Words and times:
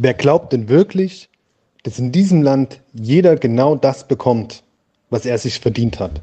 Wer 0.00 0.14
glaubt 0.14 0.52
denn 0.52 0.68
wirklich, 0.68 1.28
dass 1.82 1.98
in 1.98 2.12
diesem 2.12 2.40
Land 2.40 2.80
jeder 2.94 3.34
genau 3.34 3.74
das 3.74 4.06
bekommt, 4.06 4.62
was 5.10 5.26
er 5.26 5.38
sich 5.38 5.58
verdient 5.58 5.98
hat? 5.98 6.22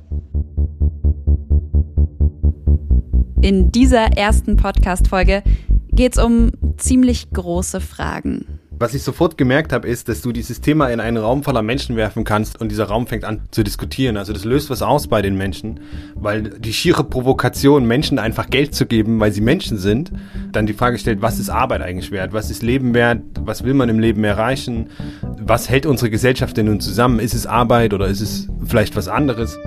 In 3.41 3.73
dieser 3.73 4.17
ersten 4.17 4.55
Podcast-Folge 4.55 5.43
geht 5.91 6.13
es 6.13 6.23
um 6.23 6.51
ziemlich 6.77 7.31
große 7.31 7.81
Fragen. 7.81 8.61
Was 8.77 8.93
ich 8.93 9.03
sofort 9.03 9.37
gemerkt 9.37 9.71
habe, 9.71 9.87
ist, 9.87 10.09
dass 10.09 10.21
du 10.21 10.33
dieses 10.33 10.59
Thema 10.59 10.89
in 10.89 10.99
einen 10.99 11.15
Raum 11.15 11.43
voller 11.43 11.61
Menschen 11.61 11.95
werfen 11.95 12.25
kannst 12.25 12.59
und 12.59 12.69
dieser 12.69 12.85
Raum 12.85 13.07
fängt 13.07 13.23
an 13.23 13.43
zu 13.51 13.63
diskutieren. 13.63 14.17
Also 14.17 14.33
das 14.33 14.43
löst 14.43 14.69
was 14.69 14.81
aus 14.81 15.07
bei 15.07 15.21
den 15.21 15.37
Menschen, 15.37 15.79
weil 16.15 16.43
die 16.43 16.73
schiere 16.73 17.05
Provokation, 17.05 17.85
Menschen 17.85 18.19
einfach 18.19 18.49
Geld 18.49 18.75
zu 18.75 18.85
geben, 18.85 19.17
weil 19.21 19.31
sie 19.31 19.39
Menschen 19.39 19.77
sind, 19.77 20.11
dann 20.51 20.65
die 20.65 20.73
Frage 20.73 20.97
stellt, 20.97 21.21
was 21.21 21.39
ist 21.39 21.49
Arbeit 21.49 21.83
eigentlich 21.83 22.11
wert? 22.11 22.33
Was 22.33 22.51
ist 22.51 22.63
Leben 22.63 22.93
wert? 22.93 23.21
Was 23.39 23.63
will 23.63 23.73
man 23.73 23.87
im 23.87 23.99
Leben 23.99 24.25
erreichen? 24.25 24.89
Was 25.21 25.69
hält 25.69 25.85
unsere 25.85 26.09
Gesellschaft 26.09 26.57
denn 26.57 26.65
nun 26.65 26.81
zusammen? 26.81 27.19
Ist 27.19 27.33
es 27.33 27.47
Arbeit 27.47 27.93
oder 27.93 28.07
ist 28.07 28.19
es 28.19 28.49
vielleicht 28.65 28.97
was 28.97 29.07
anderes? 29.07 29.57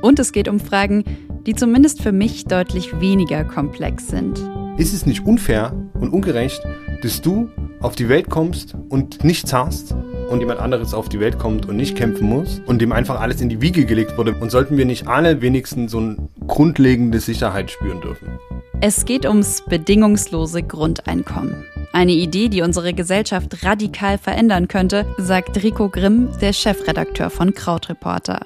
Und 0.00 0.20
es 0.20 0.30
geht 0.30 0.46
um 0.46 0.60
Fragen, 0.60 1.02
die 1.44 1.56
zumindest 1.56 2.00
für 2.00 2.12
mich 2.12 2.44
deutlich 2.44 3.00
weniger 3.00 3.42
komplex 3.42 4.06
sind. 4.06 4.38
Ist 4.78 4.94
es 4.94 5.06
nicht 5.06 5.26
unfair 5.26 5.72
und 5.94 6.12
ungerecht, 6.12 6.62
dass 7.02 7.20
du 7.20 7.50
auf 7.84 7.94
die 7.94 8.08
Welt 8.08 8.30
kommst 8.30 8.74
und 8.88 9.22
nichts 9.24 9.52
hast 9.52 9.94
und 10.30 10.40
jemand 10.40 10.58
anderes 10.58 10.94
auf 10.94 11.10
die 11.10 11.20
Welt 11.20 11.38
kommt 11.38 11.66
und 11.66 11.76
nicht 11.76 11.94
kämpfen 11.94 12.26
muss 12.26 12.62
und 12.64 12.80
dem 12.80 12.92
einfach 12.92 13.20
alles 13.20 13.42
in 13.42 13.50
die 13.50 13.60
Wiege 13.60 13.84
gelegt 13.84 14.16
wurde. 14.16 14.34
Und 14.34 14.50
sollten 14.50 14.78
wir 14.78 14.86
nicht 14.86 15.06
alle 15.06 15.42
wenigstens 15.42 15.92
so 15.92 16.00
ein 16.00 16.30
grundlegende 16.46 17.20
Sicherheit 17.20 17.70
spüren 17.70 18.00
dürfen? 18.00 18.38
Es 18.80 19.04
geht 19.04 19.26
ums 19.26 19.62
bedingungslose 19.68 20.62
Grundeinkommen. 20.62 21.66
Eine 21.92 22.12
Idee, 22.12 22.48
die 22.48 22.62
unsere 22.62 22.94
Gesellschaft 22.94 23.62
radikal 23.62 24.16
verändern 24.16 24.66
könnte, 24.66 25.04
sagt 25.18 25.62
Rico 25.62 25.90
Grimm, 25.90 26.30
der 26.40 26.54
Chefredakteur 26.54 27.28
von 27.28 27.52
Krautreporter. 27.52 28.40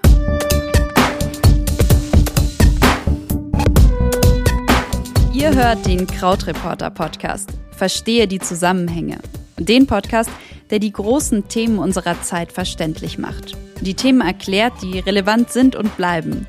Ihr 5.33 5.55
hört 5.55 5.87
den 5.87 6.09
Krautreporter 6.09 6.91
Podcast. 6.91 7.53
Verstehe 7.79 8.27
die 8.27 8.41
Zusammenhänge. 8.41 9.19
Den 9.57 9.87
Podcast, 9.87 10.31
der 10.71 10.81
die 10.81 10.91
großen 10.91 11.47
Themen 11.47 11.79
unserer 11.79 12.21
Zeit 12.23 12.51
verständlich 12.51 13.19
macht. 13.19 13.57
Die 13.81 13.95
Themen 13.95 14.21
erklärt, 14.21 14.73
die 14.83 14.99
relevant 14.99 15.51
sind 15.51 15.77
und 15.77 15.97
bleiben. 15.97 16.49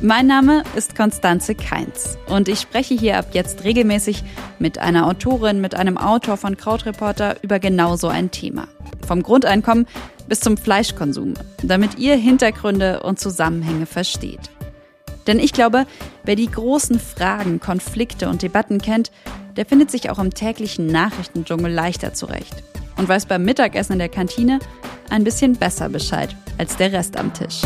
Mein 0.00 0.26
Name 0.26 0.62
ist 0.74 0.96
Konstanze 0.96 1.54
Keins 1.54 2.16
und 2.26 2.48
ich 2.48 2.60
spreche 2.60 2.94
hier 2.94 3.18
ab 3.18 3.26
jetzt 3.34 3.64
regelmäßig 3.64 4.24
mit 4.58 4.78
einer 4.78 5.06
Autorin, 5.06 5.60
mit 5.60 5.74
einem 5.74 5.98
Autor 5.98 6.38
von 6.38 6.56
Krautreporter 6.56 7.36
über 7.42 7.58
genau 7.58 7.96
so 7.96 8.08
ein 8.08 8.30
Thema. 8.30 8.66
Vom 9.06 9.22
Grundeinkommen 9.22 9.86
bis 10.26 10.40
zum 10.40 10.56
Fleischkonsum, 10.56 11.34
damit 11.62 11.98
ihr 11.98 12.16
Hintergründe 12.16 13.02
und 13.02 13.20
Zusammenhänge 13.20 13.84
versteht. 13.84 14.50
Denn 15.26 15.38
ich 15.38 15.52
glaube, 15.52 15.86
wer 16.24 16.34
die 16.34 16.50
großen 16.50 16.98
Fragen, 16.98 17.60
Konflikte 17.60 18.30
und 18.30 18.40
Debatten 18.40 18.80
kennt, 18.80 19.12
der 19.56 19.66
findet 19.66 19.90
sich 19.90 20.10
auch 20.10 20.18
im 20.18 20.32
täglichen 20.32 20.86
Nachrichtendschungel 20.86 21.72
leichter 21.72 22.14
zurecht 22.14 22.62
und 22.96 23.08
weiß 23.08 23.26
beim 23.26 23.44
Mittagessen 23.44 23.94
in 23.94 23.98
der 23.98 24.08
Kantine 24.08 24.58
ein 25.10 25.24
bisschen 25.24 25.56
besser 25.56 25.88
Bescheid 25.88 26.34
als 26.58 26.76
der 26.76 26.92
Rest 26.92 27.16
am 27.16 27.32
Tisch. 27.34 27.62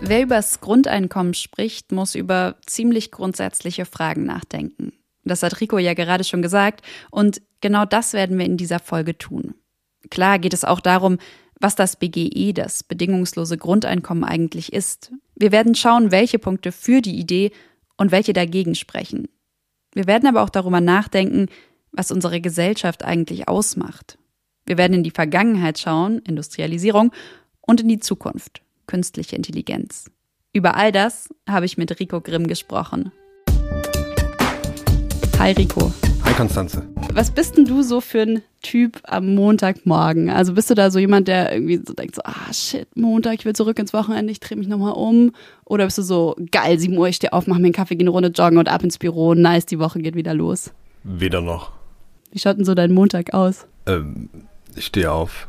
Wer 0.00 0.22
übers 0.22 0.60
Grundeinkommen 0.60 1.34
spricht, 1.34 1.90
muss 1.90 2.14
über 2.14 2.56
ziemlich 2.64 3.10
grundsätzliche 3.10 3.84
Fragen 3.84 4.24
nachdenken. 4.24 4.92
Das 5.24 5.42
hat 5.42 5.60
Rico 5.60 5.78
ja 5.78 5.94
gerade 5.94 6.22
schon 6.22 6.42
gesagt 6.42 6.82
und 7.10 7.42
genau 7.60 7.84
das 7.84 8.12
werden 8.12 8.38
wir 8.38 8.46
in 8.46 8.56
dieser 8.56 8.78
Folge 8.78 9.18
tun. 9.18 9.54
Klar 10.08 10.38
geht 10.38 10.54
es 10.54 10.64
auch 10.64 10.78
darum, 10.78 11.18
was 11.58 11.74
das 11.74 11.96
BGE, 11.96 12.52
das 12.52 12.84
bedingungslose 12.84 13.58
Grundeinkommen 13.58 14.22
eigentlich 14.22 14.72
ist. 14.72 15.10
Wir 15.38 15.52
werden 15.52 15.74
schauen, 15.74 16.10
welche 16.10 16.38
Punkte 16.38 16.72
für 16.72 17.02
die 17.02 17.18
Idee 17.18 17.52
und 17.98 18.10
welche 18.10 18.32
dagegen 18.32 18.74
sprechen. 18.74 19.28
Wir 19.92 20.06
werden 20.06 20.26
aber 20.26 20.42
auch 20.42 20.48
darüber 20.48 20.80
nachdenken, 20.80 21.48
was 21.92 22.10
unsere 22.10 22.40
Gesellschaft 22.40 23.04
eigentlich 23.04 23.46
ausmacht. 23.46 24.18
Wir 24.64 24.78
werden 24.78 24.94
in 24.94 25.02
die 25.04 25.10
Vergangenheit 25.10 25.78
schauen, 25.78 26.18
Industrialisierung, 26.20 27.12
und 27.60 27.80
in 27.82 27.88
die 27.88 27.98
Zukunft, 27.98 28.62
künstliche 28.86 29.36
Intelligenz. 29.36 30.10
Über 30.52 30.76
all 30.76 30.90
das 30.90 31.28
habe 31.48 31.66
ich 31.66 31.76
mit 31.76 31.98
Rico 32.00 32.20
Grimm 32.20 32.46
gesprochen. 32.46 33.12
Hi 35.38 35.52
Rico. 35.52 35.92
Konstanze. 36.36 36.82
Was 37.14 37.30
bist 37.30 37.56
denn 37.56 37.64
du 37.64 37.82
so 37.82 38.02
für 38.02 38.20
ein 38.20 38.42
Typ 38.60 39.00
am 39.04 39.34
Montagmorgen? 39.34 40.28
Also 40.28 40.52
bist 40.52 40.68
du 40.68 40.74
da 40.74 40.90
so 40.90 40.98
jemand, 40.98 41.28
der 41.28 41.50
irgendwie 41.50 41.80
so 41.84 41.94
denkt, 41.94 42.14
so, 42.14 42.20
ah 42.24 42.52
shit, 42.52 42.86
Montag, 42.94 43.36
ich 43.38 43.44
will 43.46 43.54
zurück 43.54 43.78
ins 43.78 43.94
Wochenende, 43.94 44.30
ich 44.30 44.40
drehe 44.40 44.58
mich 44.58 44.68
nochmal 44.68 44.92
um? 44.92 45.32
Oder 45.64 45.86
bist 45.86 45.96
du 45.96 46.02
so, 46.02 46.36
geil, 46.52 46.78
7 46.78 46.96
Uhr, 46.96 47.08
ich 47.08 47.16
stehe 47.16 47.32
auf, 47.32 47.46
mach 47.46 47.56
mir 47.56 47.64
einen 47.64 47.72
Kaffee, 47.72 47.96
gehe 47.96 48.04
eine 48.04 48.10
Runde 48.10 48.28
joggen 48.28 48.58
und 48.58 48.68
ab 48.68 48.84
ins 48.84 48.98
Büro, 48.98 49.32
nice, 49.32 49.64
die 49.64 49.78
Woche 49.78 49.98
geht 50.00 50.14
wieder 50.14 50.34
los? 50.34 50.72
Weder 51.04 51.40
noch. 51.40 51.72
Wie 52.32 52.38
schaut 52.38 52.58
denn 52.58 52.66
so 52.66 52.74
dein 52.74 52.92
Montag 52.92 53.32
aus? 53.32 53.66
Ähm, 53.86 54.28
ich 54.74 54.84
stehe 54.84 55.10
auf. 55.10 55.48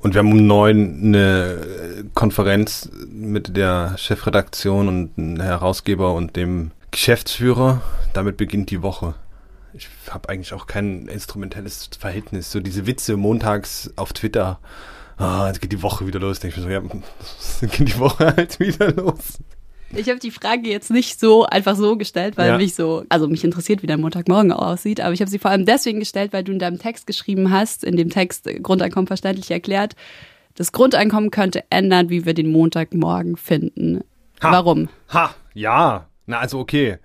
Und 0.00 0.14
wir 0.14 0.18
haben 0.18 0.30
um 0.30 0.46
neun 0.46 1.00
eine 1.04 2.04
Konferenz 2.12 2.90
mit 3.10 3.56
der 3.56 3.96
Chefredaktion 3.96 4.88
und 4.88 5.10
einem 5.16 5.40
Herausgeber 5.40 6.12
und 6.12 6.36
dem 6.36 6.70
Geschäftsführer. 6.90 7.80
Damit 8.12 8.36
beginnt 8.36 8.70
die 8.70 8.82
Woche 8.82 9.14
ich 9.78 9.88
habe 10.10 10.28
eigentlich 10.28 10.52
auch 10.52 10.66
kein 10.66 11.06
instrumentelles 11.08 11.88
Verhältnis. 11.98 12.50
So 12.50 12.60
diese 12.60 12.86
Witze 12.86 13.16
montags 13.16 13.90
auf 13.96 14.12
Twitter, 14.12 14.58
ah, 15.16 15.46
jetzt 15.46 15.60
geht 15.60 15.72
die 15.72 15.82
Woche 15.82 16.06
wieder 16.06 16.20
los. 16.20 16.40
Denke 16.40 16.60
ich 16.60 16.66
mir 16.66 16.68
so, 16.68 16.70
ja, 16.70 16.80
dann 17.60 17.70
geht 17.70 17.88
die 17.88 17.98
Woche 17.98 18.34
halt 18.36 18.60
wieder 18.60 18.92
los. 18.92 19.38
Ich 19.94 20.08
habe 20.10 20.18
die 20.18 20.30
Frage 20.30 20.68
jetzt 20.68 20.90
nicht 20.90 21.18
so 21.18 21.46
einfach 21.46 21.74
so 21.74 21.96
gestellt, 21.96 22.36
weil 22.36 22.50
ja. 22.50 22.56
mich 22.58 22.74
so, 22.74 23.04
also 23.08 23.26
mich 23.26 23.42
interessiert, 23.42 23.82
wie 23.82 23.86
dein 23.86 24.00
Montagmorgen 24.00 24.52
aussieht, 24.52 25.00
aber 25.00 25.14
ich 25.14 25.20
habe 25.20 25.30
sie 25.30 25.38
vor 25.38 25.50
allem 25.50 25.64
deswegen 25.64 25.98
gestellt, 25.98 26.34
weil 26.34 26.44
du 26.44 26.52
in 26.52 26.58
deinem 26.58 26.78
Text 26.78 27.06
geschrieben 27.06 27.50
hast, 27.50 27.84
in 27.84 27.96
dem 27.96 28.10
Text 28.10 28.46
Grundeinkommen 28.62 29.06
verständlich 29.06 29.50
erklärt, 29.50 29.96
das 30.56 30.72
Grundeinkommen 30.72 31.30
könnte 31.30 31.64
ändern, 31.70 32.10
wie 32.10 32.26
wir 32.26 32.34
den 32.34 32.50
Montagmorgen 32.50 33.36
finden. 33.36 34.02
Ha. 34.42 34.52
Warum? 34.52 34.88
Ha, 35.08 35.34
ja. 35.54 36.08
Na, 36.26 36.40
also 36.40 36.58
okay. 36.58 36.98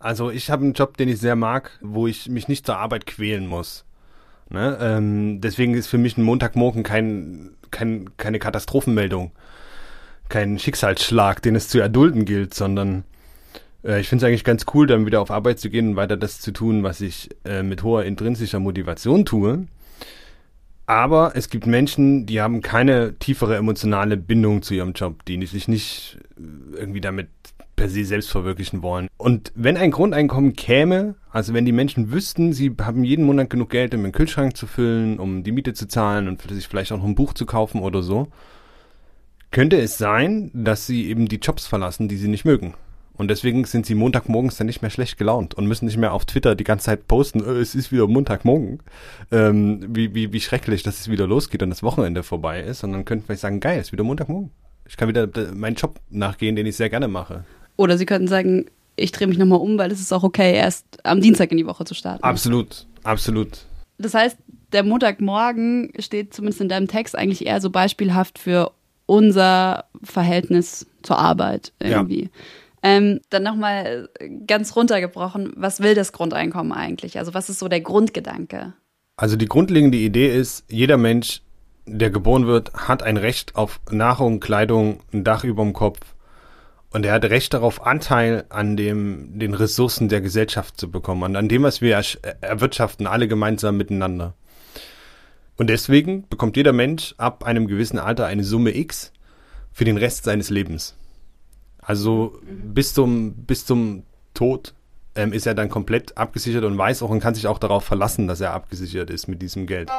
Also 0.00 0.30
ich 0.30 0.50
habe 0.50 0.64
einen 0.64 0.72
Job, 0.72 0.96
den 0.96 1.08
ich 1.08 1.18
sehr 1.18 1.36
mag, 1.36 1.78
wo 1.82 2.06
ich 2.06 2.28
mich 2.28 2.48
nicht 2.48 2.64
zur 2.64 2.78
Arbeit 2.78 3.06
quälen 3.06 3.46
muss. 3.46 3.84
Ne? 4.48 4.78
Ähm, 4.80 5.40
deswegen 5.40 5.74
ist 5.74 5.88
für 5.88 5.98
mich 5.98 6.16
ein 6.16 6.24
Montagmorgen 6.24 6.82
kein, 6.82 7.50
kein, 7.70 8.10
keine 8.16 8.38
Katastrophenmeldung, 8.38 9.30
kein 10.30 10.58
Schicksalsschlag, 10.58 11.42
den 11.42 11.54
es 11.54 11.68
zu 11.68 11.78
erdulden 11.78 12.24
gilt, 12.24 12.54
sondern 12.54 13.04
äh, 13.84 14.00
ich 14.00 14.08
finde 14.08 14.24
es 14.24 14.28
eigentlich 14.28 14.44
ganz 14.44 14.64
cool, 14.72 14.86
dann 14.86 15.04
wieder 15.04 15.20
auf 15.20 15.30
Arbeit 15.30 15.60
zu 15.60 15.68
gehen 15.68 15.90
und 15.90 15.96
weiter 15.96 16.16
das 16.16 16.40
zu 16.40 16.50
tun, 16.50 16.82
was 16.82 17.02
ich 17.02 17.28
äh, 17.44 17.62
mit 17.62 17.82
hoher 17.82 18.04
intrinsischer 18.04 18.58
Motivation 18.58 19.26
tue. 19.26 19.66
Aber 20.86 21.36
es 21.36 21.50
gibt 21.50 21.66
Menschen, 21.66 22.26
die 22.26 22.40
haben 22.40 22.62
keine 22.62 23.14
tiefere 23.18 23.56
emotionale 23.56 24.16
Bindung 24.16 24.62
zu 24.62 24.74
ihrem 24.74 24.92
Job, 24.92 25.24
die 25.26 25.44
sich 25.46 25.68
nicht 25.68 26.18
irgendwie 26.74 27.00
damit 27.00 27.28
per 27.80 27.88
se 27.88 28.04
selbst 28.04 28.30
verwirklichen 28.30 28.82
wollen. 28.82 29.08
Und 29.16 29.52
wenn 29.54 29.78
ein 29.78 29.90
Grundeinkommen 29.90 30.54
käme, 30.54 31.14
also 31.30 31.54
wenn 31.54 31.64
die 31.64 31.72
Menschen 31.72 32.12
wüssten, 32.12 32.52
sie 32.52 32.76
haben 32.78 33.04
jeden 33.04 33.24
Monat 33.24 33.48
genug 33.48 33.70
Geld, 33.70 33.94
um 33.94 34.02
den 34.02 34.12
Kühlschrank 34.12 34.54
zu 34.54 34.66
füllen, 34.66 35.18
um 35.18 35.44
die 35.44 35.52
Miete 35.52 35.72
zu 35.72 35.88
zahlen 35.88 36.28
und 36.28 36.42
sich 36.42 36.68
vielleicht 36.68 36.92
auch 36.92 36.98
noch 36.98 37.04
ein 37.04 37.14
Buch 37.14 37.32
zu 37.32 37.46
kaufen 37.46 37.80
oder 37.80 38.02
so, 38.02 38.28
könnte 39.50 39.80
es 39.80 39.96
sein, 39.96 40.50
dass 40.52 40.86
sie 40.86 41.08
eben 41.08 41.26
die 41.26 41.38
Jobs 41.38 41.66
verlassen, 41.66 42.06
die 42.06 42.18
sie 42.18 42.28
nicht 42.28 42.44
mögen. 42.44 42.74
Und 43.14 43.28
deswegen 43.28 43.64
sind 43.64 43.86
sie 43.86 43.94
Montagmorgens 43.94 44.58
dann 44.58 44.66
nicht 44.66 44.82
mehr 44.82 44.90
schlecht 44.90 45.16
gelaunt 45.16 45.54
und 45.54 45.66
müssen 45.66 45.86
nicht 45.86 45.96
mehr 45.96 46.12
auf 46.12 46.26
Twitter 46.26 46.54
die 46.54 46.64
ganze 46.64 46.86
Zeit 46.86 47.08
posten, 47.08 47.40
äh, 47.40 47.60
es 47.60 47.74
ist 47.74 47.92
wieder 47.92 48.06
Montagmorgen, 48.06 48.80
ähm, 49.32 49.86
wie, 49.88 50.14
wie, 50.14 50.34
wie 50.34 50.40
schrecklich, 50.40 50.82
dass 50.82 51.00
es 51.00 51.08
wieder 51.08 51.26
losgeht 51.26 51.62
und 51.62 51.70
das 51.70 51.82
Wochenende 51.82 52.24
vorbei 52.24 52.60
ist, 52.60 52.80
sondern 52.80 53.06
könnten 53.06 53.24
vielleicht 53.24 53.40
sagen, 53.40 53.60
geil, 53.60 53.78
es 53.78 53.86
ist 53.86 53.92
wieder 53.92 54.04
Montagmorgen. 54.04 54.50
Ich 54.86 54.98
kann 54.98 55.08
wieder 55.08 55.24
äh, 55.34 55.52
meinen 55.54 55.76
Job 55.76 55.98
nachgehen, 56.10 56.56
den 56.56 56.66
ich 56.66 56.76
sehr 56.76 56.90
gerne 56.90 57.08
mache. 57.08 57.44
Oder 57.80 57.96
sie 57.96 58.04
könnten 58.04 58.28
sagen, 58.28 58.66
ich 58.94 59.10
drehe 59.10 59.26
mich 59.26 59.38
nochmal 59.38 59.58
um, 59.58 59.78
weil 59.78 59.90
es 59.90 60.00
ist 60.00 60.12
auch 60.12 60.22
okay, 60.22 60.54
erst 60.54 60.84
am 61.02 61.22
Dienstag 61.22 61.50
in 61.50 61.56
die 61.56 61.64
Woche 61.64 61.86
zu 61.86 61.94
starten. 61.94 62.22
Absolut, 62.22 62.84
absolut. 63.04 63.64
Das 63.96 64.12
heißt, 64.12 64.36
der 64.72 64.82
Montagmorgen 64.82 65.90
steht 65.98 66.34
zumindest 66.34 66.60
in 66.60 66.68
deinem 66.68 66.88
Text 66.88 67.16
eigentlich 67.16 67.46
eher 67.46 67.58
so 67.62 67.70
beispielhaft 67.70 68.38
für 68.38 68.72
unser 69.06 69.86
Verhältnis 70.02 70.88
zur 71.00 71.18
Arbeit 71.18 71.72
irgendwie. 71.78 72.24
Ja. 72.24 72.28
Ähm, 72.82 73.20
dann 73.30 73.44
nochmal 73.44 74.10
ganz 74.46 74.76
runtergebrochen, 74.76 75.54
was 75.56 75.80
will 75.80 75.94
das 75.94 76.12
Grundeinkommen 76.12 76.72
eigentlich? 76.72 77.18
Also 77.18 77.32
was 77.32 77.48
ist 77.48 77.60
so 77.60 77.68
der 77.68 77.80
Grundgedanke? 77.80 78.74
Also 79.16 79.36
die 79.36 79.46
grundlegende 79.46 79.96
Idee 79.96 80.28
ist, 80.28 80.64
jeder 80.68 80.98
Mensch, 80.98 81.40
der 81.86 82.10
geboren 82.10 82.46
wird, 82.46 82.74
hat 82.74 83.02
ein 83.02 83.16
Recht 83.16 83.56
auf 83.56 83.80
Nahrung, 83.90 84.38
Kleidung, 84.38 85.00
ein 85.14 85.24
Dach 85.24 85.44
über 85.44 85.62
dem 85.62 85.72
Kopf 85.72 85.98
Und 86.92 87.06
er 87.06 87.12
hat 87.12 87.24
Recht 87.24 87.54
darauf, 87.54 87.86
Anteil 87.86 88.44
an 88.48 88.76
dem, 88.76 89.38
den 89.38 89.54
Ressourcen 89.54 90.08
der 90.08 90.20
Gesellschaft 90.20 90.78
zu 90.78 90.90
bekommen, 90.90 91.22
an, 91.22 91.36
an 91.36 91.48
dem, 91.48 91.62
was 91.62 91.80
wir 91.80 92.02
erwirtschaften, 92.40 93.06
alle 93.06 93.28
gemeinsam 93.28 93.76
miteinander. 93.76 94.34
Und 95.56 95.68
deswegen 95.68 96.26
bekommt 96.28 96.56
jeder 96.56 96.72
Mensch 96.72 97.14
ab 97.18 97.44
einem 97.44 97.68
gewissen 97.68 97.98
Alter 97.98 98.26
eine 98.26 98.42
Summe 98.42 98.76
X 98.76 99.12
für 99.72 99.84
den 99.84 99.98
Rest 99.98 100.24
seines 100.24 100.50
Lebens. 100.50 100.96
Also 101.78 102.38
bis 102.42 102.92
zum, 102.94 103.34
bis 103.44 103.66
zum 103.66 104.02
Tod 104.34 104.74
ähm, 105.14 105.32
ist 105.32 105.46
er 105.46 105.54
dann 105.54 105.68
komplett 105.68 106.16
abgesichert 106.16 106.64
und 106.64 106.76
weiß 106.76 107.02
auch 107.02 107.10
und 107.10 107.20
kann 107.20 107.34
sich 107.34 107.46
auch 107.46 107.58
darauf 107.58 107.84
verlassen, 107.84 108.26
dass 108.26 108.40
er 108.40 108.52
abgesichert 108.52 109.10
ist 109.10 109.28
mit 109.28 109.42
diesem 109.42 109.66
Geld. 109.66 109.90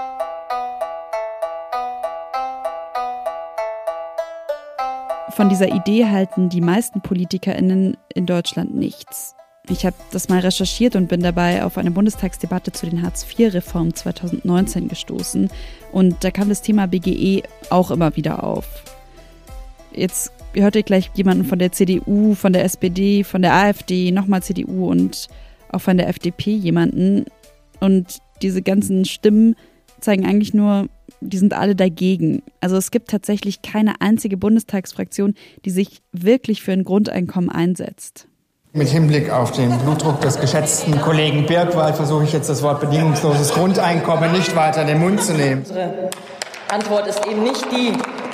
Von 5.42 5.50
dieser 5.50 5.74
Idee 5.74 6.06
halten 6.06 6.50
die 6.50 6.62
meisten 6.62 7.02
PolitikerInnen 7.02 7.98
in 8.14 8.28
Deutschland 8.28 8.76
nichts. 8.76 9.34
Ich 9.70 9.88
habe 9.88 9.96
das 10.12 10.30
mal 10.30 10.38
recherchiert 10.38 10.96
und 10.96 11.08
bin 11.08 11.22
dabei 11.22 11.66
auf 11.66 11.80
eine 11.80 11.90
Bundestagsdebatte 11.90 12.74
zu 12.74 12.86
den 12.86 13.02
Hartz-IV-Reformen 13.02 13.96
2019 13.96 14.88
gestoßen. 14.88 15.50
Und 15.92 16.24
da 16.24 16.30
kam 16.30 16.50
das 16.50 16.62
Thema 16.62 16.86
BGE 16.86 17.42
auch 17.72 17.90
immer 17.90 18.16
wieder 18.16 18.44
auf. 18.44 18.68
Jetzt 19.92 20.32
hört 20.54 20.76
ihr 20.76 20.84
gleich 20.84 21.10
jemanden 21.16 21.46
von 21.46 21.58
der 21.58 21.72
CDU, 21.72 22.36
von 22.36 22.54
der 22.54 22.64
SPD, 22.64 23.24
von 23.24 23.42
der 23.42 23.56
AfD, 23.56 24.12
nochmal 24.12 24.44
CDU 24.44 24.92
und 24.92 25.28
auch 25.72 25.82
von 25.82 25.98
der 25.98 26.08
FDP 26.08 26.52
jemanden. 26.52 27.26
Und 27.80 28.20
diese 28.44 28.62
ganzen 28.62 29.06
Stimmen 29.06 29.56
zeigen 30.02 30.24
eigentlich 30.24 30.54
nur, 30.54 30.88
die 31.20 31.38
sind 31.38 31.54
alle 31.54 31.76
dagegen. 31.76 32.42
Also 32.62 32.78
es 32.78 32.92
gibt 32.92 33.10
tatsächlich 33.10 33.62
keine 33.62 34.00
einzige 34.00 34.38
Bundestagsfraktion, 34.38 35.36
die 35.66 35.70
sich 35.70 36.02
wirklich 36.12 36.62
für 36.62 36.72
ein 36.72 36.84
Grundeinkommen 36.84 37.50
einsetzt. 37.50 38.28
Mit 38.74 38.88
Hinblick 38.88 39.30
auf 39.30 39.52
den 39.52 39.78
Blutdruck 39.80 40.22
des 40.22 40.40
geschätzten 40.40 41.00
Kollegen 41.02 41.46
Birkwald 41.46 41.96
versuche 41.96 42.24
ich 42.24 42.32
jetzt 42.32 42.50
das 42.50 42.64
Wort 42.64 42.80
bedingungsloses 42.80 43.50
Grundeinkommen 43.54 44.32
nicht 44.32 44.56
weiter 44.56 44.82
in 44.82 44.88
den 44.88 45.00
Mund 45.00 45.22
zu 45.22 45.34
nehmen. 45.34 45.62
Unsere 45.62 46.10
Antwort 46.70 47.08
ist 47.08 47.28
eben 47.28 47.44
nicht 47.44 47.66
die 47.70 47.92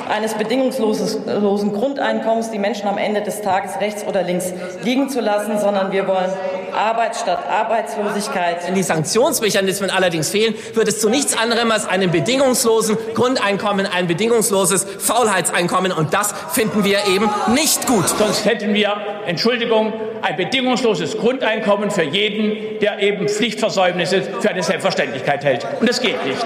eines 0.07 0.35
bedingungslosen 0.35 1.73
Grundeinkommens, 1.73 2.51
die 2.51 2.59
Menschen 2.59 2.87
am 2.87 2.97
Ende 2.97 3.21
des 3.21 3.41
Tages 3.41 3.79
rechts 3.81 4.05
oder 4.05 4.23
links 4.23 4.53
liegen 4.83 5.09
zu 5.09 5.21
lassen, 5.21 5.59
sondern 5.59 5.91
wir 5.91 6.07
wollen 6.07 6.31
Arbeit 6.73 7.15
statt 7.15 7.39
Arbeitslosigkeit. 7.49 8.65
Wenn 8.67 8.75
die 8.75 8.83
Sanktionsmechanismen 8.83 9.89
allerdings 9.89 10.29
fehlen, 10.29 10.55
wird 10.73 10.87
es 10.87 10.99
zu 10.99 11.09
nichts 11.09 11.37
anderem 11.37 11.71
als 11.71 11.87
einem 11.87 12.11
bedingungslosen 12.11 12.97
Grundeinkommen, 13.13 13.85
ein 13.85 14.07
bedingungsloses 14.07 14.85
Faulheitseinkommen. 14.99 15.91
Und 15.91 16.13
das 16.13 16.33
finden 16.51 16.83
wir 16.83 16.99
eben 17.07 17.29
nicht 17.53 17.87
gut. 17.87 18.07
Sonst 18.09 18.45
hätten 18.45 18.73
wir, 18.73 18.95
Entschuldigung, 19.25 19.93
ein 20.21 20.35
bedingungsloses 20.35 21.17
Grundeinkommen 21.17 21.91
für 21.91 22.03
jeden, 22.03 22.79
der 22.79 22.99
eben 22.99 23.27
Pflichtversäumnisse 23.27 24.21
für 24.39 24.49
eine 24.49 24.63
Selbstverständlichkeit 24.63 25.43
hält. 25.43 25.65
Und 25.79 25.89
das 25.89 26.01
geht 26.01 26.23
nicht. 26.25 26.45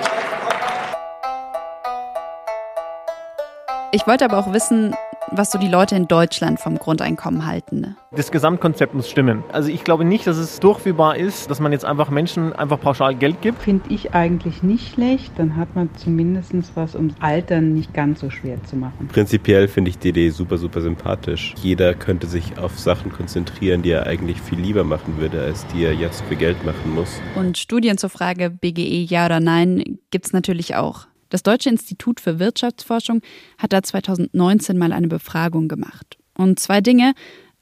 Ich 3.93 4.07
wollte 4.07 4.25
aber 4.25 4.37
auch 4.37 4.53
wissen, 4.53 4.95
was 5.29 5.51
so 5.51 5.59
die 5.59 5.67
Leute 5.67 5.95
in 5.95 6.07
Deutschland 6.07 6.59
vom 6.59 6.77
Grundeinkommen 6.77 7.45
halten. 7.45 7.79
Ne? 7.81 7.95
Das 8.11 8.31
Gesamtkonzept 8.31 8.93
muss 8.93 9.09
stimmen. 9.09 9.43
Also 9.51 9.69
ich 9.69 9.83
glaube 9.83 10.03
nicht, 10.03 10.27
dass 10.27 10.37
es 10.37 10.59
durchführbar 10.59 11.15
ist, 11.15 11.49
dass 11.49 11.59
man 11.59 11.71
jetzt 11.71 11.85
einfach 11.85 12.09
Menschen 12.09 12.53
einfach 12.53 12.79
pauschal 12.79 13.15
Geld 13.15 13.41
gibt. 13.41 13.61
Finde 13.61 13.89
ich 13.89 14.13
eigentlich 14.13 14.63
nicht 14.63 14.93
schlecht. 14.93 15.31
Dann 15.37 15.55
hat 15.55 15.75
man 15.75 15.89
zumindest 15.95 16.53
was, 16.75 16.95
um 16.95 17.13
Altern 17.19 17.73
nicht 17.73 17.93
ganz 17.93 18.19
so 18.19 18.29
schwer 18.29 18.61
zu 18.65 18.75
machen. 18.75 19.07
Prinzipiell 19.07 19.67
finde 19.67 19.89
ich 19.89 19.97
die 19.97 20.09
Idee 20.09 20.29
super, 20.29 20.57
super 20.57 20.81
sympathisch. 20.81 21.53
Jeder 21.61 21.93
könnte 21.93 22.27
sich 22.27 22.57
auf 22.57 22.77
Sachen 22.79 23.11
konzentrieren, 23.11 23.81
die 23.81 23.91
er 23.91 24.07
eigentlich 24.07 24.41
viel 24.41 24.59
lieber 24.59 24.83
machen 24.83 25.17
würde, 25.19 25.41
als 25.41 25.65
die 25.67 25.85
er 25.85 25.93
jetzt 25.93 26.21
für 26.25 26.35
Geld 26.35 26.65
machen 26.65 26.93
muss. 26.93 27.21
Und 27.35 27.57
Studien 27.57 27.97
zur 27.97 28.09
Frage 28.09 28.49
BGE 28.49 29.03
ja 29.03 29.25
oder 29.25 29.39
nein 29.39 29.99
gibt 30.09 30.25
es 30.25 30.33
natürlich 30.33 30.75
auch. 30.75 31.07
Das 31.31 31.43
Deutsche 31.43 31.69
Institut 31.69 32.19
für 32.19 32.39
Wirtschaftsforschung 32.39 33.21
hat 33.57 33.71
da 33.71 33.81
2019 33.81 34.77
mal 34.77 34.91
eine 34.91 35.07
Befragung 35.07 35.69
gemacht. 35.69 36.17
Und 36.37 36.59
zwei 36.59 36.81
Dinge 36.81 37.13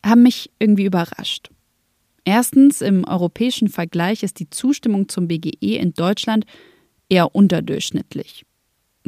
haben 0.04 0.24
mich 0.24 0.52
irgendwie 0.58 0.86
überrascht. 0.86 1.52
Erstens, 2.26 2.82
im 2.82 3.06
europäischen 3.06 3.70
Vergleich 3.70 4.24
ist 4.24 4.40
die 4.40 4.50
Zustimmung 4.50 5.08
zum 5.08 5.28
BGE 5.28 5.78
in 5.78 5.94
Deutschland 5.94 6.46
eher 7.10 7.36
unterdurchschnittlich. 7.36 8.44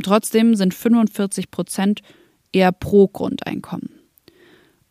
Trotzdem 0.03 0.55
sind 0.55 0.75
45 0.75 1.49
Prozent 1.49 2.01
eher 2.51 2.71
pro 2.71 3.07
Grundeinkommen. 3.07 3.89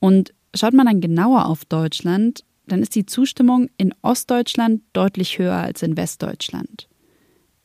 Und 0.01 0.35
schaut 0.55 0.75
man 0.75 0.87
dann 0.87 1.01
genauer 1.01 1.47
auf 1.47 1.65
Deutschland, 1.65 2.45
dann 2.67 2.83
ist 2.83 2.97
die 2.97 3.07
Zustimmung 3.07 3.69
in 3.77 3.95
Ostdeutschland 4.03 4.83
deutlich 4.95 5.39
höher 5.39 5.55
als 5.55 5.83
in 5.83 5.97
Westdeutschland. 5.97 6.89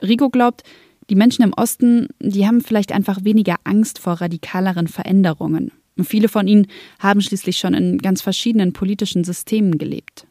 Rico 0.01 0.29
glaubt, 0.29 0.63
die 1.09 1.15
Menschen 1.15 1.43
im 1.43 1.53
Osten, 1.53 2.07
die 2.19 2.47
haben 2.47 2.61
vielleicht 2.61 2.91
einfach 2.91 3.23
weniger 3.23 3.55
Angst 3.63 3.99
vor 3.99 4.13
radikaleren 4.13 4.87
Veränderungen. 4.87 5.71
Und 5.97 6.05
viele 6.05 6.27
von 6.27 6.47
ihnen 6.47 6.67
haben 6.99 7.21
schließlich 7.21 7.57
schon 7.57 7.73
in 7.73 7.97
ganz 7.99 8.21
verschiedenen 8.21 8.73
politischen 8.73 9.23
Systemen 9.23 9.77
gelebt. 9.77 10.27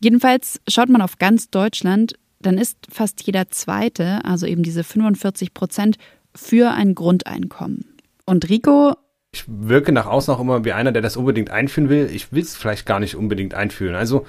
Jedenfalls 0.00 0.60
schaut 0.68 0.88
man 0.88 1.02
auf 1.02 1.18
ganz 1.18 1.50
Deutschland, 1.50 2.14
dann 2.40 2.58
ist 2.58 2.76
fast 2.90 3.22
jeder 3.22 3.48
Zweite, 3.50 4.24
also 4.24 4.46
eben 4.46 4.62
diese 4.62 4.84
45 4.84 5.54
Prozent, 5.54 5.96
für 6.34 6.70
ein 6.70 6.94
Grundeinkommen. 6.94 7.84
Und 8.26 8.48
Rico 8.48 8.94
ich 9.30 9.44
wirke 9.46 9.92
nach 9.92 10.06
außen 10.06 10.32
auch 10.32 10.40
immer 10.40 10.64
wie 10.64 10.72
einer, 10.72 10.90
der 10.90 11.02
das 11.02 11.16
unbedingt 11.16 11.50
einführen 11.50 11.90
will. 11.90 12.08
Ich 12.12 12.32
will 12.32 12.42
es 12.42 12.56
vielleicht 12.56 12.86
gar 12.86 12.98
nicht 12.98 13.14
unbedingt 13.14 13.54
einführen. 13.54 13.94
Also 13.94 14.26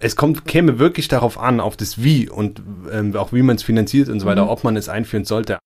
es 0.00 0.16
kommt, 0.16 0.46
käme 0.46 0.78
wirklich 0.78 1.08
darauf 1.08 1.38
an, 1.38 1.60
auf 1.60 1.76
das 1.76 2.02
Wie 2.02 2.28
und 2.28 2.62
ähm, 2.90 3.14
auch 3.14 3.32
wie 3.32 3.42
man 3.42 3.56
es 3.56 3.62
finanziert 3.62 4.08
und 4.08 4.18
so 4.18 4.26
weiter, 4.26 4.44
mhm. 4.44 4.50
ob 4.50 4.64
man 4.64 4.76
es 4.76 4.88
einführen 4.88 5.24
sollte. 5.24 5.58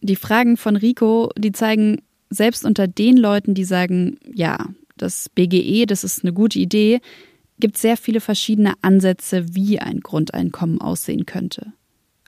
Die 0.00 0.16
Fragen 0.16 0.56
von 0.56 0.76
Rico, 0.76 1.30
die 1.36 1.52
zeigen, 1.52 2.00
selbst 2.30 2.64
unter 2.64 2.88
den 2.88 3.16
Leuten, 3.16 3.54
die 3.54 3.64
sagen, 3.64 4.18
ja, 4.32 4.56
das 4.96 5.28
BGE, 5.28 5.84
das 5.86 6.04
ist 6.04 6.24
eine 6.24 6.32
gute 6.32 6.58
Idee, 6.58 7.00
gibt 7.58 7.76
sehr 7.76 7.96
viele 7.96 8.20
verschiedene 8.20 8.74
Ansätze, 8.82 9.54
wie 9.54 9.78
ein 9.78 10.00
Grundeinkommen 10.00 10.80
aussehen 10.80 11.26
könnte. 11.26 11.72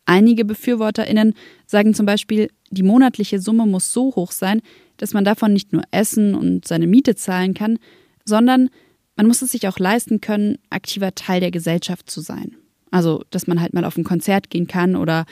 Einige 0.07 0.45
BefürworterInnen 0.45 1.35
sagen 1.67 1.95
zum 1.95 2.05
Beispiel, 2.05 2.49
die 2.71 2.83
monatliche 2.83 3.41
Summe 3.41 3.67
muss 3.67 3.93
so 3.93 4.15
hoch 4.17 4.33
sein, 4.33 4.61
dass 4.97 5.15
man 5.15 5.25
davon 5.25 5.53
nicht 5.53 5.73
nur 5.73 5.83
essen 5.91 6.35
und 6.35 6.67
seine 6.69 6.87
Miete 6.87 7.15
zahlen 7.15 7.55
kann, 7.55 7.79
sondern 8.25 8.71
man 9.17 9.27
muss 9.27 9.43
es 9.43 9.53
sich 9.53 9.69
auch 9.69 9.79
leisten 9.79 10.21
können, 10.21 10.59
aktiver 10.71 11.15
Teil 11.15 11.41
der 11.41 11.51
Gesellschaft 11.51 12.11
zu 12.11 12.21
sein. 12.21 12.57
Also, 12.91 13.25
dass 13.31 13.47
man 13.47 13.61
halt 13.61 13.75
mal 13.75 13.85
auf 13.85 13.97
ein 13.97 14.05
Konzert 14.05 14.51
gehen 14.51 14.67
kann 14.67 14.97
oder 14.97 15.27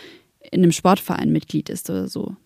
in 0.51 0.63
einem 0.63 0.73
Sportverein 0.73 1.31
Mitglied 1.31 1.69
ist 1.69 1.89
oder 1.91 2.09
so. 2.09 2.37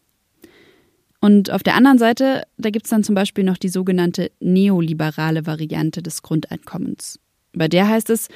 Und 1.20 1.50
auf 1.50 1.62
der 1.62 1.74
anderen 1.74 1.98
Seite, 1.98 2.44
da 2.58 2.70
gibt 2.70 2.86
es 2.86 2.90
dann 2.90 3.02
zum 3.02 3.14
Beispiel 3.14 3.42
noch 3.42 3.56
die 3.56 3.68
sogenannte 3.68 4.30
neoliberale 4.40 5.46
Variante 5.46 6.02
des 6.02 6.22
Grundeinkommens. 6.22 7.18
Bei 7.52 7.68
der 7.68 7.88
heißt 7.88 8.10
es 8.10 8.28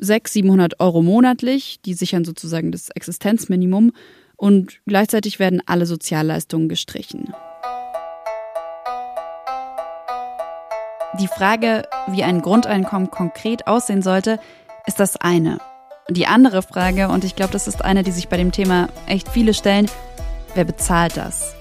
600, 0.00 0.28
700 0.28 0.80
Euro 0.80 1.02
monatlich, 1.02 1.80
die 1.84 1.94
sichern 1.94 2.24
sozusagen 2.24 2.72
das 2.72 2.90
Existenzminimum 2.90 3.92
und 4.36 4.80
gleichzeitig 4.86 5.38
werden 5.38 5.62
alle 5.66 5.86
Sozialleistungen 5.86 6.68
gestrichen. 6.68 7.32
Die 11.14 11.28
Frage, 11.28 11.88
wie 12.08 12.22
ein 12.22 12.42
Grundeinkommen 12.42 13.10
konkret 13.10 13.66
aussehen 13.66 14.02
sollte, 14.02 14.38
ist 14.86 15.00
das 15.00 15.16
eine. 15.16 15.58
Die 16.10 16.26
andere 16.26 16.62
Frage, 16.62 17.08
und 17.08 17.24
ich 17.24 17.34
glaube, 17.34 17.52
das 17.52 17.66
ist 17.66 17.82
eine, 17.82 18.02
die 18.02 18.10
sich 18.10 18.28
bei 18.28 18.36
dem 18.36 18.52
Thema 18.52 18.88
echt 19.06 19.28
viele 19.28 19.54
stellen, 19.54 19.90
wer 20.54 20.64
bezahlt 20.64 21.16
das? 21.16 21.54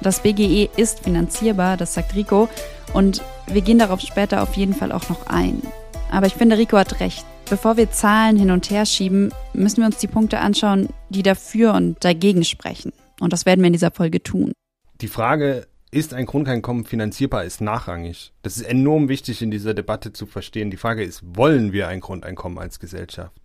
Das 0.00 0.20
BGE 0.20 0.70
ist 0.76 1.00
finanzierbar, 1.00 1.76
das 1.76 1.94
sagt 1.94 2.14
Rico, 2.14 2.48
und 2.94 3.22
wir 3.46 3.60
gehen 3.60 3.78
darauf 3.78 4.00
später 4.00 4.42
auf 4.42 4.54
jeden 4.54 4.74
Fall 4.74 4.92
auch 4.92 5.08
noch 5.10 5.26
ein. 5.26 5.62
Aber 6.10 6.26
ich 6.26 6.34
finde, 6.34 6.56
Rico 6.56 6.78
hat 6.78 7.00
recht. 7.00 7.26
Bevor 7.50 7.76
wir 7.76 7.90
Zahlen 7.90 8.38
hin 8.38 8.50
und 8.50 8.70
her 8.70 8.86
schieben, 8.86 9.32
müssen 9.52 9.78
wir 9.78 9.86
uns 9.86 9.98
die 9.98 10.06
Punkte 10.06 10.38
anschauen, 10.38 10.88
die 11.10 11.22
dafür 11.22 11.74
und 11.74 12.02
dagegen 12.04 12.44
sprechen. 12.44 12.92
Und 13.20 13.32
das 13.32 13.44
werden 13.44 13.60
wir 13.60 13.66
in 13.66 13.72
dieser 13.72 13.90
Folge 13.90 14.22
tun. 14.22 14.52
Die 15.00 15.08
Frage 15.08 15.66
ist 15.90 16.12
ein 16.14 16.26
Grundeinkommen 16.26 16.84
finanzierbar, 16.84 17.44
ist 17.44 17.60
nachrangig. 17.60 18.32
Das 18.42 18.56
ist 18.56 18.64
enorm 18.64 19.08
wichtig 19.08 19.40
in 19.42 19.50
dieser 19.50 19.74
Debatte 19.74 20.12
zu 20.12 20.26
verstehen. 20.26 20.70
Die 20.70 20.76
Frage 20.76 21.02
ist, 21.02 21.22
wollen 21.24 21.72
wir 21.72 21.88
ein 21.88 22.00
Grundeinkommen 22.00 22.58
als 22.58 22.78
Gesellschaft? 22.78 23.40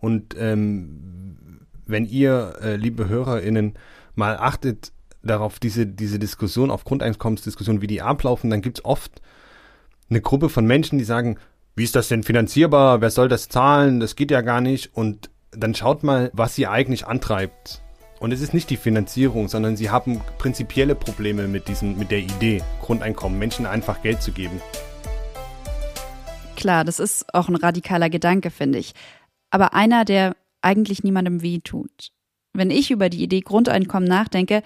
Und 0.00 0.34
ähm, 0.38 1.66
wenn 1.86 2.04
ihr, 2.04 2.54
äh, 2.62 2.76
liebe 2.76 3.08
HörerInnen, 3.08 3.74
mal 4.14 4.36
achtet 4.36 4.92
darauf, 5.22 5.58
diese, 5.58 5.86
diese 5.86 6.18
Diskussion, 6.18 6.70
auf 6.70 6.84
Grundeinkommensdiskussion, 6.84 7.80
wie 7.80 7.86
die 7.86 8.02
ablaufen, 8.02 8.50
dann 8.50 8.62
gibt 8.62 8.78
es 8.78 8.84
oft 8.84 9.20
eine 10.10 10.20
Gruppe 10.20 10.48
von 10.48 10.66
Menschen, 10.66 10.98
die 10.98 11.04
sagen, 11.04 11.38
wie 11.76 11.84
ist 11.84 11.94
das 11.94 12.08
denn 12.08 12.24
finanzierbar? 12.24 13.00
Wer 13.00 13.10
soll 13.10 13.28
das 13.28 13.48
zahlen? 13.48 14.00
Das 14.00 14.16
geht 14.16 14.30
ja 14.30 14.40
gar 14.40 14.60
nicht. 14.60 14.94
Und 14.96 15.30
dann 15.52 15.74
schaut 15.74 16.02
mal, 16.02 16.30
was 16.32 16.56
sie 16.56 16.66
eigentlich 16.66 17.06
antreibt 17.06 17.82
und 18.20 18.32
es 18.32 18.40
ist 18.40 18.54
nicht 18.54 18.70
die 18.70 18.76
Finanzierung, 18.76 19.48
sondern 19.48 19.76
sie 19.76 19.90
haben 19.90 20.20
prinzipielle 20.38 20.94
Probleme 20.94 21.46
mit, 21.48 21.68
diesem, 21.68 21.96
mit 21.96 22.10
der 22.10 22.20
Idee, 22.20 22.62
Grundeinkommen, 22.82 23.38
Menschen 23.38 23.66
einfach 23.66 24.02
Geld 24.02 24.22
zu 24.22 24.32
geben. 24.32 24.60
Klar, 26.56 26.84
das 26.84 26.98
ist 26.98 27.32
auch 27.34 27.48
ein 27.48 27.54
radikaler 27.54 28.10
Gedanke, 28.10 28.50
finde 28.50 28.78
ich. 28.78 28.92
Aber 29.50 29.74
einer, 29.74 30.04
der 30.04 30.34
eigentlich 30.60 31.04
niemandem 31.04 31.42
weh 31.42 31.60
tut. 31.60 32.10
Wenn 32.52 32.70
ich 32.70 32.90
über 32.90 33.08
die 33.08 33.22
Idee 33.22 33.40
Grundeinkommen 33.40 34.08
nachdenke, 34.08 34.62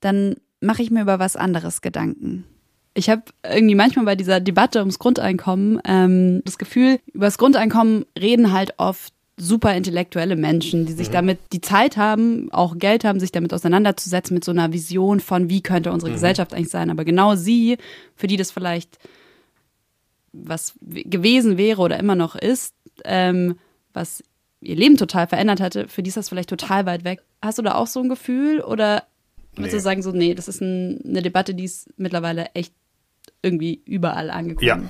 dann 0.00 0.36
mache 0.60 0.82
ich 0.82 0.90
mir 0.90 1.02
über 1.02 1.18
was 1.18 1.36
anderes 1.36 1.82
Gedanken. 1.82 2.46
Ich 2.94 3.10
habe 3.10 3.22
irgendwie 3.44 3.74
manchmal 3.74 4.06
bei 4.06 4.16
dieser 4.16 4.40
Debatte 4.40 4.78
ums 4.78 4.98
Grundeinkommen 4.98 5.80
ähm, 5.84 6.42
das 6.44 6.58
Gefühl, 6.58 7.00
über 7.12 7.26
das 7.26 7.38
Grundeinkommen 7.38 8.06
reden 8.18 8.52
halt 8.52 8.74
oft 8.78 9.12
super 9.36 9.74
intellektuelle 9.74 10.36
Menschen, 10.36 10.86
die 10.86 10.92
sich 10.92 11.08
mhm. 11.08 11.12
damit 11.12 11.38
die 11.52 11.60
Zeit 11.60 11.96
haben, 11.96 12.52
auch 12.52 12.78
Geld 12.78 13.04
haben, 13.04 13.18
sich 13.18 13.32
damit 13.32 13.52
auseinanderzusetzen 13.52 14.34
mit 14.34 14.44
so 14.44 14.52
einer 14.52 14.72
Vision 14.72 15.20
von, 15.20 15.50
wie 15.50 15.60
könnte 15.60 15.92
unsere 15.92 16.10
mhm. 16.10 16.14
Gesellschaft 16.14 16.54
eigentlich 16.54 16.70
sein. 16.70 16.90
Aber 16.90 17.04
genau 17.04 17.34
sie, 17.34 17.78
für 18.14 18.26
die 18.26 18.36
das 18.36 18.52
vielleicht 18.52 18.98
was 20.32 20.74
gewesen 20.82 21.56
wäre 21.56 21.80
oder 21.80 21.98
immer 21.98 22.16
noch 22.16 22.34
ist, 22.34 22.74
ähm, 23.04 23.56
was 23.92 24.22
ihr 24.60 24.76
Leben 24.76 24.96
total 24.96 25.26
verändert 25.26 25.60
hatte, 25.60 25.88
für 25.88 26.02
die 26.02 26.08
ist 26.08 26.16
das 26.16 26.28
vielleicht 26.28 26.48
total 26.48 26.86
weit 26.86 27.04
weg. 27.04 27.22
Hast 27.42 27.58
du 27.58 27.62
da 27.62 27.74
auch 27.74 27.86
so 27.86 28.00
ein 28.00 28.08
Gefühl 28.08 28.60
oder 28.60 29.04
würdest 29.54 29.74
nee. 29.74 29.78
du 29.78 29.80
sagen 29.80 30.02
so, 30.02 30.10
nee, 30.10 30.34
das 30.34 30.48
ist 30.48 30.60
ein, 30.60 31.00
eine 31.04 31.22
Debatte, 31.22 31.54
die 31.54 31.64
ist 31.64 31.88
mittlerweile 31.96 32.46
echt 32.54 32.74
irgendwie 33.42 33.82
überall 33.84 34.30
angekommen? 34.30 34.66
Ja, 34.66 34.80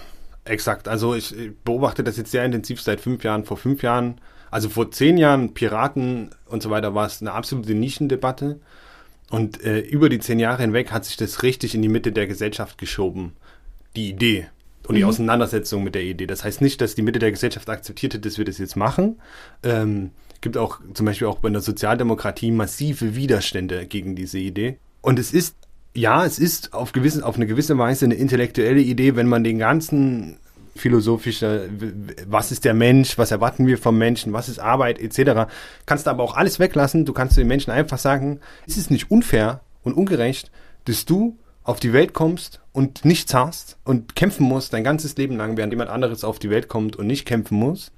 exakt. 0.44 0.88
Also 0.88 1.14
ich 1.14 1.34
beobachte 1.64 2.04
das 2.04 2.16
jetzt 2.16 2.30
sehr 2.30 2.44
intensiv 2.44 2.80
seit 2.80 3.00
fünf 3.00 3.24
Jahren. 3.24 3.44
Vor 3.44 3.56
fünf 3.56 3.82
Jahren, 3.82 4.20
also 4.54 4.68
vor 4.68 4.92
zehn 4.92 5.18
Jahren 5.18 5.52
Piraten 5.52 6.30
und 6.46 6.62
so 6.62 6.70
weiter 6.70 6.94
war 6.94 7.06
es 7.08 7.20
eine 7.20 7.32
absolute 7.32 7.74
Nischendebatte. 7.74 8.60
Und 9.28 9.60
äh, 9.64 9.80
über 9.80 10.08
die 10.08 10.20
zehn 10.20 10.38
Jahre 10.38 10.62
hinweg 10.62 10.92
hat 10.92 11.04
sich 11.04 11.16
das 11.16 11.42
richtig 11.42 11.74
in 11.74 11.82
die 11.82 11.88
Mitte 11.88 12.12
der 12.12 12.28
Gesellschaft 12.28 12.78
geschoben. 12.78 13.32
Die 13.96 14.10
Idee 14.10 14.46
und 14.86 14.94
die 14.94 15.02
mhm. 15.02 15.08
Auseinandersetzung 15.08 15.82
mit 15.82 15.96
der 15.96 16.04
Idee. 16.04 16.28
Das 16.28 16.44
heißt 16.44 16.60
nicht, 16.60 16.80
dass 16.80 16.94
die 16.94 17.02
Mitte 17.02 17.18
der 17.18 17.32
Gesellschaft 17.32 17.68
akzeptiert 17.68 18.14
hat, 18.14 18.24
dass 18.24 18.38
wir 18.38 18.44
das 18.44 18.58
jetzt 18.58 18.76
machen. 18.76 19.20
Ähm, 19.64 20.12
gibt 20.40 20.56
auch 20.56 20.78
zum 20.92 21.04
Beispiel 21.04 21.26
auch 21.26 21.40
bei 21.40 21.50
der 21.50 21.60
Sozialdemokratie 21.60 22.52
massive 22.52 23.16
Widerstände 23.16 23.86
gegen 23.86 24.14
diese 24.14 24.38
Idee. 24.38 24.78
Und 25.00 25.18
es 25.18 25.32
ist, 25.32 25.56
ja, 25.96 26.24
es 26.24 26.38
ist 26.38 26.74
auf, 26.74 26.92
gewissen, 26.92 27.24
auf 27.24 27.34
eine 27.34 27.48
gewisse 27.48 27.76
Weise 27.76 28.04
eine 28.04 28.14
intellektuelle 28.14 28.82
Idee, 28.82 29.16
wenn 29.16 29.26
man 29.26 29.42
den 29.42 29.58
ganzen 29.58 30.38
philosophische, 30.76 31.68
was 32.26 32.52
ist 32.52 32.64
der 32.64 32.74
Mensch, 32.74 33.16
was 33.16 33.30
erwarten 33.30 33.66
wir 33.66 33.78
vom 33.78 33.96
Menschen, 33.96 34.32
was 34.32 34.48
ist 34.48 34.58
Arbeit 34.58 34.98
etc. 34.98 35.50
Kannst 35.86 36.06
du 36.06 36.10
aber 36.10 36.22
auch 36.22 36.34
alles 36.34 36.58
weglassen. 36.58 37.04
Du 37.04 37.12
kannst 37.12 37.36
den 37.36 37.46
Menschen 37.46 37.70
einfach 37.70 37.98
sagen, 37.98 38.40
es 38.66 38.76
ist 38.76 38.90
nicht 38.90 39.10
unfair 39.10 39.60
und 39.82 39.94
ungerecht, 39.94 40.50
dass 40.84 41.04
du 41.04 41.38
auf 41.62 41.80
die 41.80 41.92
Welt 41.92 42.12
kommst 42.12 42.60
und 42.72 43.04
nichts 43.04 43.32
hast 43.34 43.78
und 43.84 44.14
kämpfen 44.16 44.46
musst 44.46 44.72
dein 44.72 44.84
ganzes 44.84 45.16
Leben 45.16 45.36
lang, 45.36 45.56
während 45.56 45.72
jemand 45.72 45.90
anderes 45.90 46.24
auf 46.24 46.38
die 46.38 46.50
Welt 46.50 46.68
kommt 46.68 46.96
und 46.96 47.06
nicht 47.06 47.24
kämpfen 47.24 47.58
muss 47.58 47.90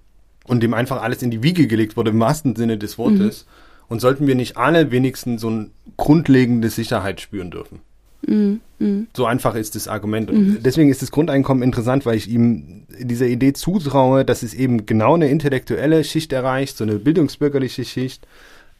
und 0.47 0.63
dem 0.63 0.75
einfach 0.75 1.03
alles 1.03 1.23
in 1.23 1.31
die 1.31 1.43
Wiege 1.43 1.67
gelegt 1.67 1.97
wurde, 1.97 2.11
im 2.11 2.21
wahrsten 2.21 2.55
Sinne 2.57 2.79
des 2.79 2.99
Wortes. 2.99 3.45
Mhm. 3.45 3.51
Und 3.89 4.01
sollten 4.01 4.27
wir 4.27 4.35
nicht 4.35 4.57
alle 4.57 4.91
wenigstens 4.91 5.41
so 5.41 5.49
eine 5.49 5.71
grundlegende 5.97 6.71
Sicherheit 6.71 7.21
spüren 7.21 7.51
dürfen? 7.53 7.81
Mhm. 8.27 8.61
Mhm. 8.79 9.07
So 9.17 9.25
einfach 9.25 9.55
ist 9.55 9.75
das 9.75 9.89
Argument. 9.89 10.31
Und 10.31 10.39
mhm. 10.39 10.59
deswegen 10.63 10.91
ist 10.91 11.01
das 11.01 11.11
Grundeinkommen 11.11 11.63
interessant, 11.63 12.05
weil 12.05 12.17
ich 12.17 12.29
ihm 12.29 12.85
dieser 12.99 13.27
Idee 13.27 13.55
zutraue, 13.55 14.25
dass 14.25 14.43
es 14.43 14.53
eben 14.53 14.85
genau 14.85 15.15
eine 15.15 15.29
intellektuelle 15.29 16.05
Schicht 16.05 16.33
erreicht, 16.33 16.77
so 16.77 16.85
eine 16.85 16.99
bildungsbürgerliche 16.99 17.85
Schicht 17.85 18.27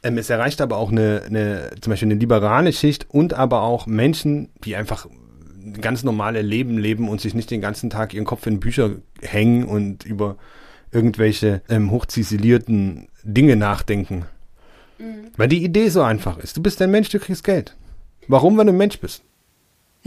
ähm, 0.03 0.17
es 0.17 0.29
erreicht 0.29 0.61
aber 0.61 0.77
auch 0.77 0.91
eine, 0.91 1.23
eine, 1.25 1.71
zum 1.81 1.91
Beispiel 1.91 2.07
eine 2.07 2.19
liberale 2.19 2.73
Schicht 2.73 3.09
und 3.09 3.33
aber 3.33 3.63
auch 3.63 3.87
Menschen, 3.87 4.49
die 4.63 4.75
einfach 4.75 5.07
ein 5.61 5.81
ganz 5.81 6.03
normale 6.03 6.41
Leben 6.41 6.77
leben 6.77 7.09
und 7.09 7.19
sich 7.19 7.33
nicht 7.33 7.51
den 7.51 7.61
ganzen 7.61 7.89
Tag 7.89 8.13
ihren 8.13 8.25
Kopf 8.25 8.45
in 8.45 8.59
Bücher 8.59 8.91
hängen 9.21 9.65
und 9.65 10.05
über 10.05 10.37
irgendwelche 10.91 11.61
ähm, 11.67 11.91
hochziselierten 11.91 13.07
Dinge 13.23 13.55
nachdenken. 13.55 14.25
Mhm. 14.97 15.31
Weil 15.35 15.49
die 15.49 15.63
Idee 15.63 15.89
so 15.89 16.01
einfach 16.01 16.37
ist. 16.37 16.55
Du 16.55 16.61
bist 16.61 16.81
ein 16.81 16.91
Mensch, 16.91 17.09
du 17.09 17.19
kriegst 17.19 17.43
Geld. 17.43 17.75
Warum, 18.27 18.57
wenn 18.57 18.67
du 18.67 18.73
ein 18.73 18.77
Mensch 18.77 18.99
bist? 18.99 19.23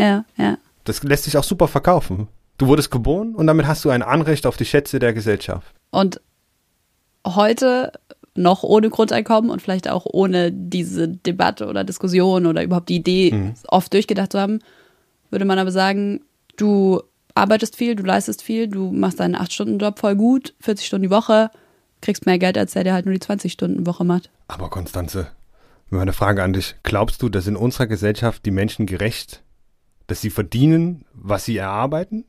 Ja, 0.00 0.24
ja. 0.36 0.58
Das 0.84 1.02
lässt 1.02 1.24
sich 1.24 1.36
auch 1.36 1.44
super 1.44 1.68
verkaufen. 1.68 2.28
Du 2.58 2.66
wurdest 2.66 2.90
geboren 2.90 3.34
und 3.34 3.46
damit 3.46 3.66
hast 3.66 3.84
du 3.84 3.90
ein 3.90 4.02
Anrecht 4.02 4.46
auf 4.46 4.56
die 4.56 4.64
Schätze 4.64 4.98
der 4.98 5.12
Gesellschaft. 5.12 5.74
Und 5.90 6.20
heute 7.26 7.92
noch 8.34 8.62
ohne 8.62 8.90
Grundeinkommen 8.90 9.50
und 9.50 9.60
vielleicht 9.60 9.88
auch 9.88 10.06
ohne 10.06 10.52
diese 10.52 11.08
Debatte 11.08 11.66
oder 11.66 11.84
Diskussion 11.84 12.46
oder 12.46 12.62
überhaupt 12.62 12.88
die 12.88 12.96
Idee 12.96 13.32
mhm. 13.32 13.54
oft 13.68 13.92
durchgedacht 13.92 14.32
zu 14.32 14.40
haben, 14.40 14.60
würde 15.30 15.44
man 15.44 15.58
aber 15.58 15.72
sagen, 15.72 16.20
du 16.56 17.02
arbeitest 17.34 17.76
viel, 17.76 17.96
du 17.96 18.02
leistest 18.02 18.42
viel, 18.42 18.68
du 18.68 18.90
machst 18.92 19.20
deinen 19.20 19.36
8-Stunden-Job 19.36 19.98
voll 19.98 20.16
gut, 20.16 20.54
40 20.60 20.86
Stunden 20.86 21.04
die 21.04 21.10
Woche, 21.10 21.50
kriegst 22.00 22.26
mehr 22.26 22.38
Geld, 22.38 22.56
als 22.56 22.72
der, 22.72 22.84
der 22.84 22.94
halt 22.94 23.06
nur 23.06 23.14
die 23.14 23.20
20-Stunden-Woche 23.20 24.04
macht. 24.04 24.30
Aber 24.48 24.70
Konstanze, 24.70 25.28
eine 25.90 26.12
Frage 26.12 26.42
an 26.42 26.52
dich. 26.52 26.76
Glaubst 26.82 27.22
du, 27.22 27.28
dass 27.28 27.46
in 27.46 27.56
unserer 27.56 27.86
Gesellschaft 27.86 28.44
die 28.46 28.50
Menschen 28.50 28.86
gerecht, 28.86 29.42
dass 30.10 30.20
sie 30.20 30.30
verdienen, 30.30 31.04
was 31.14 31.44
sie 31.44 31.56
erarbeiten? 31.56 32.24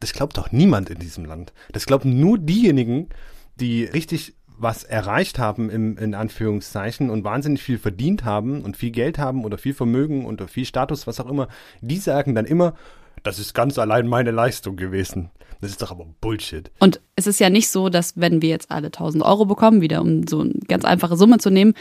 Das 0.00 0.12
glaubt 0.12 0.36
doch 0.36 0.52
niemand 0.52 0.90
in 0.90 0.98
diesem 0.98 1.24
Land. 1.24 1.54
Das 1.72 1.86
glauben 1.86 2.20
nur 2.20 2.36
diejenigen, 2.36 3.08
die 3.56 3.84
richtig 3.84 4.34
was 4.58 4.84
erreicht 4.84 5.38
haben 5.38 5.70
im, 5.70 5.96
in 5.96 6.14
Anführungszeichen 6.14 7.08
und 7.08 7.24
wahnsinnig 7.24 7.62
viel 7.62 7.78
verdient 7.78 8.26
haben 8.26 8.60
und 8.60 8.76
viel 8.76 8.90
Geld 8.90 9.16
haben 9.16 9.46
oder 9.46 9.56
viel 9.56 9.72
Vermögen 9.72 10.26
oder 10.26 10.46
viel 10.46 10.66
Status, 10.66 11.06
was 11.06 11.20
auch 11.20 11.28
immer, 11.28 11.48
die 11.80 11.96
sagen 11.96 12.34
dann 12.34 12.44
immer, 12.44 12.74
das 13.22 13.38
ist 13.38 13.54
ganz 13.54 13.78
allein 13.78 14.08
meine 14.08 14.30
Leistung 14.30 14.76
gewesen. 14.76 15.30
Das 15.62 15.70
ist 15.70 15.80
doch 15.80 15.90
aber 15.90 16.04
Bullshit. 16.20 16.70
Und 16.80 17.00
es 17.16 17.26
ist 17.26 17.40
ja 17.40 17.48
nicht 17.48 17.68
so, 17.68 17.88
dass 17.88 18.20
wenn 18.20 18.42
wir 18.42 18.50
jetzt 18.50 18.70
alle 18.70 18.88
1000 18.88 19.24
Euro 19.24 19.46
bekommen, 19.46 19.80
wieder 19.80 20.02
um 20.02 20.26
so 20.26 20.40
eine 20.40 20.52
ganz 20.68 20.84
einfache 20.84 21.16
Summe 21.16 21.38
zu 21.38 21.48
nehmen, 21.48 21.72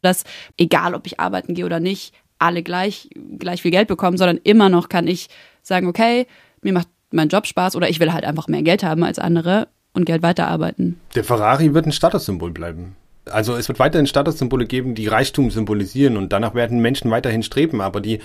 dass 0.00 0.24
egal 0.58 0.94
ob 0.94 1.06
ich 1.06 1.18
arbeiten 1.18 1.54
gehe 1.54 1.64
oder 1.64 1.80
nicht, 1.80 2.14
alle 2.42 2.62
gleich, 2.62 3.08
gleich 3.38 3.62
viel 3.62 3.70
Geld 3.70 3.88
bekommen, 3.88 4.16
sondern 4.16 4.38
immer 4.42 4.68
noch 4.68 4.88
kann 4.88 5.06
ich 5.06 5.28
sagen, 5.62 5.86
okay, 5.86 6.26
mir 6.60 6.72
macht 6.72 6.88
mein 7.10 7.28
Job 7.28 7.46
Spaß 7.46 7.76
oder 7.76 7.88
ich 7.88 8.00
will 8.00 8.12
halt 8.12 8.24
einfach 8.24 8.48
mehr 8.48 8.62
Geld 8.62 8.82
haben 8.82 9.04
als 9.04 9.18
andere 9.18 9.68
und 9.92 10.04
Geld 10.04 10.22
weiterarbeiten. 10.22 11.00
Der 11.14 11.24
Ferrari 11.24 11.74
wird 11.74 11.86
ein 11.86 11.92
Statussymbol 11.92 12.50
bleiben. 12.50 12.96
Also 13.26 13.54
es 13.54 13.68
wird 13.68 13.78
weiterhin 13.78 14.06
Statussymbole 14.06 14.66
geben, 14.66 14.94
die 14.94 15.06
Reichtum 15.06 15.50
symbolisieren 15.50 16.16
und 16.16 16.32
danach 16.32 16.54
werden 16.54 16.80
Menschen 16.80 17.10
weiterhin 17.10 17.42
streben, 17.42 17.80
aber 17.80 18.00
die, 18.00 18.18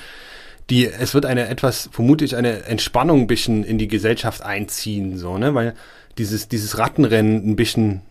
die, 0.70 0.88
es 0.88 1.14
wird 1.14 1.26
eine 1.26 1.48
etwas, 1.48 1.90
vermutlich 1.92 2.36
eine 2.36 2.64
Entspannung 2.64 3.22
ein 3.22 3.28
bisschen 3.28 3.64
in 3.64 3.78
die 3.78 3.88
Gesellschaft 3.88 4.42
einziehen, 4.42 5.18
so, 5.18 5.38
ne, 5.38 5.54
weil 5.54 5.76
dieses, 6.18 6.48
dieses 6.48 6.80
Rattenrennen 6.80 7.48
ein 7.48 7.56
bisschen 7.56 8.02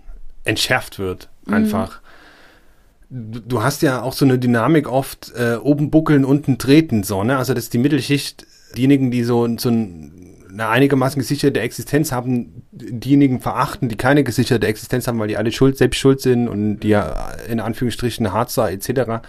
entschärft 0.44 1.00
wird, 1.00 1.28
mhm. 1.46 1.54
einfach. 1.54 2.00
Mhm. 2.00 2.05
Du 3.08 3.62
hast 3.62 3.82
ja 3.82 4.02
auch 4.02 4.12
so 4.12 4.24
eine 4.24 4.38
Dynamik 4.38 4.88
oft, 4.88 5.32
äh, 5.36 5.56
oben 5.56 5.90
buckeln, 5.90 6.24
unten 6.24 6.58
treten, 6.58 7.04
so, 7.04 7.22
ne, 7.22 7.36
also 7.36 7.54
das 7.54 7.64
ist 7.64 7.74
die 7.74 7.78
Mittelschicht, 7.78 8.46
diejenigen, 8.76 9.10
die 9.10 9.22
so, 9.22 9.46
so 9.58 9.68
ein 9.68 10.26
eine 10.60 10.68
einigermaßen 10.68 11.20
gesicherte 11.20 11.60
Existenz 11.60 12.12
haben, 12.12 12.62
diejenigen 12.72 13.40
verachten, 13.40 13.88
die 13.88 13.96
keine 13.96 14.24
gesicherte 14.24 14.66
Existenz 14.66 15.06
haben, 15.06 15.18
weil 15.18 15.28
die 15.28 15.36
alle 15.36 15.52
schuld, 15.52 15.76
selbst 15.76 15.98
schuld 15.98 16.20
sind 16.20 16.48
und 16.48 16.80
die 16.80 16.88
ja 16.88 17.32
in 17.48 17.60
Anführungsstrichen 17.60 18.32
Harzer 18.32 18.70
etc. 18.70 19.22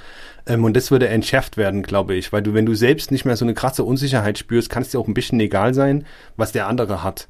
Ähm, 0.45 0.63
und 0.63 0.75
das 0.75 0.91
würde 0.91 1.07
entschärft 1.09 1.57
werden, 1.57 1.83
glaube 1.83 2.15
ich, 2.15 2.31
weil 2.31 2.41
du, 2.41 2.53
wenn 2.53 2.65
du 2.65 2.75
selbst 2.75 3.11
nicht 3.11 3.25
mehr 3.25 3.35
so 3.35 3.45
eine 3.45 3.53
krasse 3.53 3.83
Unsicherheit 3.83 4.37
spürst, 4.37 4.69
kann 4.69 4.83
es 4.83 4.89
dir 4.89 4.99
auch 4.99 5.07
ein 5.07 5.13
bisschen 5.13 5.39
egal 5.39 5.73
sein, 5.73 6.05
was 6.37 6.51
der 6.51 6.67
andere 6.67 7.03
hat. 7.03 7.27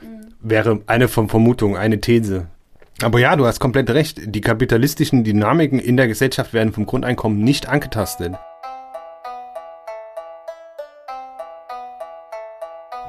Mhm. 0.00 0.32
Wäre 0.40 0.80
eine 0.86 1.08
von 1.08 1.28
Vermutung, 1.28 1.76
eine 1.76 2.00
These. 2.00 2.46
Aber 3.02 3.18
ja, 3.18 3.34
du 3.36 3.46
hast 3.46 3.60
komplett 3.60 3.90
recht. 3.90 4.20
Die 4.26 4.40
kapitalistischen 4.40 5.24
Dynamiken 5.24 5.78
in 5.78 5.96
der 5.96 6.08
Gesellschaft 6.08 6.52
werden 6.52 6.72
vom 6.72 6.86
Grundeinkommen 6.86 7.42
nicht 7.42 7.68
angetastet. 7.68 8.34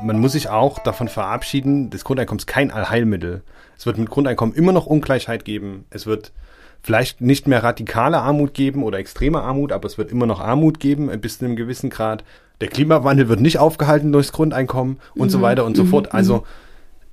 man 0.03 0.19
muss 0.19 0.33
sich 0.33 0.49
auch 0.49 0.79
davon 0.79 1.07
verabschieden, 1.07 1.89
das 1.89 2.03
Grundeinkommen 2.03 2.39
ist 2.39 2.47
kein 2.47 2.71
Allheilmittel. 2.71 3.43
Es 3.77 3.85
wird 3.85 3.97
mit 3.97 4.09
Grundeinkommen 4.09 4.55
immer 4.55 4.71
noch 4.71 4.85
Ungleichheit 4.85 5.45
geben. 5.45 5.85
Es 5.89 6.05
wird 6.05 6.31
vielleicht 6.81 7.21
nicht 7.21 7.47
mehr 7.47 7.63
radikale 7.63 8.19
Armut 8.19 8.53
geben 8.53 8.83
oder 8.83 8.97
extreme 8.97 9.41
Armut, 9.41 9.71
aber 9.71 9.85
es 9.85 9.97
wird 9.97 10.11
immer 10.11 10.25
noch 10.25 10.39
Armut 10.39 10.79
geben, 10.79 11.09
bis 11.19 11.37
zu 11.37 11.45
einem 11.45 11.55
gewissen 11.55 11.89
Grad. 11.89 12.23
Der 12.59 12.67
Klimawandel 12.67 13.29
wird 13.29 13.41
nicht 13.41 13.59
aufgehalten 13.59 14.11
durchs 14.11 14.31
Grundeinkommen 14.31 14.99
und 15.15 15.27
mhm. 15.27 15.31
so 15.31 15.41
weiter 15.41 15.65
und 15.65 15.77
so 15.77 15.83
mhm. 15.83 15.89
fort. 15.89 16.13
Also 16.13 16.37
mhm. 16.37 16.43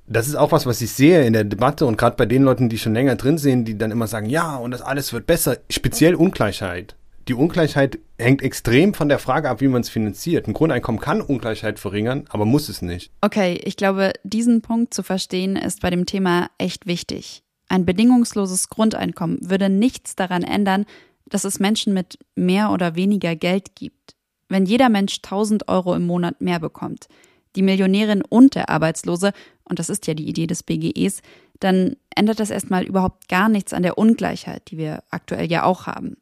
Das 0.09 0.27
ist 0.27 0.35
auch 0.35 0.51
was, 0.51 0.65
was 0.65 0.81
ich 0.81 0.91
sehe 0.91 1.25
in 1.25 1.33
der 1.33 1.43
Debatte 1.43 1.85
und 1.85 1.97
gerade 1.97 2.15
bei 2.15 2.25
den 2.25 2.43
Leuten, 2.43 2.69
die 2.69 2.77
schon 2.77 2.93
länger 2.93 3.15
drin 3.15 3.37
sind, 3.37 3.65
die 3.65 3.77
dann 3.77 3.91
immer 3.91 4.07
sagen, 4.07 4.29
ja, 4.29 4.57
und 4.57 4.71
das 4.71 4.81
alles 4.81 5.13
wird 5.13 5.27
besser. 5.27 5.57
Speziell 5.69 6.15
Ungleichheit 6.15 6.95
die 7.29 7.35
Ungleichheit 7.35 7.99
hängt 8.17 8.41
extrem 8.41 8.95
von 8.95 9.07
der 9.07 9.19
Frage 9.19 9.49
ab, 9.49 9.61
wie 9.61 9.67
man 9.67 9.81
es 9.81 9.89
finanziert. 9.89 10.47
Ein 10.47 10.53
Grundeinkommen 10.53 10.99
kann 10.99 11.21
Ungleichheit 11.21 11.79
verringern, 11.79 12.25
aber 12.29 12.45
muss 12.45 12.69
es 12.69 12.81
nicht. 12.81 13.11
Okay, 13.21 13.61
ich 13.63 13.77
glaube, 13.77 14.13
diesen 14.23 14.61
Punkt 14.61 14.93
zu 14.95 15.03
verstehen 15.03 15.55
ist 15.55 15.81
bei 15.81 15.91
dem 15.91 16.07
Thema 16.07 16.49
echt 16.57 16.87
wichtig. 16.87 17.43
Ein 17.69 17.85
bedingungsloses 17.85 18.69
Grundeinkommen 18.69 19.37
würde 19.47 19.69
nichts 19.69 20.15
daran 20.15 20.43
ändern, 20.43 20.85
dass 21.27 21.43
es 21.43 21.59
Menschen 21.59 21.93
mit 21.93 22.17
mehr 22.35 22.71
oder 22.71 22.95
weniger 22.95 23.35
Geld 23.35 23.75
gibt. 23.75 24.15
Wenn 24.47 24.65
jeder 24.65 24.89
Mensch 24.89 25.19
1000 25.23 25.69
Euro 25.69 25.93
im 25.93 26.07
Monat 26.07 26.41
mehr 26.41 26.59
bekommt, 26.59 27.07
die 27.55 27.61
Millionärin 27.61 28.23
und 28.27 28.55
der 28.55 28.69
Arbeitslose 28.69 29.33
und 29.69 29.79
das 29.79 29.89
ist 29.89 30.07
ja 30.07 30.13
die 30.13 30.27
Idee 30.27 30.47
des 30.47 30.63
BGEs, 30.63 31.21
dann 31.59 31.95
ändert 32.15 32.39
das 32.39 32.49
erstmal 32.49 32.83
überhaupt 32.83 33.29
gar 33.29 33.49
nichts 33.49 33.73
an 33.73 33.83
der 33.83 33.97
Ungleichheit, 33.97 34.69
die 34.71 34.77
wir 34.77 35.03
aktuell 35.09 35.49
ja 35.49 35.63
auch 35.63 35.87
haben. 35.87 36.17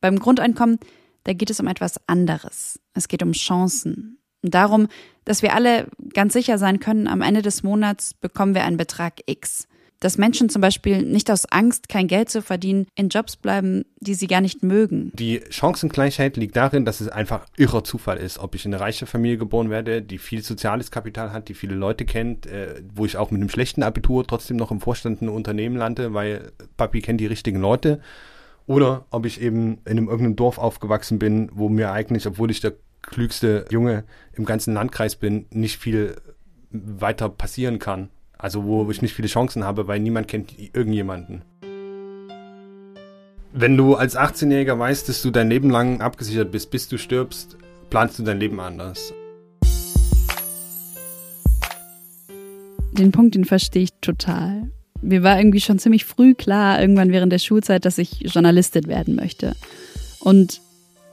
Beim 0.00 0.18
Grundeinkommen, 0.18 0.78
da 1.24 1.32
geht 1.32 1.50
es 1.50 1.60
um 1.60 1.66
etwas 1.66 2.00
anderes. 2.08 2.80
Es 2.94 3.08
geht 3.08 3.22
um 3.22 3.32
Chancen. 3.32 4.18
Und 4.42 4.54
darum, 4.54 4.88
dass 5.24 5.42
wir 5.42 5.54
alle 5.54 5.88
ganz 6.14 6.32
sicher 6.32 6.58
sein 6.58 6.80
können, 6.80 7.06
am 7.06 7.20
Ende 7.20 7.42
des 7.42 7.62
Monats 7.62 8.14
bekommen 8.14 8.54
wir 8.54 8.64
einen 8.64 8.78
Betrag 8.78 9.20
X 9.26 9.68
dass 10.00 10.18
Menschen 10.18 10.48
zum 10.48 10.62
Beispiel 10.62 11.02
nicht 11.02 11.30
aus 11.30 11.46
Angst, 11.46 11.88
kein 11.88 12.08
Geld 12.08 12.30
zu 12.30 12.42
verdienen, 12.42 12.86
in 12.96 13.10
Jobs 13.10 13.36
bleiben, 13.36 13.84
die 14.00 14.14
sie 14.14 14.26
gar 14.26 14.40
nicht 14.40 14.62
mögen. 14.62 15.12
Die 15.14 15.42
Chancengleichheit 15.50 16.36
liegt 16.36 16.56
darin, 16.56 16.84
dass 16.84 17.00
es 17.00 17.08
einfach 17.08 17.46
irrer 17.56 17.84
Zufall 17.84 18.16
ist, 18.16 18.38
ob 18.38 18.54
ich 18.54 18.64
in 18.64 18.74
eine 18.74 18.82
reiche 18.82 19.06
Familie 19.06 19.36
geboren 19.38 19.70
werde, 19.70 20.02
die 20.02 20.18
viel 20.18 20.42
soziales 20.42 20.90
Kapital 20.90 21.32
hat, 21.32 21.48
die 21.48 21.54
viele 21.54 21.74
Leute 21.74 22.04
kennt, 22.04 22.46
äh, 22.46 22.82
wo 22.92 23.04
ich 23.04 23.16
auch 23.16 23.30
mit 23.30 23.40
einem 23.40 23.50
schlechten 23.50 23.82
Abitur 23.82 24.26
trotzdem 24.26 24.56
noch 24.56 24.70
im 24.70 24.80
Vorstand 24.80 25.20
ein 25.22 25.28
Unternehmen 25.28 25.76
lande, 25.76 26.14
weil 26.14 26.52
Papi 26.76 27.02
kennt 27.02 27.20
die 27.20 27.26
richtigen 27.26 27.60
Leute. 27.60 28.00
Oder 28.66 29.04
ob 29.10 29.26
ich 29.26 29.40
eben 29.40 29.78
in 29.84 29.98
einem 29.98 30.08
irgendeinem 30.08 30.36
Dorf 30.36 30.58
aufgewachsen 30.58 31.18
bin, 31.18 31.50
wo 31.52 31.68
mir 31.68 31.92
eigentlich, 31.92 32.26
obwohl 32.26 32.50
ich 32.50 32.60
der 32.60 32.74
klügste 33.02 33.64
Junge 33.70 34.04
im 34.32 34.44
ganzen 34.44 34.74
Landkreis 34.74 35.16
bin, 35.16 35.46
nicht 35.50 35.78
viel 35.78 36.16
weiter 36.70 37.28
passieren 37.28 37.78
kann. 37.78 38.10
Also 38.40 38.64
wo 38.64 38.90
ich 38.90 39.02
nicht 39.02 39.14
viele 39.14 39.28
Chancen 39.28 39.64
habe, 39.64 39.86
weil 39.86 40.00
niemand 40.00 40.26
kennt 40.26 40.54
irgendjemanden. 40.58 41.42
Wenn 43.52 43.76
du 43.76 43.96
als 43.96 44.16
18-Jähriger 44.16 44.78
weißt, 44.78 45.08
dass 45.08 45.20
du 45.20 45.30
dein 45.30 45.50
Leben 45.50 45.68
lang 45.68 46.00
abgesichert 46.00 46.50
bist, 46.50 46.70
bis 46.70 46.88
du 46.88 46.96
stirbst, 46.96 47.58
planst 47.90 48.18
du 48.18 48.22
dein 48.22 48.38
Leben 48.38 48.58
anders. 48.60 49.12
Den 52.92 53.12
Punkt, 53.12 53.34
den 53.34 53.44
verstehe 53.44 53.82
ich 53.82 53.92
total. 54.00 54.70
Mir 55.02 55.22
war 55.22 55.38
irgendwie 55.38 55.60
schon 55.60 55.78
ziemlich 55.78 56.04
früh 56.04 56.34
klar, 56.34 56.80
irgendwann 56.80 57.12
während 57.12 57.32
der 57.32 57.38
Schulzeit, 57.38 57.84
dass 57.84 57.98
ich 57.98 58.20
Journalistin 58.20 58.86
werden 58.86 59.16
möchte. 59.16 59.54
Und 60.20 60.60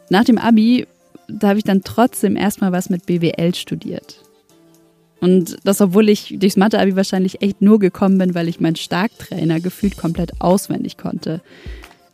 nach 0.10 0.24
dem 0.24 0.38
Abi, 0.38 0.88
da 1.28 1.50
habe 1.50 1.60
ich 1.60 1.66
dann 1.66 1.82
trotzdem 1.84 2.38
erstmal 2.38 2.72
was 2.72 2.90
mit 2.90 3.06
BWL 3.06 3.54
studiert. 3.54 4.27
Und 5.20 5.58
das, 5.64 5.82
obwohl 5.82 6.10
ich 6.10 6.36
durchs 6.38 6.58
Mathe-Abi 6.58 6.96
wahrscheinlich 6.96 7.42
echt 7.42 7.62
nur 7.62 7.80
gekommen 7.80 8.18
bin, 8.18 8.36
weil 8.36 8.48
ich 8.48 8.60
meinen 8.60 8.76
Starktrainer 8.76 9.60
gefühlt 9.60 9.98
komplett 9.98 10.40
auswendig 10.40 10.98
konnte. 10.98 11.42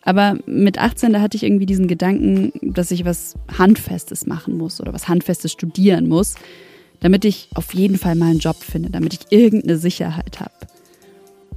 Aber 0.03 0.37
mit 0.45 0.77
18, 0.77 1.13
da 1.13 1.21
hatte 1.21 1.37
ich 1.37 1.43
irgendwie 1.43 1.65
diesen 1.65 1.87
Gedanken, 1.87 2.51
dass 2.61 2.91
ich 2.91 3.05
was 3.05 3.35
Handfestes 3.57 4.25
machen 4.25 4.57
muss 4.57 4.81
oder 4.81 4.93
was 4.93 5.07
Handfestes 5.07 5.51
studieren 5.51 6.07
muss, 6.07 6.35
damit 6.99 7.25
ich 7.25 7.49
auf 7.55 7.73
jeden 7.73 7.97
Fall 7.97 8.15
mal 8.15 8.31
einen 8.31 8.39
Job 8.39 8.57
finde, 8.57 8.89
damit 8.89 9.13
ich 9.13 9.37
irgendeine 9.37 9.77
Sicherheit 9.77 10.39
habe. 10.39 10.53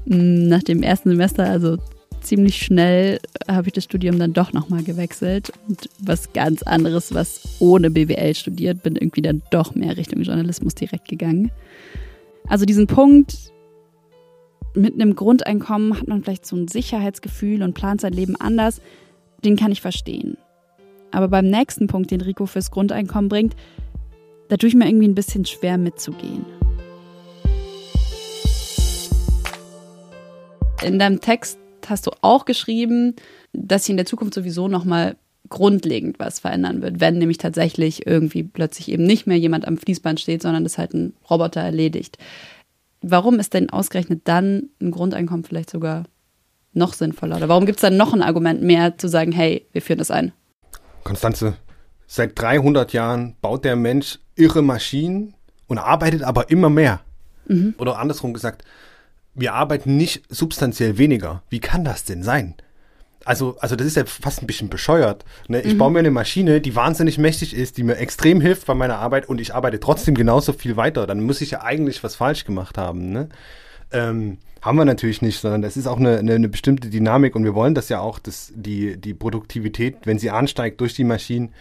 Hm, 0.09 0.49
nach 0.49 0.63
dem 0.63 0.83
ersten 0.83 1.11
Semester, 1.11 1.45
also 1.45 1.79
ziemlich 2.27 2.57
schnell 2.57 3.21
habe 3.49 3.69
ich 3.69 3.73
das 3.73 3.85
Studium 3.85 4.19
dann 4.19 4.33
doch 4.33 4.53
nochmal 4.53 4.83
gewechselt 4.83 5.53
und 5.69 5.89
was 5.99 6.33
ganz 6.33 6.63
anderes, 6.63 7.15
was 7.15 7.57
ohne 7.61 7.91
BWL 7.91 8.35
studiert, 8.35 8.83
bin 8.83 8.97
irgendwie 8.97 9.23
dann 9.23 9.43
doch 9.51 9.75
mehr 9.75 9.97
Richtung 9.97 10.23
Journalismus 10.23 10.75
direkt 10.75 11.09
gegangen. 11.09 11.51
Also 12.49 12.65
diesen 12.65 12.87
Punkt, 12.87 13.53
mit 14.75 14.95
einem 14.95 15.15
Grundeinkommen 15.15 15.99
hat 15.99 16.09
man 16.09 16.23
vielleicht 16.23 16.47
so 16.47 16.57
ein 16.57 16.69
Sicherheitsgefühl 16.69 17.63
und 17.63 17.75
plant 17.75 18.01
sein 18.01 18.13
Leben 18.13 18.37
anders, 18.37 18.81
den 19.45 19.57
kann 19.57 19.73
ich 19.73 19.81
verstehen. 19.81 20.37
Aber 21.13 21.29
beim 21.29 21.49
nächsten 21.49 21.87
Punkt, 21.87 22.11
den 22.11 22.21
Rico 22.21 22.47
fürs 22.47 22.71
Grundeinkommen 22.71 23.29
bringt, 23.29 23.57
da 24.49 24.57
tue 24.57 24.69
ich 24.69 24.75
mir 24.75 24.87
irgendwie 24.87 25.09
ein 25.09 25.15
bisschen 25.15 25.45
schwer 25.45 25.79
mitzugehen. 25.79 26.45
In 30.85 30.99
deinem 30.99 31.21
Text 31.21 31.59
hast 31.91 32.07
du 32.07 32.11
auch 32.23 32.45
geschrieben, 32.45 33.15
dass 33.53 33.85
sich 33.85 33.91
in 33.91 33.97
der 33.97 34.07
Zukunft 34.07 34.35
sowieso 34.35 34.69
nochmal 34.69 35.17
grundlegend 35.49 36.19
was 36.19 36.41
verändern 36.41 36.83
wird, 36.83 37.01
wenn 37.01 37.19
nämlich 37.19 37.39
tatsächlich 37.39 38.07
irgendwie 38.07 38.43
plötzlich 38.43 38.91
eben 38.91 39.05
nicht 39.05 39.27
mehr 39.27 39.39
jemand 39.39 39.67
am 39.67 39.79
Fließband 39.79 40.21
steht, 40.21 40.43
sondern 40.43 40.65
das 40.65 40.79
halt 40.79 40.95
ein 40.95 41.15
Roboter 41.31 41.61
erledigt. 41.61 42.19
Warum 43.03 43.39
ist 43.39 43.55
denn 43.55 43.71
ausgerechnet 43.71 44.23
dann 44.25 44.71
ein 44.81 44.91
Grundeinkommen 44.91 45.45
vielleicht 45.45 45.71
sogar 45.71 46.05
noch 46.73 46.95
sinnvoller? 46.95 47.37
Oder 47.37 47.49
warum 47.49 47.67
gibt 47.67 47.79
es 47.79 47.83
dann 47.83 47.97
noch 47.97 48.13
ein 48.13 48.23
Argument 48.23 48.63
mehr 48.63 48.99
zu 48.99 49.09
sagen, 49.09 49.33
hey, 49.33 49.67
wir 49.73 49.83
führen 49.83 49.99
das 49.99 50.11
ein? 50.11 50.33
Konstanze, 51.05 51.57
seit 52.07 52.39
300 52.41 52.93
Jahren 52.93 53.37
baut 53.41 53.65
der 53.65 53.77
Mensch 53.77 54.19
irre 54.35 54.63
Maschinen 54.63 55.35
und 55.67 55.79
arbeitet 55.79 56.23
aber 56.23 56.51
immer 56.51 56.71
mehr. 56.71 57.01
Mhm. 57.47 57.75
Oder 57.79 57.99
andersrum 57.99 58.35
gesagt, 58.35 58.65
wir 59.37 59.55
arbeiten 59.55 59.97
nicht 59.97 60.23
substanziell 60.29 60.99
weniger. 60.99 61.43
Wie 61.51 61.61
kann 61.61 61.85
das 61.85 62.05
denn 62.05 62.23
sein? 62.23 62.55
Also, 63.25 63.57
also 63.59 63.75
das 63.75 63.87
ist 63.87 63.97
ja 63.97 64.05
fast 64.07 64.43
ein 64.43 64.47
bisschen 64.47 64.69
bescheuert. 64.69 65.25
Ne? 65.49 65.61
Ich 65.61 65.75
mhm. 65.75 65.79
baue 65.79 65.91
mir 65.91 65.99
eine 65.99 66.13
Maschine, 66.13 66.61
die 66.61 66.77
wahnsinnig 66.77 67.19
mächtig 67.19 67.55
ist, 67.55 67.77
die 67.77 67.83
mir 67.83 67.97
extrem 67.97 68.41
hilft 68.41 68.67
bei 68.67 68.75
meiner 68.75 68.99
Arbeit 68.99 69.29
und 69.29 69.41
ich 69.41 69.55
arbeite 69.55 69.81
trotzdem 69.81 70.15
genauso 70.15 70.53
viel 70.53 70.77
weiter. 70.77 71.07
Dann 71.07 71.21
muss 71.21 71.41
ich 71.41 71.51
ja 71.51 71.63
eigentlich 71.63 72.05
was 72.05 72.15
falsch 72.15 72.45
gemacht 72.45 72.79
haben. 72.79 73.11
Ne? 73.11 73.29
Ähm, 73.91 74.39
haben 74.63 74.79
wir 74.79 74.85
natürlich 74.85 75.23
nicht, 75.23 75.41
sondern 75.41 75.63
das 75.63 75.77
ist 75.77 75.87
auch 75.87 75.99
eine, 75.99 76.19
eine, 76.19 76.35
eine 76.35 76.49
bestimmte 76.49 76.89
Dynamik 76.89 77.35
und 77.35 77.45
wir 77.45 77.55
wollen 77.55 77.75
das 77.75 77.89
ja 77.89 78.01
auch, 78.01 78.21
dass 78.21 78.53
die, 78.55 78.97
die 78.97 79.15
Produktivität, 79.15 79.99
wenn 80.05 80.19
sie 80.19 80.31
ansteigt 80.31 80.81
durch 80.81 80.95
die 80.95 81.05
Maschinen, 81.05 81.53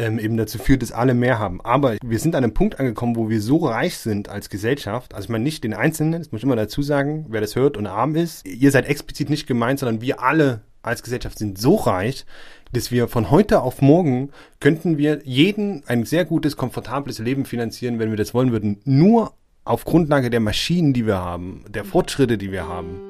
ähm, 0.00 0.18
eben 0.18 0.36
dazu 0.36 0.58
führt, 0.58 0.82
dass 0.82 0.92
alle 0.92 1.14
mehr 1.14 1.38
haben. 1.38 1.60
Aber 1.60 1.96
wir 2.02 2.18
sind 2.18 2.34
an 2.34 2.42
einem 2.42 2.54
Punkt 2.54 2.80
angekommen, 2.80 3.16
wo 3.16 3.28
wir 3.28 3.40
so 3.40 3.58
reich 3.58 3.96
sind 3.98 4.28
als 4.28 4.48
Gesellschaft, 4.48 5.14
also 5.14 5.26
ich 5.26 5.28
meine 5.28 5.44
nicht 5.44 5.62
den 5.62 5.74
Einzelnen, 5.74 6.20
das 6.20 6.32
muss 6.32 6.40
ich 6.40 6.44
immer 6.44 6.56
dazu 6.56 6.82
sagen, 6.82 7.26
wer 7.28 7.40
das 7.40 7.54
hört 7.54 7.76
und 7.76 7.86
arm 7.86 8.16
ist. 8.16 8.46
Ihr 8.46 8.70
seid 8.70 8.86
explizit 8.86 9.30
nicht 9.30 9.46
gemeint, 9.46 9.78
sondern 9.78 10.00
wir 10.00 10.22
alle 10.22 10.62
als 10.82 11.02
Gesellschaft 11.02 11.38
sind 11.38 11.58
so 11.58 11.74
reich, 11.74 12.24
dass 12.72 12.90
wir 12.90 13.08
von 13.08 13.30
heute 13.30 13.60
auf 13.60 13.82
morgen 13.82 14.30
könnten 14.60 14.96
wir 14.96 15.20
jeden 15.24 15.82
ein 15.86 16.04
sehr 16.04 16.24
gutes, 16.24 16.56
komfortables 16.56 17.18
Leben 17.18 17.44
finanzieren, 17.44 17.98
wenn 17.98 18.10
wir 18.10 18.16
das 18.16 18.32
wollen 18.32 18.52
würden. 18.52 18.80
Nur 18.84 19.34
auf 19.64 19.84
Grundlage 19.84 20.30
der 20.30 20.40
Maschinen, 20.40 20.94
die 20.94 21.06
wir 21.06 21.18
haben, 21.18 21.64
der 21.68 21.84
Fortschritte, 21.84 22.38
die 22.38 22.50
wir 22.50 22.66
haben. 22.66 23.00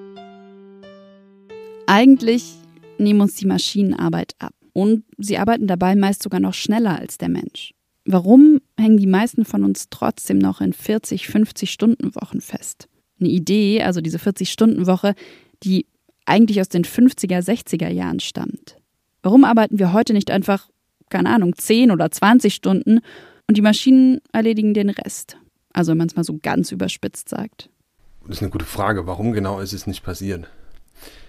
Eigentlich 1.86 2.54
nehmen 2.98 3.20
uns 3.20 3.34
die 3.34 3.46
Maschinenarbeit 3.46 4.34
ab. 4.38 4.52
Und 4.72 5.04
sie 5.18 5.38
arbeiten 5.38 5.66
dabei 5.66 5.96
meist 5.96 6.22
sogar 6.22 6.40
noch 6.40 6.54
schneller 6.54 6.98
als 6.98 7.18
der 7.18 7.28
Mensch. 7.28 7.72
Warum 8.04 8.60
hängen 8.78 8.96
die 8.96 9.06
meisten 9.06 9.44
von 9.44 9.64
uns 9.64 9.88
trotzdem 9.90 10.38
noch 10.38 10.60
in 10.60 10.72
40, 10.72 11.28
50 11.28 11.70
Stunden 11.70 12.14
Wochen 12.14 12.40
fest? 12.40 12.88
Eine 13.20 13.28
Idee, 13.28 13.82
also 13.82 14.00
diese 14.00 14.18
40 14.18 14.50
Stunden 14.50 14.86
Woche, 14.86 15.14
die 15.62 15.86
eigentlich 16.24 16.60
aus 16.60 16.68
den 16.68 16.84
50er, 16.84 17.44
60er 17.44 17.88
Jahren 17.88 18.20
stammt. 18.20 18.76
Warum 19.22 19.44
arbeiten 19.44 19.78
wir 19.78 19.92
heute 19.92 20.12
nicht 20.12 20.30
einfach, 20.30 20.68
keine 21.10 21.28
Ahnung, 21.28 21.54
10 21.54 21.90
oder 21.90 22.10
20 22.10 22.54
Stunden 22.54 23.00
und 23.46 23.56
die 23.56 23.62
Maschinen 23.62 24.20
erledigen 24.32 24.72
den 24.72 24.90
Rest? 24.90 25.36
Also 25.72 25.90
wenn 25.90 25.98
man 25.98 26.08
es 26.08 26.16
mal 26.16 26.24
so 26.24 26.38
ganz 26.40 26.72
überspitzt 26.72 27.28
sagt. 27.28 27.68
Das 28.26 28.36
ist 28.36 28.42
eine 28.42 28.50
gute 28.50 28.64
Frage. 28.64 29.06
Warum 29.06 29.32
genau 29.32 29.60
ist 29.60 29.72
es 29.72 29.86
nicht 29.86 30.02
passiert? 30.02 30.48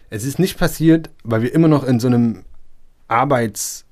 Es 0.09 0.23
ist 0.23 0.39
nicht 0.39 0.57
passiert, 0.57 1.09
weil 1.23 1.41
wir 1.41 1.53
immer 1.53 1.67
noch 1.67 1.83
in 1.83 1.99
so 1.99 2.07
einem 2.07 2.43
Arbeits- 3.11 3.85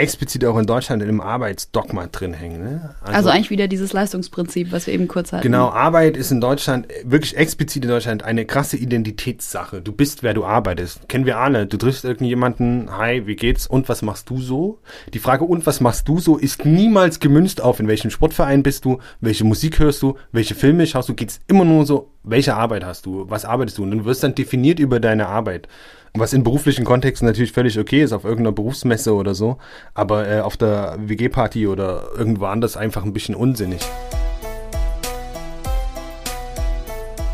explizit 0.00 0.44
auch 0.44 0.58
in 0.58 0.66
Deutschland 0.66 1.02
in 1.02 1.08
einem 1.08 1.20
Arbeitsdogma 1.20 2.06
drin 2.06 2.32
hängen. 2.32 2.62
Ne? 2.62 2.94
Also, 3.02 3.14
also, 3.14 3.28
eigentlich 3.28 3.50
wieder 3.50 3.68
dieses 3.68 3.92
Leistungsprinzip, 3.92 4.72
was 4.72 4.86
wir 4.86 4.94
eben 4.94 5.08
kurz 5.08 5.32
hatten. 5.32 5.42
Genau, 5.42 5.68
Arbeit 5.68 6.16
ist 6.16 6.30
in 6.30 6.40
Deutschland, 6.40 6.88
wirklich 7.04 7.36
explizit 7.36 7.84
in 7.84 7.90
Deutschland, 7.90 8.22
eine 8.22 8.46
krasse 8.46 8.76
Identitätssache. 8.76 9.82
Du 9.82 9.92
bist, 9.92 10.22
wer 10.22 10.34
du 10.34 10.44
arbeitest. 10.44 11.08
Kennen 11.08 11.26
wir 11.26 11.38
alle. 11.38 11.66
Du 11.66 11.76
triffst 11.76 12.04
irgendjemanden, 12.04 12.96
hi, 12.96 13.26
wie 13.26 13.36
geht's 13.36 13.66
und 13.66 13.88
was 13.88 14.02
machst 14.02 14.30
du 14.30 14.40
so? 14.40 14.78
Die 15.12 15.18
Frage, 15.18 15.44
und 15.44 15.66
was 15.66 15.80
machst 15.80 16.08
du 16.08 16.18
so, 16.18 16.38
ist 16.38 16.64
niemals 16.64 17.20
gemünzt 17.20 17.60
auf, 17.60 17.78
in 17.78 17.88
welchem 17.88 18.10
Sportverein 18.10 18.62
bist 18.62 18.84
du, 18.84 18.98
welche 19.20 19.44
Musik 19.44 19.78
hörst 19.78 20.02
du, 20.02 20.16
welche 20.32 20.54
Filme 20.54 20.86
schaust 20.86 21.08
du, 21.08 21.14
geht's 21.14 21.40
immer 21.46 21.64
nur 21.64 21.84
so, 21.84 22.10
welche 22.22 22.54
Arbeit 22.54 22.84
hast 22.84 23.06
du, 23.06 23.28
was 23.28 23.44
arbeitest 23.44 23.78
du? 23.78 23.82
Und 23.82 23.90
du 23.90 24.04
wirst 24.04 24.22
dann 24.22 24.34
definiert 24.34 24.78
über 24.78 25.00
deine 25.00 25.26
Arbeit. 25.26 25.68
Was 26.14 26.32
in 26.32 26.42
beruflichen 26.42 26.84
Kontexten 26.84 27.26
natürlich 27.26 27.52
völlig 27.52 27.78
okay 27.78 28.02
ist, 28.02 28.12
auf 28.12 28.24
irgendeiner 28.24 28.52
Berufsmesse 28.52 29.14
oder 29.14 29.34
so, 29.34 29.58
aber 29.94 30.28
äh, 30.28 30.40
auf 30.40 30.56
der 30.56 30.96
WG-Party 30.98 31.68
oder 31.68 32.08
irgendwo 32.16 32.46
anders 32.46 32.76
einfach 32.76 33.04
ein 33.04 33.12
bisschen 33.12 33.36
unsinnig. 33.36 33.80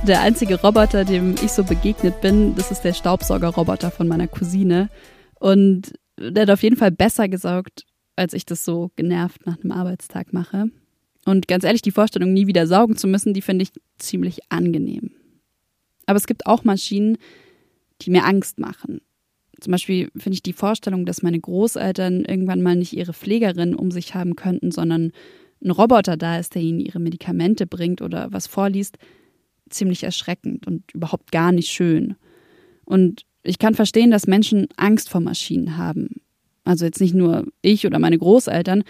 Der 0.07 0.21
einzige 0.21 0.61
Roboter, 0.61 1.05
dem 1.05 1.35
ich 1.43 1.53
so 1.53 1.65
begegnet 1.65 2.21
bin, 2.21 2.55
das 2.55 2.71
ist 2.71 2.83
der 2.83 2.93
Staubsaugerroboter 2.93 3.91
von 3.91 4.07
meiner 4.07 4.29
Cousine. 4.29 4.89
Und 5.41 5.95
der 6.19 6.43
hat 6.43 6.51
auf 6.51 6.63
jeden 6.63 6.77
Fall 6.77 6.91
besser 6.91 7.29
gesaugt, 7.29 7.85
als 8.15 8.35
ich 8.35 8.45
das 8.45 8.65
so 8.65 8.91
genervt 8.95 9.47
nach 9.47 9.59
einem 9.59 9.73
Arbeitstag 9.73 10.33
mache. 10.33 10.67
Und 11.25 11.49
ganz 11.49 11.65
ehrlich, 11.65 11.83
die 11.83 11.91
Vorstellung, 11.91 12.33
nie 12.33 12.47
wieder 12.47 12.67
saugen 12.67 12.97
zu 12.97 13.09
müssen, 13.09 13.35
die 13.35 13.43
finde 13.43 13.65
ich 13.65 13.71
ziemlich 13.99 14.41
angenehm. 14.51 15.11
Aber 16.07 16.19
es 16.19 16.27
gibt 16.27 16.47
auch 16.47 16.63
Maschinen, 16.63 17.19
die 18.03 18.11
mir 18.11 18.25
Angst 18.25 18.59
machen. 18.59 19.01
Zum 19.61 19.71
Beispiel 19.71 20.11
finde 20.17 20.35
ich 20.35 20.43
die 20.43 20.53
Vorstellung, 20.53 21.07
dass 21.07 21.23
meine 21.23 21.41
Großeltern 21.41 22.25
irgendwann 22.25 22.63
mal 22.63 22.77
nicht 22.77 22.93
ihre 22.93 23.15
Pflegerin 23.15 23.75
um 23.75 23.91
sich 23.91 24.15
haben 24.15 24.37
könnten, 24.37 24.71
sondern 24.71 25.13
ein 25.65 25.71
Roboter 25.71 26.17
da 26.17 26.39
ist, 26.39 26.55
der 26.55 26.63
ihnen 26.63 26.81
ihre 26.81 27.01
Medikamente 27.01 27.67
bringt 27.67 28.03
oder 28.03 28.33
was 28.33 28.47
vorliest, 28.47 28.99
ziemlich 29.71 30.03
erschreckend 30.05 30.67
und 30.67 30.93
überhaupt 30.93 31.33
gar 31.33 31.53
nicht 31.53 31.71
schön. 31.71 32.17
Und 32.85 33.23
ich 33.43 33.59
kann 33.59 33.75
verstehen, 33.75 34.11
dass 34.11 34.27
Menschen 34.27 34.69
Angst 34.77 35.09
vor 35.09 35.21
Maschinen 35.21 35.77
haben. 35.77 36.21
Also 36.65 36.85
jetzt 36.85 37.01
nicht 37.01 37.15
nur 37.15 37.47
ich 37.63 37.87
oder 37.87 37.99
meine 37.99 38.19
Großeltern, 38.19 38.85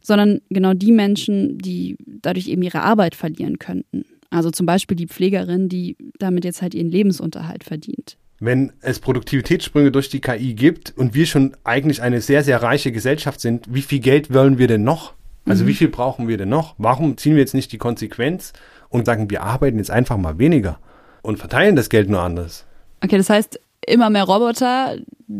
sondern 0.00 0.40
genau 0.50 0.74
die 0.74 0.92
Menschen, 0.92 1.58
die 1.58 1.96
dadurch 2.06 2.48
eben 2.48 2.62
ihre 2.62 2.82
Arbeit 2.82 3.14
verlieren 3.14 3.58
könnten. 3.58 4.04
Also 4.30 4.50
zum 4.50 4.66
Beispiel 4.66 4.96
die 4.96 5.06
Pflegerin, 5.06 5.68
die 5.68 5.96
damit 6.18 6.44
jetzt 6.44 6.62
halt 6.62 6.74
ihren 6.74 6.90
Lebensunterhalt 6.90 7.64
verdient. 7.64 8.16
Wenn 8.44 8.72
es 8.80 8.98
Produktivitätssprünge 8.98 9.92
durch 9.92 10.08
die 10.08 10.20
KI 10.20 10.54
gibt 10.54 10.92
und 10.96 11.14
wir 11.14 11.26
schon 11.26 11.56
eigentlich 11.62 12.02
eine 12.02 12.20
sehr, 12.20 12.42
sehr 12.42 12.60
reiche 12.60 12.90
Gesellschaft 12.90 13.40
sind, 13.40 13.72
wie 13.72 13.82
viel 13.82 14.00
Geld 14.00 14.34
wollen 14.34 14.58
wir 14.58 14.66
denn 14.66 14.82
noch? 14.82 15.12
Also 15.46 15.62
mhm. 15.62 15.68
wie 15.68 15.74
viel 15.74 15.86
brauchen 15.86 16.26
wir 16.26 16.38
denn 16.38 16.48
noch? 16.48 16.74
Warum 16.76 17.16
ziehen 17.16 17.34
wir 17.34 17.40
jetzt 17.40 17.54
nicht 17.54 17.70
die 17.70 17.78
Konsequenz 17.78 18.52
und 18.88 19.06
sagen, 19.06 19.30
wir 19.30 19.44
arbeiten 19.44 19.78
jetzt 19.78 19.92
einfach 19.92 20.16
mal 20.16 20.40
weniger 20.40 20.80
und 21.22 21.38
verteilen 21.38 21.76
das 21.76 21.88
Geld 21.88 22.10
nur 22.10 22.20
anders? 22.20 22.66
Okay, 23.00 23.16
das 23.16 23.30
heißt, 23.30 23.60
immer 23.86 24.10
mehr 24.10 24.24
Roboter 24.24 24.96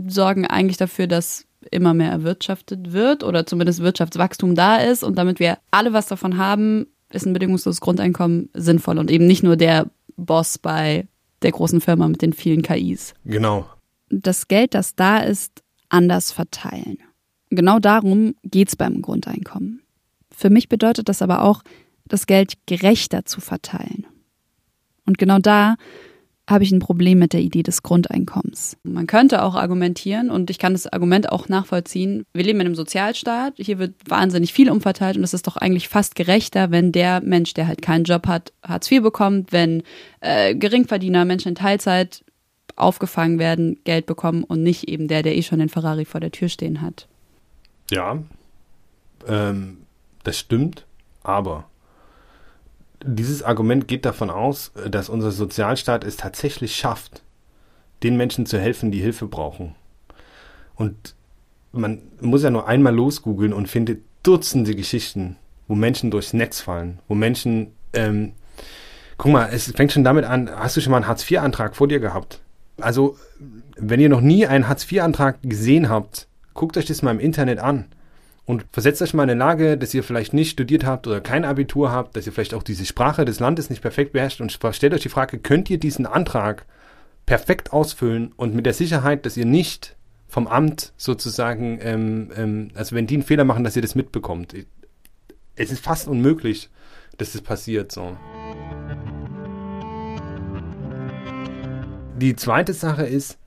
sorgen 0.07 0.47
eigentlich 0.47 0.77
dafür, 0.77 1.09
dass 1.09 1.45
immer 1.73 1.95
mehr 1.95 2.13
erwirtschaftet 2.13 2.93
wird 2.93 3.25
oder 3.25 3.47
zumindest 3.47 3.83
Wirtschaftswachstum 3.83 4.55
da 4.55 4.77
ist 4.77 5.03
und 5.03 5.19
damit 5.19 5.41
wir 5.41 5.59
alle 5.73 5.93
was 5.93 6.07
davon 6.07 6.39
haben, 6.39 6.87
ist 7.11 7.27
ein 7.27 7.33
bedingungsloses 7.33 7.81
Grundeinkommen 7.81 8.49
sinnvoll 8.55 8.99
und 8.99 9.11
eben 9.11 9.27
nicht 9.27 9.43
nur 9.43 9.57
der 9.57 9.87
Boss 10.17 10.59
bei 10.59 11.09
der 11.43 11.53
großen 11.53 11.81
Firma 11.81 12.09
mit 12.09 12.23
den 12.23 12.33
vielen 12.33 12.63
KIs. 12.63 13.15
Genau. 13.25 13.67
Das 14.09 14.49
Geld, 14.49 14.75
das 14.75 14.95
da 14.95 15.19
ist, 15.19 15.63
anders 15.89 16.33
verteilen. 16.33 16.99
Genau 17.51 17.79
darum 17.79 18.35
geht 18.45 18.69
es 18.69 18.77
beim 18.77 19.03
Grundeinkommen. 19.03 19.83
Für 20.31 20.51
mich 20.51 20.69
bedeutet 20.69 21.09
das 21.09 21.23
aber 21.23 21.43
auch, 21.43 21.63
das 22.07 22.27
Geld 22.27 22.55
gerechter 22.67 23.25
zu 23.25 23.41
verteilen. 23.41 24.07
Und 25.07 25.19
genau 25.19 25.39
da 25.39 25.77
habe 26.49 26.65
ich 26.65 26.73
ein 26.73 26.81
Problem 26.81 27.19
mit 27.19 27.33
der 27.33 27.41
Idee 27.41 27.63
des 27.63 27.83
Grundeinkommens. 27.83 28.77
Man 28.83 29.07
könnte 29.07 29.43
auch 29.43 29.55
argumentieren, 29.55 30.31
und 30.31 30.51
ich 30.51 30.59
kann 30.59 30.73
das 30.73 30.87
Argument 30.87 31.31
auch 31.31 31.49
nachvollziehen, 31.49 32.25
wir 32.35 32.45
leben 32.45 32.61
in 32.61 32.67
einem 32.67 32.75
Sozialstaat, 32.75 33.55
hier 33.57 33.79
wird 33.79 33.95
wahnsinnig 34.09 34.53
viel 34.53 34.71
umverteilt 34.71 35.17
und 35.17 35.23
es 35.23 35.35
ist 35.35 35.47
doch 35.47 35.57
eigentlich 35.57 35.89
fast 35.89 36.15
gerechter, 36.15 36.71
wenn 36.71 36.91
der 36.91 37.21
Mensch, 37.21 37.55
der 37.55 37.69
halt 37.69 37.81
keinen 37.81 38.05
Job 38.05 38.27
hat, 38.27 38.53
Hartz 38.63 38.91
IV 38.91 39.03
bekommt, 39.03 39.53
wenn 39.53 39.83
äh, 40.21 40.55
Geringverdiener, 40.55 41.25
Menschen 41.25 41.51
in 41.51 41.55
Teilzeit 41.55 42.25
aufgefangen 42.75 43.39
werden, 43.39 43.79
Geld 43.85 44.07
bekommen 44.07 44.45
und 44.45 44.63
nicht 44.63 44.89
eben 44.89 45.07
der, 45.07 45.23
der 45.23 45.37
eh 45.37 45.43
schon 45.43 45.61
den 45.61 45.69
Ferrari 45.69 46.05
vor 46.05 46.21
der 46.21 46.33
Tür 46.33 46.49
stehen 46.49 46.81
hat. 46.81 47.07
Ja, 47.91 48.19
ähm, 49.29 49.79
das 50.25 50.39
stimmt, 50.39 50.87
aber 51.23 51.67
dieses 53.05 53.43
Argument 53.43 53.89
geht 53.89 54.05
davon 54.05 54.31
aus, 54.31 54.73
dass 54.89 55.09
unser 55.09 55.31
Sozialstaat 55.31 56.05
es 56.05 56.17
tatsächlich 56.17 56.77
schafft, 56.77 57.23
den 58.03 58.17
Menschen 58.17 58.47
zu 58.47 58.59
helfen, 58.59 58.91
die 58.91 59.01
Hilfe 59.01 59.27
brauchen. 59.27 59.75
Und 60.75 61.15
man 61.73 62.03
muss 62.21 62.43
ja 62.43 62.51
nur 62.51 62.69
einmal 62.69 62.95
losgoogeln 62.95 63.53
und 63.53 63.69
findet 63.69 64.03
Dutzende 64.23 64.77
Geschichten, 64.77 65.37
wo 65.67 65.75
Menschen 65.75 66.11
durchs 66.11 66.33
Netz 66.33 66.61
fallen, 66.61 67.01
wo 67.09 67.15
Menschen, 67.15 67.73
ähm, 67.93 68.35
guck 69.19 69.33
mal, 69.33 69.49
es 69.53 69.73
fängt 69.73 69.91
schon 69.91 70.05
damit 70.05 70.25
an, 70.25 70.49
hast 70.49 70.77
du 70.77 70.81
schon 70.81 70.93
mal 70.93 70.99
einen 70.99 71.09
Hartz-IV-Antrag 71.09 71.75
vor 71.75 71.89
dir 71.89 71.99
gehabt? 71.99 72.41
Also, 72.81 73.17
wenn 73.77 74.01
ihr 74.01 74.09
noch 74.09 74.21
nie 74.21 74.47
einen 74.47 74.69
Hartz-IV-Antrag 74.69 75.39
gesehen 75.43 75.89
habt, 75.89 76.29
guckt 76.55 76.77
euch 76.77 76.87
das 76.87 77.03
mal 77.03 77.11
im 77.11 77.21
Internet 77.21 77.59
an. 77.59 77.87
Und 78.45 78.65
versetzt 78.73 79.01
euch 79.03 79.15
mal 79.15 79.23
in 79.25 79.31
eine 79.31 79.39
Lage, 79.39 79.79
dass 79.79 79.95
ihr 79.95 80.03
vielleicht 80.03 80.35
nicht 80.35 80.51
studiert 80.51 80.85
habt 80.85 81.07
oder 81.07 81.21
kein 81.21 81.45
Abitur 81.45 81.93
habt, 81.93 82.17
dass 82.17 82.27
ihr 82.27 82.33
vielleicht 82.33 82.55
auch 82.55 82.65
diese 82.65 82.85
Sprache 82.85 83.25
des 83.25 83.39
Landes 83.39 83.71
nicht 83.71 83.83
perfekt 83.83 84.13
beherrscht 84.13 84.41
und 84.41 84.51
stellt 84.51 84.95
euch 84.95 85.03
die 85.03 85.09
Frage, 85.09 85.39
könnt 85.39 85.71
ihr 85.71 85.79
diesen 85.79 86.07
Antrag 86.07 86.67
perfekt 87.25 87.73
ausfüllen 87.73 88.33
und 88.37 88.55
mit 88.55 88.67
der 88.67 88.75
Sicherheit, 88.75 89.27
dass 89.27 89.37
ihr 89.37 89.47
nicht 89.47 89.97
vom 90.29 90.49
Amt 90.49 90.93
sozusagen, 90.97 91.79
ähm, 91.83 92.31
ähm, 92.37 92.71
also 92.75 92.97
wenn 92.97 93.07
die 93.07 93.15
einen 93.15 93.23
Fehler 93.23 93.45
machen, 93.45 93.65
dass 93.65 93.77
ihr 93.77 93.83
das 93.83 93.95
mitbekommt. 93.95 94.55
Es 95.55 95.71
ist 95.71 95.85
fast 95.85 96.09
unmöglich, 96.09 96.69
dass 97.19 97.33
das 97.33 97.43
passiert 97.43 97.93
so. 97.93 98.17
Die 102.17 102.35
zweite 102.35 102.73
Sache 102.73 103.05
ist, 103.05 103.39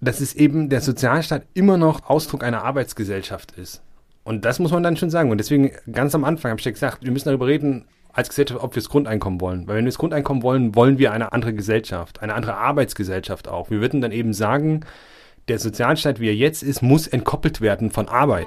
dass 0.00 0.20
es 0.20 0.34
eben 0.34 0.70
der 0.70 0.80
Sozialstaat 0.80 1.46
immer 1.54 1.76
noch 1.76 2.08
Ausdruck 2.08 2.42
einer 2.42 2.64
Arbeitsgesellschaft 2.64 3.52
ist. 3.52 3.83
Und 4.24 4.44
das 4.44 4.58
muss 4.58 4.72
man 4.72 4.82
dann 4.82 4.96
schon 4.96 5.10
sagen. 5.10 5.30
Und 5.30 5.38
deswegen, 5.38 5.70
ganz 5.92 6.14
am 6.14 6.24
Anfang 6.24 6.50
habe 6.50 6.58
ich 6.58 6.64
ja 6.64 6.72
gesagt, 6.72 7.04
wir 7.04 7.12
müssen 7.12 7.28
darüber 7.28 7.46
reden, 7.46 7.84
als 8.14 8.28
Gesellschaft, 8.28 8.62
ob 8.62 8.74
wir 8.74 8.80
das 8.80 8.88
Grundeinkommen 8.88 9.40
wollen. 9.40 9.66
Weil 9.66 9.76
wenn 9.76 9.84
wir 9.84 9.90
das 9.90 9.98
Grundeinkommen 9.98 10.42
wollen, 10.42 10.74
wollen 10.74 10.98
wir 10.98 11.12
eine 11.12 11.32
andere 11.32 11.52
Gesellschaft, 11.52 12.22
eine 12.22 12.34
andere 12.34 12.56
Arbeitsgesellschaft 12.56 13.48
auch. 13.48 13.70
Wir 13.70 13.80
würden 13.80 14.00
dann 14.00 14.12
eben 14.12 14.32
sagen, 14.32 14.80
der 15.48 15.58
Sozialstaat, 15.58 16.20
wie 16.20 16.28
er 16.28 16.34
jetzt 16.34 16.62
ist, 16.62 16.80
muss 16.80 17.06
entkoppelt 17.06 17.60
werden 17.60 17.90
von 17.90 18.08
Arbeit. 18.08 18.46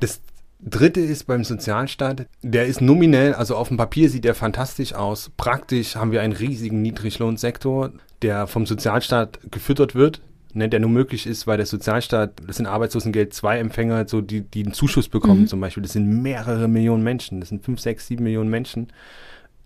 Das 0.00 0.20
dritte 0.60 1.00
ist 1.00 1.26
beim 1.26 1.44
Sozialstaat, 1.44 2.26
der 2.42 2.66
ist 2.66 2.80
nominell, 2.80 3.32
also 3.32 3.56
auf 3.56 3.68
dem 3.68 3.76
Papier 3.76 4.10
sieht 4.10 4.24
der 4.24 4.34
fantastisch 4.34 4.92
aus. 4.92 5.30
Praktisch 5.36 5.96
haben 5.96 6.10
wir 6.12 6.20
einen 6.20 6.34
riesigen 6.34 6.82
Niedriglohnsektor, 6.82 7.92
der 8.22 8.48
vom 8.48 8.66
Sozialstaat 8.66 9.38
gefüttert 9.50 9.94
wird, 9.94 10.20
ne, 10.56 10.68
der 10.68 10.80
nur 10.80 10.90
möglich 10.90 11.26
ist, 11.26 11.46
weil 11.46 11.58
der 11.58 11.66
Sozialstaat, 11.66 12.40
das 12.46 12.56
sind 12.56 12.66
Arbeitslosengeld 12.66 13.32
2 13.34 13.58
Empfänger, 13.58 14.08
so 14.08 14.20
die, 14.20 14.40
die 14.40 14.64
einen 14.64 14.72
Zuschuss 14.72 15.08
bekommen 15.08 15.42
mhm. 15.42 15.46
zum 15.46 15.60
Beispiel. 15.60 15.82
Das 15.82 15.92
sind 15.92 16.22
mehrere 16.22 16.66
Millionen 16.66 17.04
Menschen, 17.04 17.40
das 17.40 17.50
sind 17.50 17.64
5, 17.64 17.78
6, 17.78 18.06
7 18.06 18.24
Millionen 18.24 18.50
Menschen. 18.50 18.88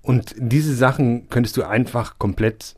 Und 0.03 0.35
diese 0.37 0.75
Sachen 0.75 1.29
könntest 1.29 1.57
du 1.57 1.63
einfach 1.63 2.19
komplett 2.19 2.75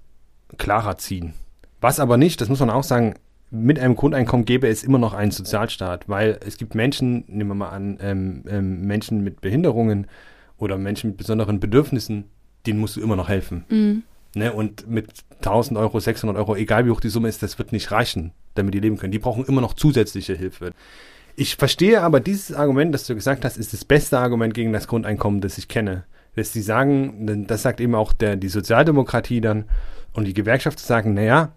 klarer 0.58 0.98
ziehen. 0.98 1.34
Was 1.80 1.98
aber 1.98 2.16
nicht, 2.16 2.40
das 2.40 2.48
muss 2.48 2.60
man 2.60 2.70
auch 2.70 2.84
sagen, 2.84 3.14
mit 3.50 3.78
einem 3.78 3.96
Grundeinkommen 3.96 4.46
gäbe 4.46 4.68
es 4.68 4.82
immer 4.82 4.98
noch 4.98 5.14
einen 5.14 5.30
Sozialstaat, 5.30 6.08
weil 6.08 6.38
es 6.46 6.56
gibt 6.56 6.74
Menschen, 6.74 7.24
nehmen 7.26 7.50
wir 7.50 7.54
mal 7.54 7.70
an, 7.70 7.98
ähm, 8.00 8.44
ähm, 8.48 8.86
Menschen 8.86 9.22
mit 9.22 9.40
Behinderungen 9.40 10.06
oder 10.58 10.78
Menschen 10.78 11.10
mit 11.10 11.16
besonderen 11.18 11.60
Bedürfnissen, 11.60 12.24
denen 12.66 12.80
musst 12.80 12.96
du 12.96 13.00
immer 13.00 13.16
noch 13.16 13.28
helfen. 13.28 13.64
Mhm. 13.68 14.02
Ne? 14.34 14.52
Und 14.52 14.88
mit 14.88 15.10
1000 15.38 15.78
Euro, 15.78 16.00
600 16.00 16.36
Euro, 16.36 16.56
egal 16.56 16.86
wie 16.86 16.90
hoch 16.90 17.00
die 17.00 17.08
Summe 17.08 17.28
ist, 17.28 17.42
das 17.42 17.58
wird 17.58 17.72
nicht 17.72 17.90
reichen, 17.90 18.32
damit 18.54 18.74
die 18.74 18.80
leben 18.80 18.96
können. 18.96 19.12
Die 19.12 19.18
brauchen 19.18 19.44
immer 19.44 19.60
noch 19.60 19.74
zusätzliche 19.74 20.34
Hilfe. 20.34 20.72
Ich 21.34 21.56
verstehe 21.56 22.02
aber 22.02 22.20
dieses 22.20 22.54
Argument, 22.54 22.94
das 22.94 23.06
du 23.06 23.14
gesagt 23.14 23.44
hast, 23.44 23.56
ist 23.56 23.72
das 23.72 23.84
beste 23.84 24.18
Argument 24.18 24.54
gegen 24.54 24.72
das 24.72 24.86
Grundeinkommen, 24.86 25.40
das 25.40 25.58
ich 25.58 25.68
kenne. 25.68 26.04
Dass 26.34 26.52
sie 26.52 26.62
sagen, 26.62 27.46
das 27.46 27.62
sagt 27.62 27.80
eben 27.80 27.94
auch 27.94 28.12
der, 28.12 28.36
die 28.36 28.48
Sozialdemokratie 28.48 29.40
dann 29.40 29.64
und 30.12 30.24
die 30.24 30.34
Gewerkschaft 30.34 30.78
sagen, 30.78 31.14
naja, 31.14 31.52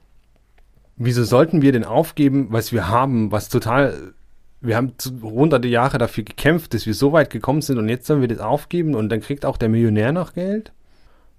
wieso 0.98 1.24
sollten 1.24 1.62
wir 1.62 1.72
denn 1.72 1.84
aufgeben, 1.84 2.48
was 2.50 2.72
wir 2.72 2.88
haben, 2.88 3.32
was 3.32 3.50
total, 3.50 4.14
wir 4.62 4.78
haben 4.78 4.94
hunderte 5.22 5.68
Jahre 5.68 5.98
dafür 5.98 6.24
gekämpft, 6.24 6.74
dass 6.74 6.86
wir 6.86 6.94
so 6.94 7.12
weit 7.12 7.30
gekommen 7.30 7.62
sind 7.62 7.78
und 7.78 7.90
jetzt 7.90 8.08
sollen 8.08 8.22
wir 8.22 8.28
das 8.28 8.40
aufgeben 8.40 8.96
und 8.96 9.10
dann 9.10 9.22
kriegt 9.22 9.46
auch 9.46 9.58
der 9.58 9.70
Millionär 9.70 10.12
noch 10.12 10.34
Geld? 10.34 10.72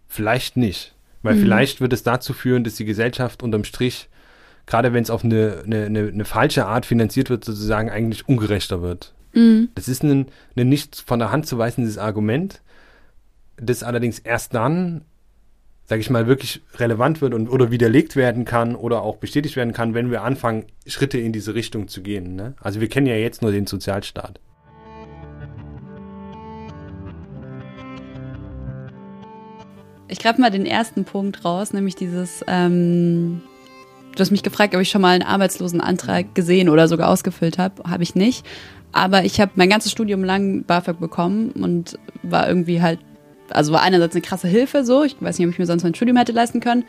Vielleicht 0.06 0.56
nicht. 0.56 0.95
Weil 1.26 1.36
mhm. 1.36 1.40
vielleicht 1.40 1.80
wird 1.80 1.92
es 1.92 2.02
dazu 2.02 2.32
führen, 2.32 2.64
dass 2.64 2.74
die 2.74 2.84
Gesellschaft 2.84 3.42
unterm 3.42 3.64
Strich, 3.64 4.08
gerade 4.64 4.92
wenn 4.92 5.02
es 5.02 5.10
auf 5.10 5.24
eine, 5.24 5.62
eine, 5.64 5.84
eine, 5.86 6.08
eine, 6.08 6.24
falsche 6.24 6.66
Art 6.66 6.86
finanziert 6.86 7.28
wird, 7.30 7.44
sozusagen 7.44 7.90
eigentlich 7.90 8.28
ungerechter 8.28 8.80
wird. 8.80 9.12
Mhm. 9.34 9.68
Das 9.74 9.88
ist 9.88 10.02
ein, 10.02 10.26
ein 10.56 10.68
nicht 10.68 11.02
von 11.06 11.18
der 11.18 11.30
Hand 11.30 11.46
zu 11.46 11.58
weisendes 11.58 11.98
Argument, 11.98 12.62
das 13.56 13.82
allerdings 13.82 14.18
erst 14.18 14.54
dann 14.54 15.02
sage 15.86 16.00
ich 16.00 16.10
mal, 16.10 16.26
wirklich 16.26 16.62
relevant 16.74 17.20
wird 17.20 17.32
und 17.32 17.48
oder 17.48 17.70
widerlegt 17.70 18.16
werden 18.16 18.44
kann 18.44 18.74
oder 18.74 19.02
auch 19.02 19.16
bestätigt 19.16 19.54
werden 19.54 19.72
kann, 19.72 19.94
wenn 19.94 20.10
wir 20.10 20.22
anfangen, 20.22 20.64
Schritte 20.86 21.18
in 21.18 21.32
diese 21.32 21.54
Richtung 21.54 21.86
zu 21.86 22.02
gehen. 22.02 22.34
Ne? 22.34 22.54
Also 22.60 22.80
wir 22.80 22.88
kennen 22.88 23.06
ja 23.06 23.14
jetzt 23.14 23.40
nur 23.40 23.52
den 23.52 23.66
Sozialstaat. 23.66 24.40
Ich 30.08 30.18
greife 30.18 30.40
mal 30.40 30.50
den 30.50 30.66
ersten 30.66 31.04
Punkt 31.04 31.44
raus, 31.44 31.72
nämlich 31.72 31.96
dieses, 31.96 32.44
ähm, 32.46 33.42
du 34.14 34.20
hast 34.20 34.30
mich 34.30 34.42
gefragt, 34.42 34.74
ob 34.74 34.80
ich 34.80 34.88
schon 34.88 35.02
mal 35.02 35.14
einen 35.14 35.22
Arbeitslosenantrag 35.22 36.34
gesehen 36.34 36.68
oder 36.68 36.88
sogar 36.88 37.08
ausgefüllt 37.08 37.58
habe. 37.58 37.82
Habe 37.88 38.02
ich 38.02 38.14
nicht. 38.14 38.46
Aber 38.92 39.24
ich 39.24 39.40
habe 39.40 39.52
mein 39.56 39.68
ganzes 39.68 39.92
Studium 39.92 40.24
lang 40.24 40.64
BAföG 40.64 41.00
bekommen 41.00 41.50
und 41.50 41.98
war 42.22 42.48
irgendwie 42.48 42.80
halt 42.80 43.00
also 43.50 43.72
war 43.72 43.82
einerseits 43.82 44.14
eine 44.14 44.22
krasse 44.22 44.48
Hilfe 44.48 44.84
so. 44.84 45.04
Ich 45.04 45.16
weiß 45.20 45.38
nicht, 45.38 45.46
ob 45.46 45.52
ich 45.52 45.58
mir 45.58 45.66
sonst 45.66 45.82
mein 45.82 45.94
Studium 45.94 46.16
hätte 46.16 46.32
leisten 46.32 46.60
können. 46.60 46.84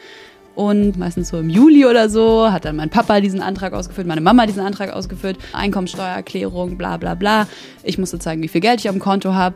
Und 0.56 0.97
meistens 0.97 1.30
so 1.30 1.38
im 1.38 1.51
Juli 1.51 1.86
oder 1.86 2.10
so 2.10 2.51
hat 2.51 2.65
dann 2.65 2.77
mein 2.77 2.89
Papa 2.89 3.21
diesen 3.21 3.41
Antrag 3.41 3.73
ausgefüllt, 3.73 4.08
meine 4.08 4.21
Mama 4.21 4.47
diesen 4.47 4.63
Antrag 4.63 4.91
ausgefüllt, 4.91 5.38
Einkommensteuererklärung, 5.53 6.77
bla 6.77 6.97
bla 6.97 7.13
bla. 7.13 7.47
Ich 7.84 7.99
musste 7.99 8.17
zeigen, 8.17 8.41
wie 8.41 8.47
viel 8.47 8.62
Geld 8.62 8.80
ich 8.80 8.89
auf 8.89 8.95
dem 8.95 8.99
Konto 8.99 9.34
habe. 9.34 9.56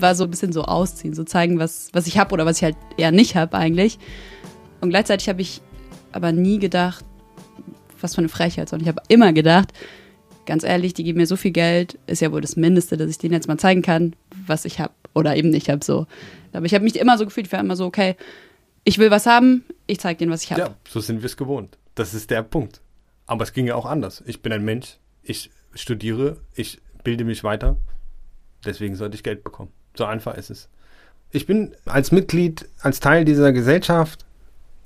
War 0.00 0.14
so 0.14 0.24
ein 0.24 0.30
bisschen 0.30 0.52
so 0.52 0.64
ausziehen, 0.64 1.14
so 1.14 1.24
zeigen, 1.24 1.58
was, 1.58 1.90
was 1.92 2.06
ich 2.06 2.18
habe 2.18 2.32
oder 2.32 2.46
was 2.46 2.58
ich 2.58 2.64
halt 2.64 2.76
eher 2.96 3.12
nicht 3.12 3.36
habe 3.36 3.56
eigentlich. 3.56 3.98
Und 4.80 4.90
gleichzeitig 4.90 5.28
habe 5.28 5.42
ich 5.42 5.60
aber 6.12 6.32
nie 6.32 6.58
gedacht, 6.58 7.04
was 8.00 8.14
für 8.14 8.20
eine 8.20 8.28
Frechheit, 8.28 8.68
sondern 8.68 8.88
ich 8.88 8.88
habe 8.88 9.02
immer 9.08 9.32
gedacht, 9.32 9.72
ganz 10.46 10.64
ehrlich, 10.64 10.94
die 10.94 11.04
geben 11.04 11.18
mir 11.18 11.26
so 11.26 11.36
viel 11.36 11.50
Geld, 11.50 11.98
ist 12.06 12.20
ja 12.20 12.32
wohl 12.32 12.40
das 12.40 12.56
Mindeste, 12.56 12.96
dass 12.96 13.10
ich 13.10 13.18
denen 13.18 13.34
jetzt 13.34 13.46
mal 13.46 13.58
zeigen 13.58 13.82
kann, 13.82 14.16
was 14.46 14.64
ich 14.64 14.80
habe 14.80 14.92
oder 15.14 15.36
eben 15.36 15.50
nicht 15.50 15.68
habe 15.68 15.84
so. 15.84 16.06
Aber 16.52 16.66
ich 16.66 16.74
habe 16.74 16.84
mich 16.84 16.98
immer 16.98 17.18
so 17.18 17.24
gefühlt, 17.24 17.46
ich 17.46 17.52
war 17.52 17.60
immer 17.60 17.76
so, 17.76 17.84
okay, 17.84 18.16
ich 18.84 18.98
will 18.98 19.10
was 19.10 19.26
haben, 19.26 19.64
ich 19.86 20.00
zeige 20.00 20.18
denen, 20.18 20.32
was 20.32 20.42
ich 20.42 20.50
habe. 20.52 20.62
Ja, 20.62 20.74
so 20.88 21.00
sind 21.00 21.20
wir 21.20 21.26
es 21.26 21.36
gewohnt. 21.36 21.78
Das 21.94 22.14
ist 22.14 22.30
der 22.30 22.42
Punkt. 22.42 22.80
Aber 23.26 23.44
es 23.44 23.52
ging 23.52 23.66
ja 23.66 23.74
auch 23.76 23.86
anders. 23.86 24.24
Ich 24.26 24.42
bin 24.42 24.52
ein 24.52 24.64
Mensch, 24.64 24.98
ich 25.22 25.50
studiere, 25.74 26.38
ich 26.54 26.80
bilde 27.04 27.24
mich 27.24 27.44
weiter. 27.44 27.76
Deswegen 28.64 28.96
sollte 28.96 29.14
ich 29.16 29.22
Geld 29.22 29.44
bekommen. 29.44 29.70
So 29.94 30.04
einfach 30.04 30.34
ist 30.34 30.50
es. 30.50 30.68
Ich 31.30 31.46
bin 31.46 31.74
als 31.86 32.12
Mitglied, 32.12 32.68
als 32.80 33.00
Teil 33.00 33.24
dieser 33.24 33.52
Gesellschaft, 33.52 34.24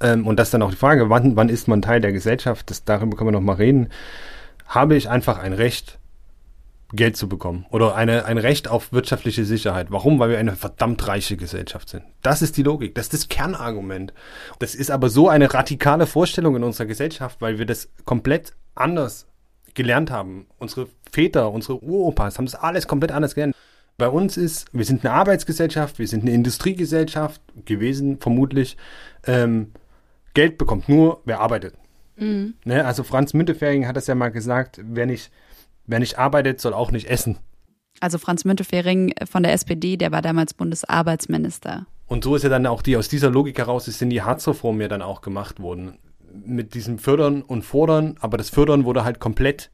ähm, 0.00 0.26
und 0.26 0.38
das 0.38 0.48
ist 0.48 0.54
dann 0.54 0.62
auch 0.62 0.70
die 0.70 0.76
Frage, 0.76 1.08
wann, 1.08 1.36
wann 1.36 1.48
ist 1.48 1.68
man 1.68 1.82
Teil 1.82 2.00
der 2.00 2.12
Gesellschaft, 2.12 2.70
das, 2.70 2.84
darüber 2.84 3.16
können 3.16 3.28
wir 3.28 3.32
noch 3.32 3.40
mal 3.40 3.56
reden, 3.56 3.90
habe 4.66 4.96
ich 4.96 5.08
einfach 5.08 5.38
ein 5.38 5.52
Recht, 5.52 5.98
Geld 6.94 7.16
zu 7.16 7.28
bekommen 7.28 7.66
oder 7.70 7.94
eine, 7.96 8.24
ein 8.24 8.38
Recht 8.38 8.68
auf 8.68 8.92
wirtschaftliche 8.92 9.44
Sicherheit. 9.44 9.88
Warum? 9.90 10.18
Weil 10.18 10.30
wir 10.30 10.38
eine 10.38 10.54
verdammt 10.54 11.06
reiche 11.08 11.36
Gesellschaft 11.36 11.88
sind. 11.88 12.04
Das 12.22 12.42
ist 12.42 12.56
die 12.56 12.62
Logik, 12.62 12.94
das 12.94 13.06
ist 13.06 13.12
das 13.14 13.28
Kernargument. 13.28 14.12
Das 14.58 14.74
ist 14.74 14.90
aber 14.90 15.08
so 15.08 15.28
eine 15.28 15.52
radikale 15.52 16.06
Vorstellung 16.06 16.56
in 16.56 16.62
unserer 16.62 16.86
Gesellschaft, 16.86 17.40
weil 17.40 17.58
wir 17.58 17.66
das 17.66 17.88
komplett 18.04 18.52
anders 18.74 19.26
gelernt 19.74 20.10
haben. 20.10 20.46
Unsere 20.58 20.88
Väter, 21.10 21.50
unsere 21.50 21.82
Uropas 21.82 22.38
haben 22.38 22.46
das 22.46 22.54
alles 22.54 22.86
komplett 22.86 23.12
anders 23.12 23.34
gelernt. 23.34 23.56
Bei 23.96 24.08
uns 24.08 24.36
ist, 24.36 24.66
wir 24.72 24.84
sind 24.84 25.04
eine 25.04 25.14
Arbeitsgesellschaft, 25.14 25.98
wir 25.98 26.08
sind 26.08 26.22
eine 26.22 26.32
Industriegesellschaft 26.32 27.40
gewesen, 27.64 28.18
vermutlich. 28.18 28.76
Ähm, 29.26 29.72
Geld 30.34 30.58
bekommt 30.58 30.88
nur, 30.88 31.20
wer 31.24 31.40
arbeitet. 31.40 31.74
Mhm. 32.16 32.54
Ne? 32.64 32.84
Also 32.84 33.04
Franz 33.04 33.34
Müntefering 33.34 33.86
hat 33.86 33.96
das 33.96 34.08
ja 34.08 34.14
mal 34.14 34.30
gesagt, 34.30 34.80
wer 34.82 35.06
nicht 35.06 35.30
Wer 35.86 35.98
nicht 35.98 36.18
arbeitet, 36.18 36.60
soll 36.60 36.72
auch 36.72 36.90
nicht 36.90 37.08
essen. 37.08 37.38
Also 38.00 38.18
Franz 38.18 38.44
Müntefering 38.44 39.14
von 39.30 39.42
der 39.42 39.52
SPD, 39.52 39.96
der 39.96 40.12
war 40.12 40.22
damals 40.22 40.54
Bundesarbeitsminister. 40.54 41.86
Und 42.06 42.24
so 42.24 42.36
ist 42.36 42.42
ja 42.42 42.48
dann 42.48 42.66
auch 42.66 42.82
die, 42.82 42.96
aus 42.96 43.08
dieser 43.08 43.30
Logik 43.30 43.58
heraus 43.58 43.84
sind 43.84 44.10
die 44.10 44.22
Harzreformen 44.22 44.80
ja 44.80 44.88
dann 44.88 45.02
auch 45.02 45.20
gemacht 45.20 45.60
worden. 45.60 45.98
Mit 46.44 46.74
diesem 46.74 46.98
Fördern 46.98 47.42
und 47.42 47.62
Fordern, 47.62 48.16
aber 48.20 48.36
das 48.36 48.50
Fördern 48.50 48.84
wurde 48.84 49.04
halt 49.04 49.20
komplett 49.20 49.70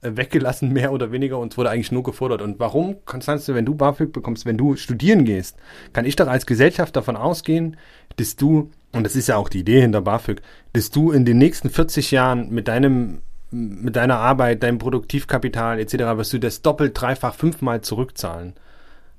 weggelassen, 0.00 0.72
mehr 0.72 0.92
oder 0.92 1.12
weniger, 1.12 1.38
und 1.38 1.52
es 1.52 1.58
wurde 1.58 1.70
eigentlich 1.70 1.92
nur 1.92 2.02
gefordert. 2.02 2.42
Und 2.42 2.58
warum, 2.58 2.96
Konstanze, 3.04 3.54
wenn 3.54 3.66
du 3.66 3.74
BAföG 3.74 4.12
bekommst, 4.12 4.46
wenn 4.46 4.58
du 4.58 4.76
studieren 4.76 5.24
gehst, 5.24 5.56
kann 5.92 6.04
ich 6.04 6.16
doch 6.16 6.28
als 6.28 6.46
Gesellschaft 6.46 6.96
davon 6.96 7.16
ausgehen, 7.16 7.76
dass 8.16 8.36
du, 8.36 8.70
und 8.92 9.04
das 9.04 9.16
ist 9.16 9.28
ja 9.28 9.36
auch 9.36 9.48
die 9.48 9.60
Idee 9.60 9.80
hinter 9.80 10.02
BAföG, 10.02 10.40
dass 10.72 10.90
du 10.90 11.10
in 11.12 11.24
den 11.24 11.38
nächsten 11.38 11.70
40 11.70 12.10
Jahren 12.10 12.50
mit 12.50 12.68
deinem 12.68 13.20
mit 13.50 13.96
deiner 13.96 14.18
Arbeit, 14.18 14.62
deinem 14.62 14.78
Produktivkapital 14.78 15.80
etc. 15.80 15.94
wirst 16.18 16.32
du 16.32 16.38
das 16.38 16.62
doppelt, 16.62 17.00
dreifach, 17.00 17.34
fünfmal 17.34 17.80
zurückzahlen. 17.80 18.54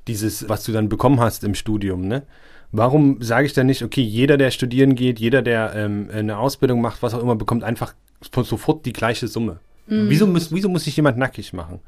Dieses, 0.08 0.48
was 0.48 0.64
du 0.64 0.72
dann 0.72 0.90
bekommen 0.90 1.20
hast 1.20 1.44
im 1.44 1.56
Studium, 1.56 2.08
ne? 2.08 2.24
Warum 2.72 3.20
sage 3.24 3.48
ich 3.48 3.54
dann 3.54 3.66
nicht, 3.66 3.82
okay, 3.82 4.02
jeder, 4.02 4.38
der 4.38 4.52
studieren 4.52 4.94
geht, 4.94 5.20
jeder, 5.20 5.42
der 5.42 5.74
ähm, 5.76 6.10
eine 6.14 6.38
Ausbildung 6.38 6.82
macht, 6.82 7.02
was 7.02 7.16
auch 7.16 7.24
immer, 7.24 7.36
bekommt 7.36 7.64
einfach 7.64 7.96
sofort 8.44 8.86
die 8.86 8.94
gleiche 8.94 9.28
Summe? 9.28 9.60
Mhm. 9.90 10.10
Wieso, 10.10 10.28
muss, 10.28 10.52
wieso 10.52 10.70
muss 10.70 10.84
sich 10.84 10.96
jemand 10.96 11.18
nackig 11.18 11.54
machen? 11.54 11.80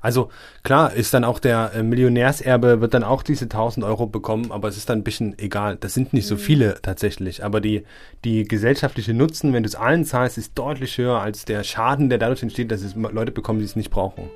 Also 0.00 0.30
klar 0.62 0.92
ist 0.92 1.14
dann 1.14 1.24
auch 1.24 1.38
der 1.38 1.72
äh, 1.74 1.82
Millionärserbe 1.82 2.80
wird 2.80 2.94
dann 2.94 3.02
auch 3.02 3.22
diese 3.22 3.46
1000 3.46 3.84
Euro 3.84 4.06
bekommen, 4.06 4.52
aber 4.52 4.68
es 4.68 4.76
ist 4.76 4.88
dann 4.88 5.00
ein 5.00 5.04
bisschen 5.04 5.38
egal. 5.38 5.76
Das 5.76 5.94
sind 5.94 6.12
nicht 6.12 6.26
so 6.26 6.34
mhm. 6.34 6.40
viele 6.40 6.78
tatsächlich, 6.82 7.42
aber 7.42 7.60
die, 7.60 7.84
die 8.24 8.44
gesellschaftliche 8.44 9.14
Nutzen, 9.14 9.52
wenn 9.52 9.62
du 9.62 9.68
es 9.68 9.74
allen 9.74 10.04
zahlst, 10.04 10.38
ist 10.38 10.52
deutlich 10.56 10.98
höher 10.98 11.20
als 11.20 11.44
der 11.44 11.64
Schaden, 11.64 12.08
der 12.08 12.18
dadurch 12.18 12.42
entsteht, 12.42 12.70
dass 12.70 12.82
es 12.82 12.94
Leute 12.94 13.32
bekommen, 13.32 13.58
die 13.58 13.64
es 13.64 13.76
nicht 13.76 13.90
brauchen. 13.90 14.30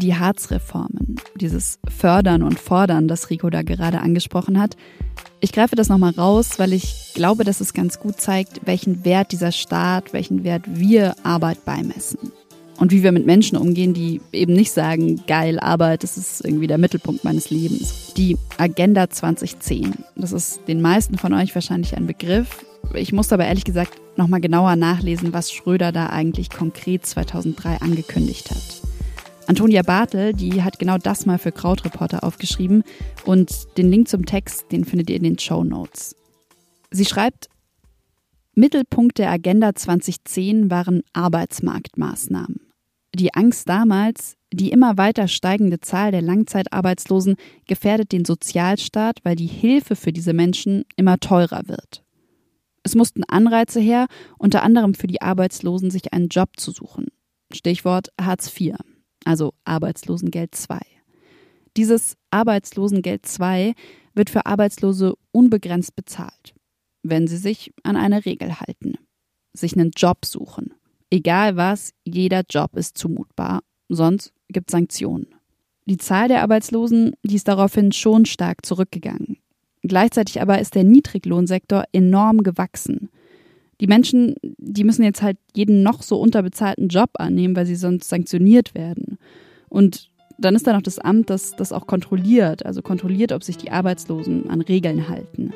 Die 0.00 0.16
Harzreformen, 0.16 1.16
dieses 1.36 1.78
Fördern 1.86 2.42
und 2.42 2.58
Fordern, 2.58 3.06
das 3.06 3.28
Rico 3.28 3.50
da 3.50 3.60
gerade 3.60 4.00
angesprochen 4.00 4.58
hat, 4.58 4.74
ich 5.40 5.52
greife 5.52 5.76
das 5.76 5.90
nochmal 5.90 6.12
raus, 6.12 6.58
weil 6.58 6.72
ich 6.72 7.12
glaube, 7.14 7.44
dass 7.44 7.60
es 7.60 7.74
ganz 7.74 8.00
gut 8.00 8.18
zeigt, 8.18 8.62
welchen 8.64 9.04
Wert 9.04 9.30
dieser 9.30 9.52
Staat, 9.52 10.14
welchen 10.14 10.42
Wert 10.42 10.62
wir 10.66 11.14
Arbeit 11.22 11.66
beimessen. 11.66 12.32
Und 12.78 12.92
wie 12.92 13.02
wir 13.02 13.12
mit 13.12 13.26
Menschen 13.26 13.58
umgehen, 13.58 13.92
die 13.92 14.22
eben 14.32 14.54
nicht 14.54 14.72
sagen, 14.72 15.22
geil, 15.26 15.60
Arbeit, 15.60 16.02
das 16.02 16.16
ist 16.16 16.42
irgendwie 16.46 16.66
der 16.66 16.78
Mittelpunkt 16.78 17.22
meines 17.22 17.50
Lebens. 17.50 18.14
Die 18.16 18.38
Agenda 18.56 19.10
2010, 19.10 19.96
das 20.16 20.32
ist 20.32 20.60
den 20.66 20.80
meisten 20.80 21.18
von 21.18 21.34
euch 21.34 21.54
wahrscheinlich 21.54 21.94
ein 21.94 22.06
Begriff. 22.06 22.64
Ich 22.94 23.12
muss 23.12 23.34
aber 23.34 23.44
ehrlich 23.44 23.64
gesagt 23.64 24.00
nochmal 24.16 24.40
genauer 24.40 24.76
nachlesen, 24.76 25.34
was 25.34 25.52
Schröder 25.52 25.92
da 25.92 26.06
eigentlich 26.06 26.48
konkret 26.48 27.04
2003 27.04 27.82
angekündigt 27.82 28.50
hat. 28.50 28.89
Antonia 29.50 29.82
Bartel, 29.82 30.32
die 30.32 30.62
hat 30.62 30.78
genau 30.78 30.96
das 30.96 31.26
mal 31.26 31.36
für 31.36 31.50
Krautreporter 31.50 32.22
aufgeschrieben 32.22 32.84
und 33.24 33.76
den 33.76 33.90
Link 33.90 34.06
zum 34.06 34.24
Text, 34.24 34.70
den 34.70 34.84
findet 34.84 35.10
ihr 35.10 35.16
in 35.16 35.24
den 35.24 35.40
Show 35.40 35.64
Notes. 35.64 36.14
Sie 36.92 37.04
schreibt, 37.04 37.48
Mittelpunkt 38.54 39.18
der 39.18 39.28
Agenda 39.28 39.74
2010 39.74 40.70
waren 40.70 41.02
Arbeitsmarktmaßnahmen. 41.14 42.60
Die 43.12 43.34
Angst 43.34 43.68
damals, 43.68 44.36
die 44.52 44.70
immer 44.70 44.96
weiter 44.98 45.26
steigende 45.26 45.80
Zahl 45.80 46.12
der 46.12 46.22
Langzeitarbeitslosen 46.22 47.34
gefährdet 47.66 48.12
den 48.12 48.24
Sozialstaat, 48.24 49.18
weil 49.24 49.34
die 49.34 49.48
Hilfe 49.48 49.96
für 49.96 50.12
diese 50.12 50.32
Menschen 50.32 50.84
immer 50.94 51.18
teurer 51.18 51.62
wird. 51.66 52.04
Es 52.84 52.94
mussten 52.94 53.24
Anreize 53.24 53.80
her, 53.80 54.06
unter 54.38 54.62
anderem 54.62 54.94
für 54.94 55.08
die 55.08 55.22
Arbeitslosen 55.22 55.90
sich 55.90 56.12
einen 56.12 56.28
Job 56.28 56.50
zu 56.56 56.70
suchen. 56.70 57.08
Stichwort 57.52 58.10
Hartz 58.16 58.48
IV 58.56 58.76
also 59.24 59.54
Arbeitslosengeld 59.64 60.56
II. 60.68 60.78
Dieses 61.76 62.16
Arbeitslosengeld 62.30 63.26
II 63.38 63.74
wird 64.14 64.30
für 64.30 64.46
Arbeitslose 64.46 65.14
unbegrenzt 65.32 65.94
bezahlt, 65.94 66.54
wenn 67.02 67.26
sie 67.26 67.36
sich 67.36 67.72
an 67.82 67.96
eine 67.96 68.24
Regel 68.24 68.60
halten, 68.60 68.94
sich 69.52 69.74
einen 69.74 69.92
Job 69.96 70.24
suchen. 70.24 70.74
Egal 71.10 71.56
was, 71.56 71.92
jeder 72.04 72.42
Job 72.48 72.76
ist 72.76 72.98
zumutbar, 72.98 73.62
sonst 73.88 74.32
gibt 74.48 74.70
es 74.70 74.72
Sanktionen. 74.72 75.34
Die 75.86 75.96
Zahl 75.96 76.28
der 76.28 76.42
Arbeitslosen, 76.42 77.14
die 77.24 77.34
ist 77.34 77.48
daraufhin 77.48 77.92
schon 77.92 78.24
stark 78.24 78.64
zurückgegangen. 78.64 79.38
Gleichzeitig 79.82 80.40
aber 80.40 80.60
ist 80.60 80.74
der 80.74 80.84
Niedriglohnsektor 80.84 81.84
enorm 81.92 82.42
gewachsen. 82.42 83.10
Die 83.80 83.86
Menschen, 83.86 84.34
die 84.42 84.84
müssen 84.84 85.02
jetzt 85.02 85.22
halt 85.22 85.38
jeden 85.54 85.82
noch 85.82 86.02
so 86.02 86.20
unterbezahlten 86.20 86.88
Job 86.88 87.10
annehmen, 87.14 87.56
weil 87.56 87.66
sie 87.66 87.76
sonst 87.76 88.08
sanktioniert 88.08 88.74
werden. 88.74 89.09
Und 89.70 90.10
dann 90.36 90.54
ist 90.54 90.66
da 90.66 90.74
noch 90.74 90.82
das 90.82 90.98
Amt, 90.98 91.30
das 91.30 91.56
das 91.56 91.72
auch 91.72 91.86
kontrolliert, 91.86 92.66
also 92.66 92.82
kontrolliert, 92.82 93.32
ob 93.32 93.42
sich 93.42 93.56
die 93.56 93.70
Arbeitslosen 93.70 94.50
an 94.50 94.60
Regeln 94.60 95.08
halten. 95.08 95.52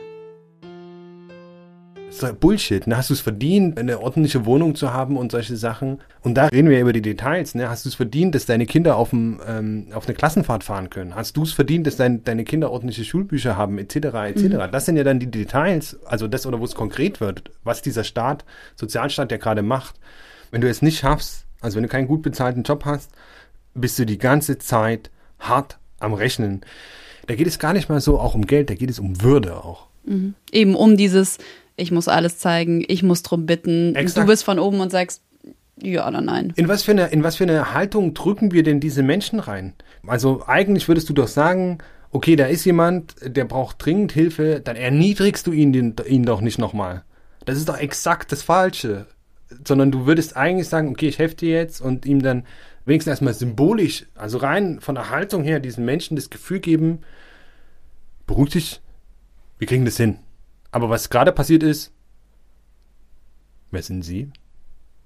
Das 2.20 2.30
ist 2.30 2.40
Bullshit. 2.40 2.86
Ne? 2.86 2.96
Hast 2.96 3.10
du 3.10 3.14
es 3.14 3.20
verdient, 3.20 3.76
eine 3.76 4.00
ordentliche 4.00 4.46
Wohnung 4.46 4.76
zu 4.76 4.92
haben 4.92 5.16
und 5.16 5.32
solche 5.32 5.56
Sachen? 5.56 6.00
Und 6.22 6.34
da 6.34 6.46
reden 6.46 6.68
wir 6.68 6.76
ja 6.76 6.82
über 6.82 6.92
die 6.92 7.02
Details. 7.02 7.56
Ne? 7.56 7.68
Hast 7.68 7.84
du 7.84 7.88
es 7.88 7.96
verdient, 7.96 8.36
dass 8.36 8.46
deine 8.46 8.66
Kinder 8.66 8.96
auf, 8.96 9.10
dem, 9.10 9.40
ähm, 9.48 9.88
auf 9.92 10.06
eine 10.06 10.14
Klassenfahrt 10.14 10.62
fahren 10.62 10.90
können? 10.90 11.16
Hast 11.16 11.36
du 11.36 11.42
es 11.42 11.52
verdient, 11.52 11.88
dass 11.88 11.96
dein, 11.96 12.22
deine 12.22 12.44
Kinder 12.44 12.70
ordentliche 12.70 13.04
Schulbücher 13.04 13.56
haben, 13.56 13.78
etc., 13.78 13.96
etc.? 13.96 14.42
Mhm. 14.42 14.70
Das 14.70 14.86
sind 14.86 14.96
ja 14.96 15.02
dann 15.02 15.18
die 15.18 15.30
Details, 15.30 15.98
also 16.04 16.28
das 16.28 16.46
oder 16.46 16.60
wo 16.60 16.64
es 16.64 16.76
konkret 16.76 17.20
wird, 17.20 17.50
was 17.64 17.82
dieser 17.82 18.04
Staat, 18.04 18.44
Sozialstaat 18.76 19.32
ja 19.32 19.38
gerade 19.38 19.62
macht. 19.62 19.96
Wenn 20.52 20.60
du 20.60 20.68
es 20.68 20.82
nicht 20.82 21.00
schaffst, 21.00 21.46
also 21.60 21.76
wenn 21.76 21.82
du 21.82 21.88
keinen 21.88 22.06
gut 22.06 22.22
bezahlten 22.22 22.62
Job 22.62 22.84
hast, 22.84 23.10
bist 23.74 23.98
du 23.98 24.06
die 24.06 24.18
ganze 24.18 24.58
Zeit 24.58 25.10
hart 25.38 25.78
am 26.00 26.14
Rechnen. 26.14 26.62
Da 27.26 27.34
geht 27.34 27.46
es 27.46 27.58
gar 27.58 27.72
nicht 27.72 27.88
mal 27.88 28.00
so 28.00 28.18
auch 28.18 28.34
um 28.34 28.46
Geld, 28.46 28.70
da 28.70 28.74
geht 28.74 28.90
es 28.90 28.98
um 28.98 29.22
Würde 29.22 29.56
auch. 29.56 29.88
Mhm. 30.04 30.34
Eben 30.52 30.74
um 30.74 30.96
dieses, 30.96 31.38
ich 31.76 31.90
muss 31.90 32.08
alles 32.08 32.38
zeigen, 32.38 32.84
ich 32.86 33.02
muss 33.02 33.22
drum 33.22 33.46
bitten. 33.46 33.94
Exakt. 33.94 34.24
Du 34.24 34.30
bist 34.30 34.44
von 34.44 34.58
oben 34.58 34.80
und 34.80 34.90
sagst, 34.90 35.22
ja 35.82 36.06
oder 36.06 36.20
nein. 36.20 36.52
In 36.56 36.68
was, 36.68 36.82
für 36.82 36.92
eine, 36.92 37.06
in 37.06 37.24
was 37.24 37.36
für 37.36 37.44
eine 37.44 37.74
Haltung 37.74 38.14
drücken 38.14 38.52
wir 38.52 38.62
denn 38.62 38.80
diese 38.80 39.02
Menschen 39.02 39.40
rein? 39.40 39.74
Also 40.06 40.44
eigentlich 40.46 40.88
würdest 40.88 41.08
du 41.08 41.12
doch 41.12 41.28
sagen, 41.28 41.78
okay, 42.10 42.36
da 42.36 42.46
ist 42.46 42.64
jemand, 42.64 43.16
der 43.22 43.44
braucht 43.44 43.84
dringend 43.84 44.12
Hilfe, 44.12 44.60
dann 44.62 44.76
erniedrigst 44.76 45.46
du 45.46 45.52
ihn, 45.52 45.72
den, 45.72 45.96
ihn 46.06 46.24
doch 46.24 46.40
nicht 46.40 46.58
nochmal. 46.58 47.02
Das 47.44 47.58
ist 47.58 47.68
doch 47.68 47.78
exakt 47.78 48.30
das 48.30 48.42
Falsche. 48.42 49.06
Sondern 49.66 49.90
du 49.90 50.06
würdest 50.06 50.36
eigentlich 50.36 50.68
sagen, 50.68 50.88
okay, 50.88 51.08
ich 51.08 51.18
helfe 51.18 51.36
dir 51.36 51.50
jetzt 51.50 51.80
und 51.80 52.06
ihm 52.06 52.22
dann 52.22 52.44
wenigstens 52.84 53.12
erstmal 53.12 53.34
symbolisch, 53.34 54.06
also 54.14 54.38
rein 54.38 54.80
von 54.80 54.94
der 54.94 55.10
Haltung 55.10 55.42
her, 55.42 55.60
diesen 55.60 55.84
Menschen 55.84 56.16
das 56.16 56.30
Gefühl 56.30 56.60
geben, 56.60 57.00
beruhig 58.26 58.50
dich, 58.50 58.80
wir 59.58 59.66
kriegen 59.66 59.84
das 59.84 59.96
hin. 59.96 60.18
Aber 60.70 60.90
was 60.90 61.10
gerade 61.10 61.32
passiert 61.32 61.62
ist, 61.62 61.92
wer 63.70 63.82
sind 63.82 64.02
Sie? 64.02 64.30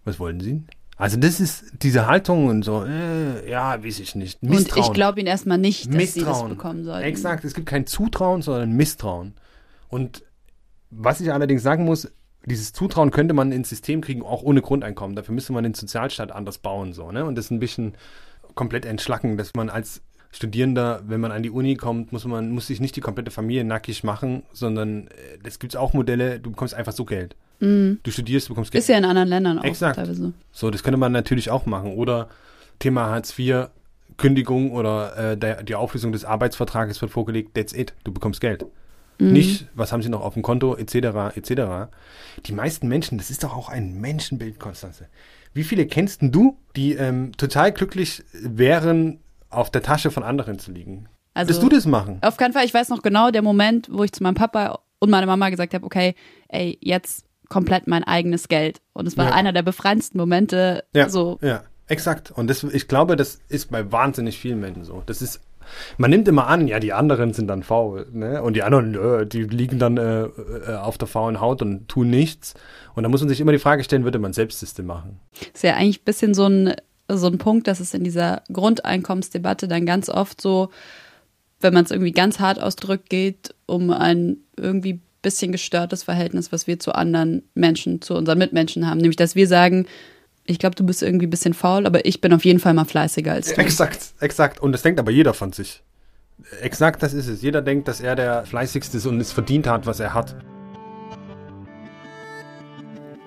Was 0.05 0.19
wollen 0.19 0.41
Sie? 0.41 0.63
Also 0.97 1.17
das 1.17 1.39
ist 1.39 1.65
diese 1.83 2.09
Haltung 2.09 2.47
und 2.47 2.65
so, 2.65 2.85
äh, 2.85 3.49
ja, 3.49 3.85
weiß 3.85 4.01
ich 4.01 4.17
nicht. 4.17 4.43
Misstrauen. 4.43 4.83
Und 4.83 4.89
ich 4.89 4.93
glaube 4.95 5.21
ihnen 5.21 5.29
erstmal 5.29 5.59
nicht, 5.59 5.87
dass 5.87 5.95
Misstrauen. 5.95 6.35
sie 6.35 6.41
das 6.41 6.49
bekommen 6.49 6.85
sollten. 6.85 7.05
Exakt, 7.07 7.45
es 7.45 7.55
gibt 7.55 7.69
kein 7.69 7.87
Zutrauen, 7.87 8.43
sondern 8.43 8.73
Misstrauen. 8.73 9.35
Und 9.89 10.25
was 10.91 11.21
ich 11.21 11.33
allerdings 11.33 11.63
sagen 11.63 11.85
muss, 11.85 12.11
dieses 12.49 12.73
Zutrauen 12.73 13.11
könnte 13.11 13.35
man 13.35 13.53
ins 13.53 13.69
System 13.69 14.01
kriegen, 14.01 14.23
auch 14.23 14.43
ohne 14.43 14.63
Grundeinkommen. 14.63 15.17
Dafür 15.17 15.35
müsste 15.35 15.53
man 15.53 15.65
den 15.65 15.75
Sozialstaat 15.75 16.33
anders 16.33 16.59
bauen, 16.59 16.93
so, 16.93 17.13
ne? 17.13 17.25
Und 17.25 17.37
das 17.37 17.51
ein 17.51 17.61
bisschen 17.61 17.95
komplett 18.55 18.85
entschlacken, 18.85 19.37
dass 19.37 19.55
man 19.55 19.71
als 19.71 20.03
Studierender, 20.31 21.03
wenn 21.07 21.21
man 21.21 21.33
an 21.33 21.43
die 21.43 21.51
Uni 21.51 21.77
kommt, 21.77 22.13
muss 22.13 22.25
man, 22.27 22.51
muss 22.51 22.67
sich 22.67 22.81
nicht 22.81 22.97
die 22.97 23.01
komplette 23.01 23.31
Familie 23.31 23.65
nackig 23.65 24.05
machen, 24.05 24.43
sondern 24.53 25.09
es 25.43 25.59
gibt 25.59 25.77
auch 25.77 25.95
Modelle, 25.95 26.39
du 26.39 26.51
bekommst 26.51 26.75
einfach 26.75 26.93
so 26.93 27.05
Geld. 27.05 27.35
Mhm. 27.61 27.99
Du 28.03 28.11
studierst, 28.11 28.49
du 28.49 28.53
bekommst 28.53 28.71
Geld. 28.71 28.83
Ist 28.83 28.89
ja 28.89 28.99
in 28.99 29.05
anderen 29.05 29.29
Ländern 29.29 29.59
auch 29.59 29.65
Exakt. 29.65 29.97
teilweise. 29.97 30.33
So, 30.53 30.71
das 30.71 30.83
könnte 30.83 30.99
man 30.99 31.13
natürlich 31.13 31.51
auch 31.51 31.67
machen. 31.67 31.95
Oder 31.95 32.29
Thema 32.79 33.07
Hartz 33.07 33.37
IV, 33.39 33.69
Kündigung 34.19 34.73
oder 34.73 35.17
äh, 35.17 35.37
der, 35.37 35.63
die 35.63 35.75
Auflösung 35.75 36.13
des 36.13 36.25
Arbeitsvertrages 36.25 37.01
wird 37.01 37.11
vorgelegt, 37.11 37.55
that's 37.55 37.73
it, 37.73 37.95
du 38.05 38.13
bekommst 38.13 38.41
Geld. 38.41 38.67
Mhm. 39.19 39.33
Nicht, 39.33 39.67
was 39.75 39.93
haben 39.93 40.03
sie 40.03 40.09
noch 40.09 40.21
auf 40.21 40.35
dem 40.35 40.43
Konto, 40.43 40.77
etc., 40.77 41.37
etc. 41.37 41.91
Die 42.47 42.53
meisten 42.53 42.89
Menschen, 42.89 43.19
das 43.19 43.31
ist 43.31 43.43
doch 43.45 43.57
auch 43.57 43.69
ein 43.69 44.01
Menschenbild, 44.01 44.59
Konstanze. 44.61 45.09
Wie 45.55 45.65
viele 45.65 45.87
kennst 45.87 46.23
denn 46.23 46.31
du, 46.33 46.57
die 46.77 46.95
ähm, 46.95 47.33
total 47.37 47.73
glücklich 47.73 48.23
wären, 48.33 49.21
auf 49.51 49.71
der 49.71 49.83
Tasche 49.83 50.11
von 50.11 50.23
anderen 50.23 50.59
zu 50.59 50.71
liegen? 50.73 51.09
Also, 51.35 51.49
Würdest 51.51 51.63
du 51.63 51.69
das 51.69 51.87
machen? 51.87 52.19
Auf 52.23 52.37
keinen 52.37 52.53
Fall. 52.53 52.65
Ich 52.65 52.75
weiß 52.75 52.89
noch 52.91 53.03
genau 53.03 53.31
der 53.31 53.43
Moment, 53.43 53.89
wo 53.91 54.05
ich 54.05 54.13
zu 54.13 54.23
meinem 54.23 54.35
Papa 54.35 54.81
und 54.99 55.11
meiner 55.11 55.27
Mama 55.27 55.49
gesagt 55.51 55.75
habe, 55.75 55.85
okay, 55.87 56.15
ey, 56.49 56.77
jetzt 56.81 57.25
komplett 57.49 57.87
mein 57.87 58.05
eigenes 58.05 58.49
Geld. 58.49 58.81
Und 58.93 59.07
es 59.07 59.17
war 59.17 59.27
Ja. 59.27 59.33
einer 59.33 59.53
der 59.53 59.63
befreiendsten 59.63 60.19
Momente. 60.19 60.85
Ja, 60.95 61.09
So, 61.09 61.39
ja, 61.41 61.63
exakt. 61.87 62.31
Und 62.31 62.49
das, 62.49 62.63
ich 62.65 62.89
glaube, 62.89 63.17
das 63.17 63.41
ist 63.49 63.71
bei 63.71 63.91
wahnsinnig 63.91 64.39
vielen 64.39 64.61
Menschen 64.61 64.85
so. 64.85 65.03
Das 65.07 65.23
ist, 65.23 65.41
man 65.97 66.11
nimmt 66.11 66.29
immer 66.29 66.47
an, 66.47 66.69
ja, 66.69 66.81
die 66.81 66.93
anderen 66.93 67.33
sind 67.33 67.49
dann 67.49 67.63
faul, 67.63 68.07
ne? 68.13 68.43
Und 68.43 68.55
die 68.55 68.63
anderen, 68.63 68.95
äh, 68.95 69.27
die 69.27 69.43
liegen 69.45 69.79
dann 69.79 69.97
äh, 69.97 70.23
äh, 70.23 70.77
auf 70.77 70.99
der 70.99 71.09
faulen 71.09 71.41
Haut 71.41 71.63
und 71.63 71.89
tun 71.89 72.11
nichts. 72.11 72.55
Und 72.95 73.03
da 73.03 73.09
muss 73.09 73.21
man 73.21 73.29
sich 73.29 73.41
immer 73.41 73.53
die 73.53 73.59
Frage 73.59 73.85
stellen, 73.85 74.05
würde 74.05 74.19
man 74.19 74.33
selbst 74.33 74.63
das 74.63 74.75
denn 74.75 74.87
machen? 74.87 75.21
ist 75.53 75.63
ja 75.63 75.75
eigentlich 75.75 76.01
ein 76.01 76.05
bisschen 76.05 76.35
so 76.35 76.47
ein, 76.47 76.75
so 77.09 77.27
ein 77.27 77.39
Punkt, 77.39 77.67
dass 77.67 77.81
es 77.81 77.95
in 77.95 78.05
dieser 78.05 78.43
Grundeinkommensdebatte 78.53 79.69
dann 79.69 79.87
ganz 79.87 80.09
oft 80.09 80.41
so, 80.41 80.71
wenn 81.61 81.75
man 81.75 81.85
es 81.85 81.91
irgendwie 81.91 82.13
ganz 82.13 82.41
hart 82.41 82.61
ausdrückt, 82.61 83.11
geht 83.11 83.55
um 83.67 83.91
ein 83.91 84.39
irgendwie 84.57 85.01
bisschen 85.23 85.53
gestörtes 85.53 86.05
Verhältnis, 86.05 86.53
was 86.53 86.67
wir 86.67 86.79
zu 86.79 86.95
anderen 86.95 87.43
Menschen, 87.55 88.01
zu 88.01 88.15
unseren 88.15 88.39
Mitmenschen 88.39 88.87
haben. 88.87 88.99
Nämlich, 88.99 89.17
dass 89.17 89.35
wir 89.35 89.49
sagen, 89.49 89.87
ich 90.49 90.59
glaube, 90.59 90.75
du 90.75 90.85
bist 90.85 91.03
irgendwie 91.03 91.27
ein 91.27 91.31
bisschen 91.31 91.53
faul, 91.53 91.87
aber 91.87 92.07
ich 92.07 92.21
bin 92.21 92.33
auf 92.33 92.45
jeden 92.45 92.59
Fall 92.59 92.73
mal 92.73 92.87
fleißiger 92.87 93.33
als 93.33 93.55
du. 93.55 93.61
Exakt, 93.61 94.15
exakt. 94.21 94.61
Und 94.61 94.73
das 94.73 94.83
denkt 94.83 94.99
aber 94.99 95.11
jeder 95.11 95.35
von 95.35 95.53
sich. 95.53 95.83
Exakt, 96.63 97.03
das 97.03 97.13
ist 97.13 97.29
es. 97.29 97.43
Jeder 97.43 97.61
denkt, 97.61 97.87
dass 97.87 98.01
er 98.01 98.17
der 98.17 98.47
fleißigste 98.47 98.97
ist 98.97 99.07
und 99.07 99.21
es 99.21 99.31
verdient 99.31 99.67
hat, 99.67 99.87
was 99.87 100.01
er 100.01 100.15
hat. 100.15 100.37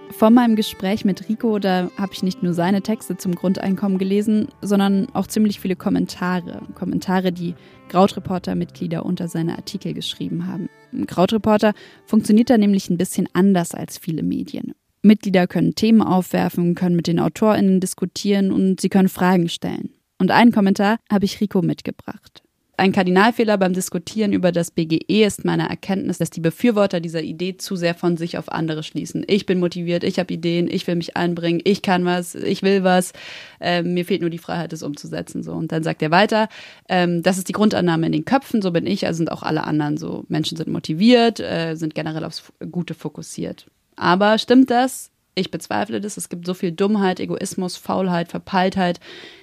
Vor 0.10 0.30
meinem 0.30 0.56
Gespräch 0.56 1.06
mit 1.06 1.30
Rico, 1.30 1.60
da 1.60 1.90
habe 1.98 2.14
ich 2.14 2.24
nicht 2.24 2.42
nur 2.42 2.54
seine 2.54 2.82
Texte 2.82 3.18
zum 3.18 3.36
Grundeinkommen 3.36 3.98
gelesen, 3.98 4.48
sondern 4.62 5.08
auch 5.14 5.28
ziemlich 5.28 5.60
viele 5.60 5.76
Kommentare. 5.76 6.62
Kommentare, 6.76 7.32
die 7.32 7.56
Krautreporter-Mitglieder 7.90 9.06
unter 9.06 9.28
seine 9.28 9.58
Artikel 9.58 9.94
geschrieben 9.94 10.48
haben. 10.48 10.70
Krautreporter 11.08 11.74
funktioniert 12.06 12.50
da 12.50 12.58
nämlich 12.58 12.90
ein 12.90 12.98
bisschen 12.98 13.28
anders 13.34 13.74
als 13.74 13.98
viele 13.98 14.24
Medien. 14.24 14.74
Mitglieder 15.02 15.48
können 15.48 15.76
Themen 15.76 16.02
aufwerfen, 16.02 16.76
können 16.76 16.96
mit 16.96 17.08
den 17.08 17.20
AutorInnen 17.20 17.80
diskutieren 17.80 18.52
und 18.52 18.82
sie 18.82 18.90
können 18.90 19.10
Fragen 19.10 19.50
stellen. 19.50 19.94
Und 20.20 20.32
einen 20.32 20.52
Kommentar 20.52 20.98
habe 21.12 21.26
ich 21.26 21.42
Rico 21.42 21.62
mitgebracht. 21.62 22.44
Ein 22.82 22.94
Kardinalfehler 22.94 23.60
beim 23.60 23.74
Diskutieren 23.74 24.34
über 24.34 24.52
das 24.52 24.72
BGE 24.72 25.24
ist 25.24 25.46
meine 25.46 25.70
Erkenntnis, 25.70 26.18
dass 26.18 26.32
die 26.32 26.40
Befürworter 26.40 27.00
dieser 27.00 27.22
Idee 27.22 27.58
zu 27.58 27.76
sehr 27.76 27.94
von 27.94 28.18
sich 28.18 28.40
auf 28.40 28.52
andere 28.52 28.82
schließen. 28.82 29.24
Ich 29.28 29.46
bin 29.46 29.60
motiviert, 29.60 30.04
ich 30.04 30.18
habe 30.18 30.34
Ideen, 30.34 30.68
ich 30.68 30.88
will 30.88 30.96
mich 30.96 31.16
einbringen, 31.16 31.62
ich 31.64 31.84
kann 31.84 32.06
was, 32.06 32.34
ich 32.34 32.64
will 32.64 32.84
was, 32.84 33.14
ähm, 33.60 33.94
mir 33.94 34.04
fehlt 34.04 34.22
nur 34.22 34.32
die 34.32 34.40
Freiheit, 34.40 34.74
es 34.74 34.82
umzusetzen. 34.82 35.44
So. 35.44 35.54
Und 35.54 35.72
dann 35.72 35.84
sagt 35.84 36.02
er 36.02 36.10
weiter, 36.10 36.50
ähm, 36.90 37.22
das 37.22 37.38
ist 37.38 37.50
die 37.50 37.54
Grundannahme 37.54 38.08
in 38.08 38.14
den 38.14 38.26
Köpfen, 38.26 38.64
so 38.64 38.72
bin 38.72 38.88
ich, 38.88 39.06
also 39.06 39.18
sind 39.18 39.32
auch 39.32 39.44
alle 39.44 39.64
anderen 39.66 39.98
so. 39.98 40.26
Menschen 40.28 40.58
sind 40.58 40.70
motiviert, 40.70 41.40
äh, 41.40 41.76
sind 41.76 41.94
generell 41.94 42.24
aufs 42.24 42.52
Gute 42.72 42.96
fokussiert. 42.96 43.68
Aber 43.96 44.38
stimmt 44.38 44.70
das? 44.70 45.12
Ich 45.36 45.52
bezweifle 45.52 46.02
das. 46.02 46.18
Es 46.18 46.30
gibt 46.30 46.46
so 46.46 46.54
viel 46.54 46.72
Dummheit, 46.72 47.20
Egoismus, 47.20 47.78
Faulheit, 47.78 48.30
Verpeiltheit, 48.30 49.00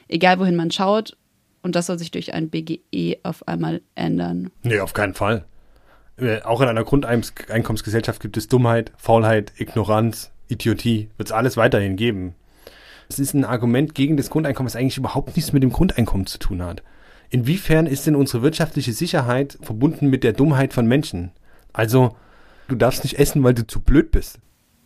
egal 0.08 0.38
wohin 0.38 0.56
man 0.56 0.70
schaut. 0.70 1.16
Und 1.62 1.74
das 1.74 1.86
soll 1.86 1.98
sich 1.98 2.10
durch 2.10 2.34
ein 2.34 2.50
BGE 2.50 3.18
auf 3.22 3.46
einmal 3.48 3.80
ändern. 3.94 4.50
Nee, 4.62 4.80
auf 4.80 4.92
keinen 4.92 5.14
Fall. 5.14 5.44
Äh, 6.16 6.42
Auch 6.42 6.60
in 6.60 6.68
einer 6.68 6.84
Grundeinkommensgesellschaft 6.84 8.20
gibt 8.20 8.36
es 8.36 8.48
Dummheit, 8.48 8.92
Faulheit, 8.96 9.52
Ignoranz, 9.58 10.30
Idiotie. 10.48 11.10
Wird 11.16 11.28
es 11.28 11.32
alles 11.32 11.56
weiterhin 11.56 11.96
geben. 11.96 12.34
Es 13.08 13.18
ist 13.18 13.34
ein 13.34 13.44
Argument 13.44 13.94
gegen 13.94 14.16
das 14.16 14.30
Grundeinkommen, 14.30 14.66
das 14.68 14.76
eigentlich 14.76 14.98
überhaupt 14.98 15.36
nichts 15.36 15.52
mit 15.52 15.62
dem 15.62 15.72
Grundeinkommen 15.72 16.26
zu 16.26 16.38
tun 16.38 16.62
hat. 16.62 16.82
Inwiefern 17.30 17.86
ist 17.86 18.06
denn 18.06 18.14
unsere 18.16 18.42
wirtschaftliche 18.42 18.92
Sicherheit 18.92 19.58
verbunden 19.62 20.08
mit 20.08 20.24
der 20.24 20.32
Dummheit 20.32 20.72
von 20.72 20.86
Menschen? 20.86 21.32
Also, 21.72 22.16
du 22.68 22.76
darfst 22.76 23.02
nicht 23.02 23.18
essen, 23.18 23.42
weil 23.42 23.54
du 23.54 23.66
zu 23.66 23.80
blöd 23.80 24.10
bist. 24.10 24.38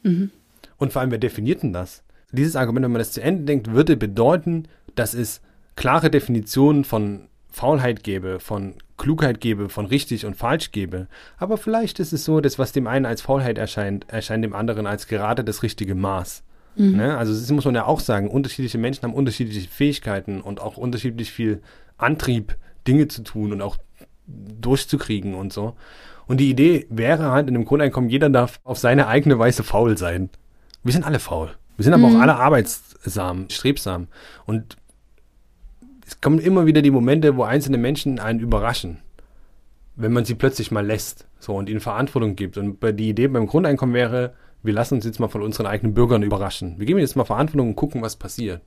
Mhm. 0.03 0.31
Und 0.79 0.92
vor 0.92 1.03
allem, 1.03 1.11
wer 1.11 1.18
definiert 1.18 1.62
denn 1.62 1.73
das? 1.73 2.03
Dieses 2.33 2.57
Argument, 2.57 2.85
wenn 2.85 2.92
man 2.92 3.01
das 3.01 3.12
zu 3.12 3.23
Ende 3.23 3.45
denkt, 3.45 3.71
würde 3.71 3.97
bedeuten, 3.97 4.66
dass 4.95 5.12
es 5.14 5.42
klare 5.77 6.11
Definitionen 6.11 6.85
von 6.85 7.29
Faulheit 7.51 8.03
gäbe, 8.03 8.40
von 8.40 8.75
Klugheit 8.97 9.40
gäbe, 9.40 9.68
von 9.68 9.87
richtig 9.87 10.25
und 10.25 10.37
falsch 10.37 10.73
gäbe. 10.73 11.09
Aber 11.37 11.59
vielleicht 11.59 12.01
ist 12.01 12.12
es 12.12 12.25
so, 12.25 12.40
dass 12.40 12.59
was 12.59 12.73
dem 12.73 12.87
einen 12.87 13.05
als 13.05 13.21
Faulheit 13.21 13.59
erscheint, 13.59 14.07
erscheint 14.09 14.45
dem 14.45 14.55
anderen 14.55 14.87
als 14.87 15.07
gerade 15.07 15.45
das 15.45 15.62
richtige 15.62 15.95
Maß. 15.95 16.42
Mhm. 16.77 16.97
Ne? 16.97 17.18
Also 17.18 17.35
das 17.35 17.51
muss 17.51 17.64
man 17.64 17.75
ja 17.75 17.85
auch 17.85 18.01
sagen, 18.01 18.29
unterschiedliche 18.29 18.79
Menschen 18.79 19.03
haben 19.03 19.14
unterschiedliche 19.14 19.68
Fähigkeiten 19.68 20.40
und 20.40 20.61
auch 20.61 20.79
unterschiedlich 20.79 21.31
viel 21.31 21.61
Antrieb, 21.99 22.57
Dinge 22.87 23.09
zu 23.09 23.23
tun 23.23 23.53
und 23.53 23.61
auch 23.61 23.77
durchzukriegen 24.27 25.35
und 25.35 25.53
so. 25.53 25.77
Und 26.26 26.38
die 26.38 26.50
Idee 26.50 26.87
wäre 26.90 27.30
halt 27.30 27.48
in 27.48 27.54
dem 27.54 27.64
Grundeinkommen, 27.64 28.11
jeder 28.11 28.30
darf 28.30 28.61
auf 28.64 28.78
seine 28.78 29.06
eigene 29.08 29.38
Weise 29.38 29.62
faul 29.62 29.98
sein. 29.98 30.30
Wir 30.82 30.92
sind 30.92 31.04
alle 31.04 31.18
faul. 31.18 31.50
Wir 31.76 31.85
sind 31.85 31.94
aber 31.94 32.08
Mhm. 32.08 32.16
auch 32.16 32.20
alle 32.20 32.37
arbeitsam, 32.37 33.46
strebsam. 33.50 34.08
Und 34.46 34.76
es 36.06 36.20
kommen 36.20 36.38
immer 36.38 36.66
wieder 36.66 36.82
die 36.82 36.90
Momente, 36.90 37.37
wo 37.37 37.42
einzelne 37.44 37.78
Menschen 37.78 38.18
einen 38.18 38.40
überraschen, 38.40 38.98
wenn 39.96 40.12
man 40.12 40.24
sie 40.24 40.35
plötzlich 40.35 40.70
mal 40.70 40.85
lässt 40.85 41.26
so 41.38 41.54
und 41.54 41.68
ihnen 41.68 41.80
Verantwortung 41.80 42.37
gibt. 42.37 42.56
Und 42.58 42.78
die 42.98 43.08
Idee 43.08 43.28
beim 43.28 43.46
Grundeinkommen 43.46 43.94
wäre, 43.94 44.35
wir 44.62 44.72
lassen 44.72 44.94
uns 44.94 45.04
jetzt 45.04 45.18
mal 45.18 45.28
von 45.28 45.42
unseren 45.42 45.66
eigenen 45.66 45.94
Bürgern 45.94 46.22
überraschen. 46.22 46.78
Wir 46.78 46.87
geben 46.87 46.98
ihnen 46.98 47.06
jetzt 47.06 47.16
mal 47.16 47.24
Verantwortung 47.24 47.70
und 47.70 47.76
gucken, 47.76 48.02
was 48.02 48.16
passiert. 48.16 48.62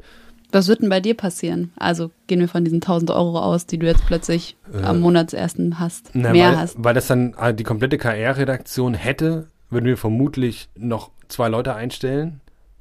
Was 0.55 0.69
wird 0.69 0.81
denn 0.81 0.89
bei 0.89 1.01
dir 1.01 1.15
passieren? 1.15 1.71
Also 1.75 2.11
gehen 2.27 2.39
wir 2.39 2.47
von 2.47 2.63
diesen 2.63 2.77
1000 2.77 3.11
Euro 3.11 3.39
aus, 3.39 3.65
die 3.65 3.77
du 3.77 3.85
jetzt 3.85 4.05
plötzlich 4.05 4.55
Äh, 4.73 4.83
am 4.83 5.01
Monatsersten 5.01 5.79
hast, 5.79 6.11
Na, 6.13 6.31
mehr 6.31 6.51
weil, 6.51 6.57
hast. 6.57 6.75
weil 6.79 6.93
das 6.93 7.07
dann 7.07 7.33
äh, 7.39 7.53
die 7.53 7.63
komplette 7.65 7.97
KR-Redaktion 7.97 8.93
hätte, 8.93 9.47
würden 9.69 9.85
wir 9.85 9.97
vermutlich 9.97 10.69
noch 10.77 11.11
zwei 11.27 11.49
Leute 11.49 11.75
einstellen 11.75 12.39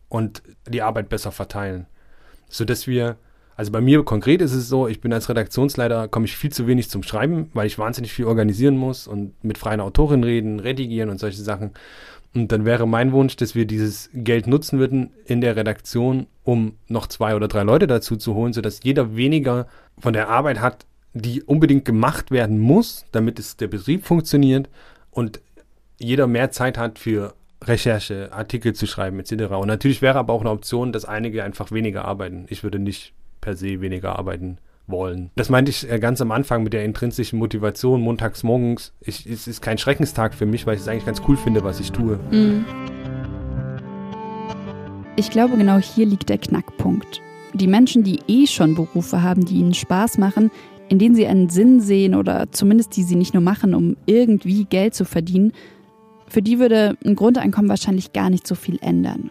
und 0.09 0.43
die 0.69 0.83
Arbeit 0.83 1.09
besser 1.09 1.33
verteilen. 1.33 1.87
Sodass 2.49 2.87
wir, 2.87 3.17
also 3.57 3.73
bei 3.73 3.81
mir 3.81 4.05
konkret 4.05 4.41
ist 4.41 4.53
es 4.55 4.69
so, 4.69 4.87
ich 4.87 5.01
bin 5.01 5.13
als 5.13 5.29
Redaktionsleiter, 5.29 6.07
komme 6.07 6.27
ich 6.27 6.37
viel 6.37 6.53
zu 6.53 6.69
wenig 6.69 6.91
zum 6.91 7.03
Schreiben, 7.03 7.51
weil 7.55 7.67
ich 7.67 7.77
wahnsinnig 7.79 8.13
viel 8.13 8.27
organisieren 8.27 8.77
muss 8.77 9.09
und 9.09 9.33
mit 9.43 9.59
freien 9.59 9.81
Autorinnen 9.81 10.23
reden, 10.23 10.61
redigieren 10.61 11.11
und 11.11 11.19
solche 11.19 11.43
Sachen. 11.43 11.73
Und 12.35 12.51
dann 12.51 12.65
wäre 12.65 12.87
mein 12.89 13.13
Wunsch, 13.13 13.37
dass 13.37 13.55
wir 13.55 13.65
dieses 13.65 14.11
Geld 14.13 14.49
nutzen 14.49 14.81
würden 14.81 15.11
in 15.25 15.41
der 15.41 15.55
Redaktion, 15.55 16.27
um 16.43 16.77
noch 16.89 17.07
zwei 17.07 17.37
oder 17.37 17.47
drei 17.47 17.63
Leute 17.63 17.87
dazu 17.87 18.17
zu 18.17 18.35
holen, 18.35 18.53
sodass 18.53 18.83
jeder 18.83 19.17
weniger 19.17 19.69
von 19.99 20.13
der 20.13 20.29
Arbeit 20.29 20.61
hat, 20.61 20.85
die 21.13 21.43
unbedingt 21.43 21.85
gemacht 21.85 22.33
werden 22.33 22.59
muss, 22.59 23.07
damit 23.13 23.39
es 23.39 23.57
der 23.57 23.69
Betrieb 23.69 24.05
funktioniert 24.05 24.69
und 25.13 25.41
jeder 25.97 26.27
mehr 26.27 26.51
Zeit 26.51 26.77
hat 26.77 26.99
für 26.99 27.35
Recherche, 27.63 28.33
Artikel 28.33 28.75
zu 28.75 28.87
schreiben 28.87 29.21
etc. 29.21 29.55
Und 29.55 29.69
natürlich 29.69 30.03
wäre 30.03 30.19
aber 30.19 30.33
auch 30.33 30.41
eine 30.41 30.51
Option, 30.51 30.93
dass 30.93 31.05
einige 31.05 31.45
einfach 31.45 31.71
weniger 31.71 32.05
arbeiten. 32.05 32.47
Ich 32.49 32.65
würde 32.65 32.81
nicht 32.81 33.15
per 33.41 33.57
se 33.57 33.81
weniger 33.81 34.19
arbeiten 34.19 34.59
wollen. 34.87 35.31
Das 35.37 35.49
meinte 35.49 35.71
ich 35.71 35.91
äh, 35.91 35.99
ganz 35.99 36.21
am 36.21 36.31
Anfang 36.31 36.63
mit 36.63 36.73
der 36.73 36.85
intrinsischen 36.85 37.39
Motivation, 37.39 38.01
montags 38.01 38.43
morgens. 38.43 38.93
Ich, 39.01 39.27
es 39.27 39.47
ist 39.47 39.63
kein 39.63 39.79
Schreckenstag 39.79 40.35
für 40.35 40.47
mich, 40.47 40.67
weil 40.67 40.77
ich 40.77 40.83
es 40.83 40.89
eigentlich 40.89 41.07
ganz 41.07 41.23
cool 41.29 41.37
finde, 41.37 41.65
was 41.65 41.81
ich 41.81 41.93
tue. 41.93 42.19
Mhm. 42.31 42.65
Ich 45.17 45.31
glaube, 45.31 45.57
genau 45.57 45.79
hier 45.79 46.07
liegt 46.07 46.29
der 46.29 46.39
Knackpunkt. 46.39 47.21
Die 47.55 47.69
Menschen, 47.69 48.03
die 48.03 48.19
eh 48.27 48.47
schon 48.47 48.75
Berufe 48.75 49.23
haben, 49.23 49.45
die 49.45 49.57
ihnen 49.57 49.75
Spaß 49.75 50.19
machen, 50.19 50.51
in 50.89 50.99
denen 50.99 51.15
sie 51.15 51.27
einen 51.27 51.49
Sinn 51.49 51.81
sehen 51.81 52.15
oder 52.15 52.51
zumindest 52.51 52.97
die 52.97 53.05
sie 53.05 53.17
nicht 53.17 53.33
nur 53.33 53.43
machen, 53.43 53.75
um 53.75 53.97
irgendwie 54.07 54.65
Geld 54.65 54.95
zu 54.95 55.05
verdienen, 55.05 55.53
für 56.29 56.43
die 56.43 56.59
würde 56.59 56.97
ein 57.05 57.15
Grundeinkommen 57.15 57.69
wahrscheinlich 57.69 58.13
gar 58.13 58.29
nicht 58.29 58.47
so 58.47 58.55
viel 58.55 58.79
ändern. 58.81 59.31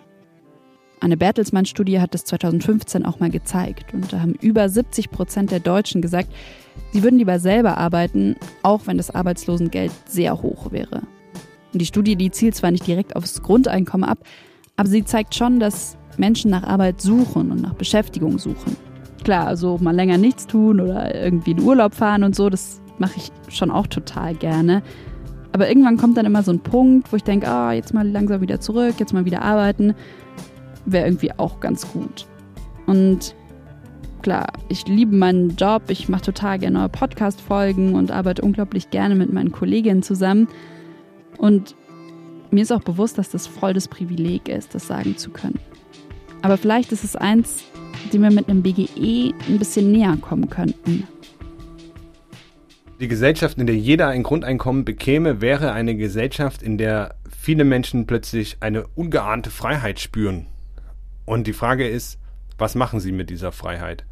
Eine 1.04 1.18
Bertelsmann-Studie 1.18 2.00
hat 2.00 2.14
das 2.14 2.24
2015 2.24 3.06
auch 3.06 3.20
mal 3.20 3.30
gezeigt. 3.30 3.94
Und 3.94 4.14
da 4.14 4.22
haben 4.22 4.36
über 4.36 4.70
70 4.70 5.12
Prozent 5.12 5.52
der 5.52 5.60
Deutschen 5.60 6.02
gesagt, 6.02 6.30
sie 6.94 7.04
würden 7.04 7.20
lieber 7.20 7.40
selber 7.40 7.78
arbeiten, 7.78 8.38
auch 8.62 8.88
wenn 8.88 8.96
das 8.96 9.14
Arbeitslosengeld 9.14 9.92
sehr 10.08 10.42
hoch 10.42 10.72
wäre. 10.72 11.02
Und 11.74 11.82
die 11.82 11.86
Studie, 11.86 12.16
die 12.16 12.32
zielt 12.32 12.56
zwar 12.56 12.72
nicht 12.72 12.88
direkt 12.88 13.18
aufs 13.18 13.44
Grundeinkommen 13.44 14.08
ab, 14.10 14.20
aber 14.78 14.88
sie 14.88 15.04
zeigt 15.04 15.36
schon, 15.36 15.60
dass 15.60 15.98
Menschen 16.16 16.50
nach 16.52 16.64
Arbeit 16.64 17.02
suchen 17.02 17.52
und 17.52 17.62
nach 17.62 17.74
Beschäftigung 17.74 18.40
suchen. 18.40 18.78
Klar, 19.26 19.48
also 19.48 19.78
mal 19.80 19.94
länger 19.94 20.18
nichts 20.18 20.48
tun 20.48 20.80
oder 20.80 21.14
irgendwie 21.14 21.52
in 21.52 21.60
Urlaub 21.60 21.96
fahren 21.96 22.24
und 22.24 22.34
so, 22.34 22.50
das 22.50 22.82
mache 22.98 23.18
ich 23.18 23.30
schon 23.54 23.72
auch 23.72 23.88
total 23.88 24.36
gerne. 24.36 24.82
Aber 25.52 25.68
irgendwann 25.68 25.98
kommt 25.98 26.16
dann 26.16 26.26
immer 26.26 26.44
so 26.44 26.54
ein 26.54 26.62
Punkt, 26.62 27.12
wo 27.12 27.18
ich 27.18 27.26
denke, 27.26 27.50
ah, 27.50 27.74
jetzt 27.74 27.94
mal 27.94 28.08
langsam 28.08 28.40
wieder 28.40 28.62
zurück, 28.62 28.96
jetzt 29.00 29.12
mal 29.12 29.26
wieder 29.26 29.42
arbeiten. 29.42 29.96
Wäre 30.86 31.06
irgendwie 31.06 31.32
auch 31.38 31.60
ganz 31.60 31.92
gut. 31.92 32.28
Und 32.86 33.36
klar, 34.22 34.48
ich 34.70 34.88
liebe 34.88 35.16
meinen 35.16 35.56
Job, 35.56 35.84
ich 35.90 36.10
mache 36.10 36.24
total 36.24 36.60
gerne 36.60 36.80
neue 36.80 36.90
Podcast-Folgen 36.90 37.96
und 37.96 38.12
arbeite 38.12 38.42
unglaublich 38.42 38.90
gerne 38.90 39.16
mit 39.16 39.32
meinen 39.32 39.52
Kolleginnen 39.52 40.04
zusammen. 40.04 40.48
Und 41.38 41.76
mir 42.52 42.62
ist 42.62 42.72
auch 42.72 42.84
bewusst, 42.84 43.18
dass 43.18 43.30
das 43.30 43.48
voll 43.48 43.74
das 43.74 43.88
Privileg 43.88 44.50
ist, 44.50 44.76
das 44.76 44.88
sagen 44.88 45.18
zu 45.18 45.30
können. 45.30 45.60
Aber 46.42 46.58
vielleicht 46.58 46.92
ist 46.92 47.04
es 47.04 47.16
eins, 47.16 47.64
dem 48.12 48.22
wir 48.22 48.32
mit 48.32 48.50
einem 48.50 48.64
BGE 48.64 49.34
ein 49.48 49.60
bisschen 49.60 49.92
näher 49.92 50.18
kommen 50.20 50.50
könnten. 50.50 51.08
Die 53.00 53.08
Gesellschaft, 53.08 53.58
in 53.58 53.68
der 53.68 53.76
jeder 53.76 54.10
ein 54.10 54.24
Grundeinkommen 54.24 54.86
bekäme, 54.86 55.42
wäre 55.42 55.72
eine 55.72 55.96
Gesellschaft, 55.96 56.62
in 56.62 56.78
der 56.78 57.16
viele 57.38 57.66
Menschen 57.66 58.08
plötzlich 58.08 58.58
eine 58.60 58.88
ungeahnte 58.96 59.50
Freiheit 59.50 60.00
spüren. 60.00 60.48
Und 61.26 61.48
die 61.48 61.54
Frage 61.54 61.88
ist, 61.88 62.20
was 62.58 62.76
machen 62.76 63.00
sie 63.00 63.12
mit 63.12 63.30
dieser 63.30 63.52
Freiheit? 63.52 64.06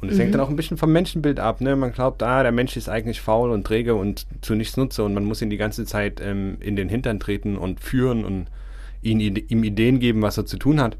Und 0.00 0.10
es 0.10 0.16
mhm. 0.16 0.20
hängt 0.20 0.34
dann 0.34 0.40
auch 0.40 0.48
ein 0.48 0.56
bisschen 0.56 0.76
vom 0.76 0.92
Menschenbild 0.92 1.40
ab. 1.40 1.60
Ne? 1.60 1.74
Man 1.74 1.92
glaubt, 1.92 2.22
ah, 2.22 2.42
der 2.42 2.52
Mensch 2.52 2.76
ist 2.76 2.88
eigentlich 2.88 3.20
faul 3.20 3.50
und 3.50 3.64
träge 3.64 3.94
und 3.94 4.26
zu 4.40 4.54
nichts 4.54 4.76
nutze 4.76 5.02
und 5.02 5.14
man 5.14 5.24
muss 5.24 5.42
ihn 5.42 5.50
die 5.50 5.56
ganze 5.56 5.84
Zeit 5.84 6.20
ähm, 6.20 6.56
in 6.60 6.76
den 6.76 6.88
Hintern 6.88 7.18
treten 7.18 7.56
und 7.56 7.80
führen 7.80 8.24
und 8.24 8.46
ihn, 9.02 9.20
ihm 9.20 9.64
Ideen 9.64 9.98
geben, 9.98 10.22
was 10.22 10.38
er 10.38 10.46
zu 10.46 10.56
tun 10.56 10.80
hat. 10.80 10.96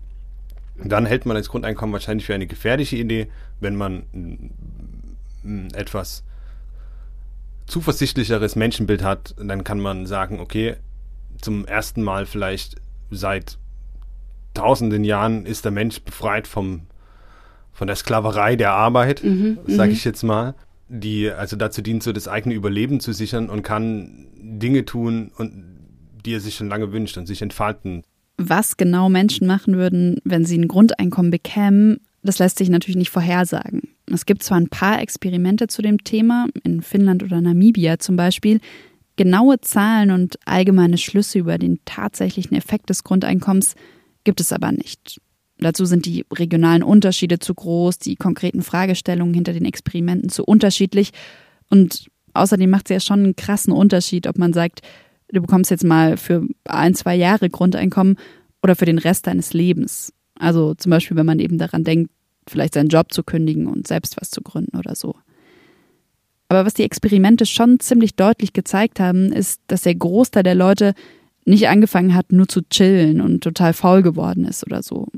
Dann 0.82 1.06
hält 1.06 1.26
man 1.26 1.36
das 1.36 1.48
Grundeinkommen 1.48 1.92
wahrscheinlich 1.92 2.26
für 2.26 2.34
eine 2.34 2.46
gefährliche 2.46 2.96
Idee, 2.96 3.28
wenn 3.60 3.76
man 3.76 4.04
ein 4.12 5.74
etwas 5.74 6.24
zuversichtlicheres 7.66 8.56
Menschenbild 8.56 9.02
hat, 9.02 9.34
dann 9.38 9.62
kann 9.62 9.78
man 9.78 10.06
sagen, 10.06 10.40
okay, 10.40 10.76
zum 11.40 11.66
ersten 11.66 12.02
Mal 12.02 12.26
vielleicht 12.26 12.76
seit 13.10 13.58
tausenden 14.54 15.04
Jahren 15.04 15.46
ist 15.46 15.64
der 15.64 15.72
Mensch 15.72 16.00
befreit 16.00 16.46
vom 16.46 16.82
von 17.78 17.86
der 17.86 17.94
Sklaverei 17.94 18.56
der 18.56 18.72
Arbeit, 18.72 19.22
mhm, 19.22 19.58
sage 19.68 19.90
mhm. 19.90 19.96
ich 19.96 20.04
jetzt 20.04 20.24
mal, 20.24 20.56
die 20.88 21.30
also 21.30 21.54
dazu 21.54 21.80
dient, 21.80 22.02
so 22.02 22.12
das 22.12 22.26
eigene 22.26 22.56
Überleben 22.56 22.98
zu 22.98 23.12
sichern 23.12 23.48
und 23.48 23.62
kann 23.62 24.26
Dinge 24.36 24.84
tun, 24.84 25.30
und, 25.36 25.64
die 26.26 26.34
er 26.34 26.40
sich 26.40 26.56
schon 26.56 26.68
lange 26.68 26.92
wünscht 26.92 27.16
und 27.16 27.26
sich 27.26 27.40
entfalten. 27.40 28.02
Was 28.36 28.76
genau 28.76 29.08
Menschen 29.08 29.46
machen 29.46 29.76
würden, 29.76 30.18
wenn 30.24 30.44
sie 30.44 30.58
ein 30.58 30.66
Grundeinkommen 30.66 31.30
bekämen, 31.30 32.00
das 32.24 32.40
lässt 32.40 32.58
sich 32.58 32.68
natürlich 32.68 32.96
nicht 32.96 33.10
vorhersagen. 33.10 33.82
Es 34.12 34.26
gibt 34.26 34.42
zwar 34.42 34.58
ein 34.58 34.68
paar 34.68 35.00
Experimente 35.00 35.68
zu 35.68 35.80
dem 35.80 36.02
Thema, 36.02 36.48
in 36.64 36.82
Finnland 36.82 37.22
oder 37.22 37.40
Namibia 37.40 38.00
zum 38.00 38.16
Beispiel, 38.16 38.60
genaue 39.16 39.60
Zahlen 39.60 40.10
und 40.10 40.36
allgemeine 40.46 40.98
Schlüsse 40.98 41.38
über 41.38 41.58
den 41.58 41.78
tatsächlichen 41.84 42.56
Effekt 42.56 42.90
des 42.90 43.04
Grundeinkommens 43.04 43.76
gibt 44.28 44.42
es 44.42 44.52
aber 44.52 44.72
nicht. 44.72 45.22
Dazu 45.56 45.86
sind 45.86 46.04
die 46.04 46.26
regionalen 46.30 46.82
Unterschiede 46.82 47.38
zu 47.38 47.54
groß, 47.54 47.98
die 47.98 48.14
konkreten 48.14 48.60
Fragestellungen 48.60 49.32
hinter 49.32 49.54
den 49.54 49.64
Experimenten 49.64 50.28
zu 50.28 50.44
unterschiedlich. 50.44 51.12
Und 51.70 52.08
außerdem 52.34 52.68
macht 52.68 52.90
es 52.90 52.94
ja 52.94 53.00
schon 53.00 53.20
einen 53.24 53.36
krassen 53.36 53.72
Unterschied, 53.72 54.26
ob 54.26 54.36
man 54.36 54.52
sagt, 54.52 54.82
du 55.32 55.40
bekommst 55.40 55.70
jetzt 55.70 55.82
mal 55.82 56.18
für 56.18 56.46
ein, 56.64 56.94
zwei 56.94 57.16
Jahre 57.16 57.48
Grundeinkommen 57.48 58.18
oder 58.62 58.76
für 58.76 58.84
den 58.84 58.98
Rest 58.98 59.26
deines 59.26 59.54
Lebens. 59.54 60.12
Also 60.38 60.74
zum 60.74 60.90
Beispiel, 60.90 61.16
wenn 61.16 61.24
man 61.24 61.38
eben 61.38 61.56
daran 61.56 61.82
denkt, 61.82 62.10
vielleicht 62.46 62.74
seinen 62.74 62.90
Job 62.90 63.14
zu 63.14 63.22
kündigen 63.22 63.66
und 63.66 63.88
selbst 63.88 64.20
was 64.20 64.30
zu 64.30 64.42
gründen 64.42 64.76
oder 64.76 64.94
so. 64.94 65.14
Aber 66.50 66.66
was 66.66 66.74
die 66.74 66.84
Experimente 66.84 67.46
schon 67.46 67.80
ziemlich 67.80 68.14
deutlich 68.14 68.52
gezeigt 68.52 69.00
haben, 69.00 69.32
ist, 69.32 69.62
dass 69.68 69.84
der 69.84 69.94
Großteil 69.94 70.42
der 70.42 70.54
Leute 70.54 70.92
nicht 71.48 71.68
angefangen 71.68 72.14
hat, 72.14 72.32
nur 72.32 72.48
zu 72.48 72.62
chillen 72.68 73.20
und 73.20 73.42
total 73.42 73.72
faul 73.72 74.02
geworden 74.02 74.44
ist 74.44 74.64
oder 74.66 74.82
so 74.82 75.08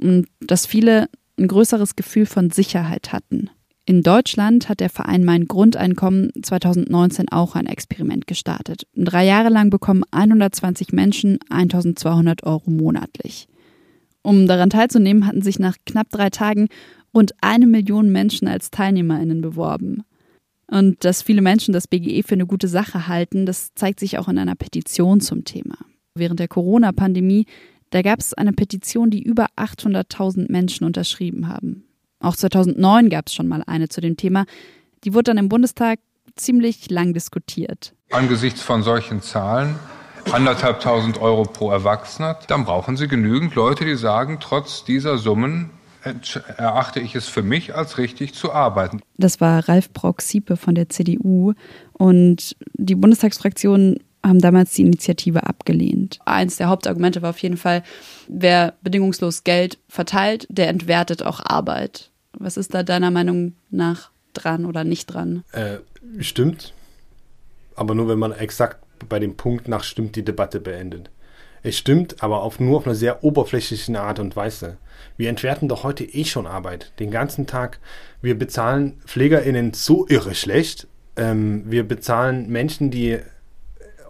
und 0.00 0.26
dass 0.40 0.66
viele 0.66 1.08
ein 1.38 1.48
größeres 1.48 1.96
Gefühl 1.96 2.26
von 2.26 2.50
Sicherheit 2.50 3.12
hatten. 3.12 3.50
In 3.84 4.02
Deutschland 4.02 4.68
hat 4.68 4.78
der 4.78 4.90
Verein 4.90 5.24
Mein 5.24 5.46
Grundeinkommen 5.46 6.30
2019 6.40 7.28
auch 7.30 7.56
ein 7.56 7.66
Experiment 7.66 8.28
gestartet. 8.28 8.86
Drei 8.94 9.26
Jahre 9.26 9.48
lang 9.48 9.70
bekommen 9.70 10.04
120 10.12 10.92
Menschen 10.92 11.38
1200 11.50 12.44
Euro 12.44 12.70
monatlich. 12.70 13.48
Um 14.22 14.46
daran 14.46 14.70
teilzunehmen, 14.70 15.26
hatten 15.26 15.42
sich 15.42 15.58
nach 15.58 15.76
knapp 15.84 16.10
drei 16.10 16.30
Tagen 16.30 16.68
rund 17.12 17.32
eine 17.40 17.66
Million 17.66 18.12
Menschen 18.12 18.46
als 18.46 18.70
TeilnehmerInnen 18.70 19.40
beworben. 19.40 20.04
Und 20.72 21.04
dass 21.04 21.22
viele 21.22 21.42
Menschen 21.42 21.72
das 21.72 21.86
BGE 21.86 22.22
für 22.22 22.34
eine 22.34 22.46
gute 22.46 22.66
Sache 22.66 23.06
halten, 23.06 23.44
das 23.44 23.74
zeigt 23.74 24.00
sich 24.00 24.18
auch 24.18 24.28
in 24.28 24.38
einer 24.38 24.54
Petition 24.54 25.20
zum 25.20 25.44
Thema. 25.44 25.76
Während 26.14 26.40
der 26.40 26.48
Corona-Pandemie 26.48 27.46
da 27.92 28.00
gab 28.00 28.20
es 28.20 28.32
eine 28.32 28.54
Petition, 28.54 29.10
die 29.10 29.22
über 29.22 29.48
800.000 29.56 30.50
Menschen 30.50 30.86
unterschrieben 30.86 31.48
haben. 31.48 31.84
Auch 32.20 32.34
2009 32.34 33.10
gab 33.10 33.26
es 33.26 33.34
schon 33.34 33.48
mal 33.48 33.62
eine 33.66 33.90
zu 33.90 34.00
dem 34.00 34.16
Thema. 34.16 34.46
Die 35.04 35.12
wurde 35.12 35.24
dann 35.24 35.38
im 35.38 35.50
Bundestag 35.50 35.98
ziemlich 36.34 36.90
lang 36.90 37.12
diskutiert. 37.12 37.94
Angesichts 38.10 38.62
von 38.62 38.82
solchen 38.82 39.20
Zahlen, 39.20 39.74
anderthalbtausend 40.32 41.20
Euro 41.20 41.42
pro 41.42 41.70
Erwachsener, 41.70 42.38
dann 42.48 42.64
brauchen 42.64 42.96
Sie 42.96 43.08
genügend 43.08 43.54
Leute, 43.54 43.84
die 43.84 43.96
sagen, 43.96 44.38
trotz 44.40 44.84
dieser 44.84 45.18
Summen 45.18 45.68
erachte 46.56 47.00
ich 47.00 47.14
es 47.14 47.28
für 47.28 47.42
mich 47.42 47.74
als 47.74 47.98
richtig 47.98 48.34
zu 48.34 48.52
arbeiten. 48.52 49.00
Das 49.16 49.40
war 49.40 49.68
Ralf 49.68 49.90
Brock-Siepe 49.90 50.56
von 50.56 50.74
der 50.74 50.88
CDU 50.88 51.54
und 51.92 52.56
die 52.74 52.94
Bundestagsfraktion 52.94 53.98
haben 54.24 54.38
damals 54.38 54.72
die 54.72 54.82
Initiative 54.82 55.46
abgelehnt. 55.46 56.18
Eins 56.24 56.56
der 56.56 56.68
Hauptargumente 56.68 57.22
war 57.22 57.30
auf 57.30 57.38
jeden 57.38 57.56
Fall, 57.56 57.82
wer 58.28 58.74
bedingungslos 58.82 59.44
Geld 59.44 59.78
verteilt, 59.88 60.46
der 60.48 60.68
entwertet 60.68 61.22
auch 61.22 61.40
Arbeit. 61.40 62.10
Was 62.38 62.56
ist 62.56 62.72
da 62.74 62.82
deiner 62.82 63.10
Meinung 63.10 63.54
nach 63.70 64.10
dran 64.32 64.64
oder 64.64 64.84
nicht 64.84 65.06
dran? 65.06 65.44
Äh, 65.52 65.78
stimmt. 66.20 66.72
Aber 67.74 67.94
nur 67.94 68.08
wenn 68.08 68.18
man 68.18 68.32
exakt 68.32 68.78
bei 69.08 69.18
dem 69.18 69.36
Punkt 69.36 69.68
nach 69.68 69.82
stimmt 69.82 70.16
die 70.16 70.24
Debatte 70.24 70.60
beendet. 70.60 71.10
Es 71.62 71.76
stimmt, 71.76 72.22
aber 72.22 72.42
auf, 72.42 72.58
nur 72.58 72.78
auf 72.78 72.86
einer 72.86 72.94
sehr 72.94 73.22
oberflächlichen 73.22 73.96
Art 73.96 74.18
und 74.18 74.34
Weise. 74.34 74.78
Wir 75.16 75.28
entwerten 75.28 75.68
doch 75.68 75.84
heute 75.84 76.04
eh 76.04 76.24
schon 76.24 76.46
Arbeit. 76.46 76.92
Den 76.98 77.10
ganzen 77.10 77.46
Tag. 77.46 77.78
Wir 78.20 78.36
bezahlen 78.36 79.00
PflegerInnen 79.06 79.72
so 79.72 80.06
irre 80.08 80.34
schlecht. 80.34 80.88
Ähm, 81.16 81.64
wir 81.66 81.86
bezahlen 81.86 82.48
Menschen, 82.48 82.90
die 82.90 83.18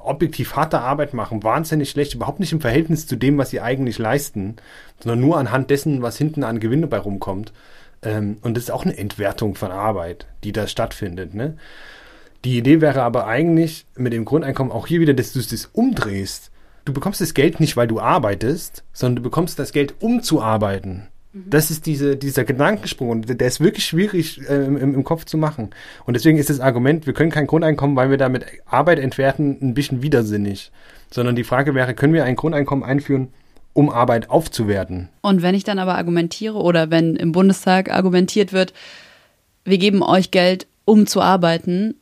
objektiv 0.05 0.57
harte 0.57 0.81
Arbeit 0.81 1.15
machen, 1.15 1.43
wahnsinnig 1.43 1.91
schlecht, 1.91 2.15
überhaupt 2.15 2.41
nicht 2.41 2.53
im 2.53 2.61
Verhältnis 2.61 3.07
zu 3.07 3.17
dem, 3.17 3.39
was 3.39 3.51
sie 3.51 3.61
eigentlich 3.61 3.99
leisten, 3.99 4.57
sondern 5.01 5.21
nur 5.21 5.39
anhand 5.39 5.71
dessen, 5.71 6.03
was 6.03 6.19
hinten 6.19 6.45
an 6.45 6.61
Gewinne 6.61 6.87
bei 6.87 6.99
rumkommt. 6.99 7.53
Ähm, 8.03 8.39
und 8.43 8.57
das 8.57 8.65
ist 8.65 8.71
auch 8.71 8.85
eine 8.85 8.97
Entwertung 8.97 9.55
von 9.55 9.71
Arbeit, 9.71 10.27
die 10.45 10.53
da 10.53 10.67
stattfindet. 10.67 11.35
Ne? 11.35 11.57
Die 12.45 12.59
Idee 12.59 12.81
wäre 12.81 13.03
aber 13.03 13.27
eigentlich 13.27 13.87
mit 13.97 14.13
dem 14.13 14.25
Grundeinkommen 14.25 14.73
auch 14.73 14.87
hier 14.87 15.01
wieder, 15.01 15.15
dass 15.15 15.33
du 15.33 15.39
es 15.39 15.71
umdrehst. 15.73 16.51
Du 16.85 16.93
bekommst 16.93 17.21
das 17.21 17.35
Geld 17.35 17.61
nicht, 17.61 17.77
weil 17.77 17.87
du 17.87 18.01
arbeitest, 18.01 18.85
sondern 18.93 19.17
du 19.17 19.23
bekommst 19.23 19.59
das 19.59 19.73
Geld, 19.73 19.95
um 20.01 20.23
zu 20.23 20.43
arbeiten. 20.43 21.09
Mhm. 21.33 21.45
Das 21.49 21.71
ist 21.71 21.87
diese, 21.87 22.17
dieser 22.17 22.45
Gedankensprung 22.45 23.11
und 23.11 23.41
der 23.41 23.47
ist 23.47 23.61
wirklich 23.61 23.85
schwierig 23.85 24.41
äh, 24.49 24.65
im, 24.65 24.77
im, 24.77 25.05
Kopf 25.05 25.25
zu 25.25 25.39
machen. 25.39 25.71
Und 26.05 26.15
deswegen 26.15 26.39
ist 26.39 26.51
das 26.51 26.61
Argument, 26.61 27.07
wir 27.07 27.15
können 27.15 27.31
kein 27.31 27.47
Grundeinkommen, 27.47 27.97
weil 27.97 28.11
wir 28.11 28.19
damit 28.19 28.47
Arbeit 28.67 28.99
entwerten, 28.99 29.59
ein 29.61 29.75
bisschen 29.75 30.03
widersinnig. 30.03 30.73
Sondern 31.11 31.37
die 31.37 31.45
Frage 31.45 31.75
wäre, 31.75 31.95
können 31.95 32.15
wir 32.15 32.25
ein 32.25 32.37
Grundeinkommen 32.37 32.85
einführen, 32.85 33.29
um 33.75 33.89
Arbeit 33.89 34.31
aufzuwerten? 34.31 35.09
Und 35.23 35.43
wenn 35.43 35.55
ich 35.55 35.65
dann 35.65 35.79
aber 35.79 35.97
argumentiere 35.97 36.59
oder 36.59 36.91
wenn 36.91 37.17
im 37.17 37.33
Bundestag 37.33 37.91
argumentiert 37.91 38.53
wird, 38.53 38.73
wir 39.65 39.79
geben 39.79 40.03
euch 40.03 40.31
Geld, 40.31 40.67
um 40.85 41.07
zu 41.07 41.21
arbeiten, 41.21 41.95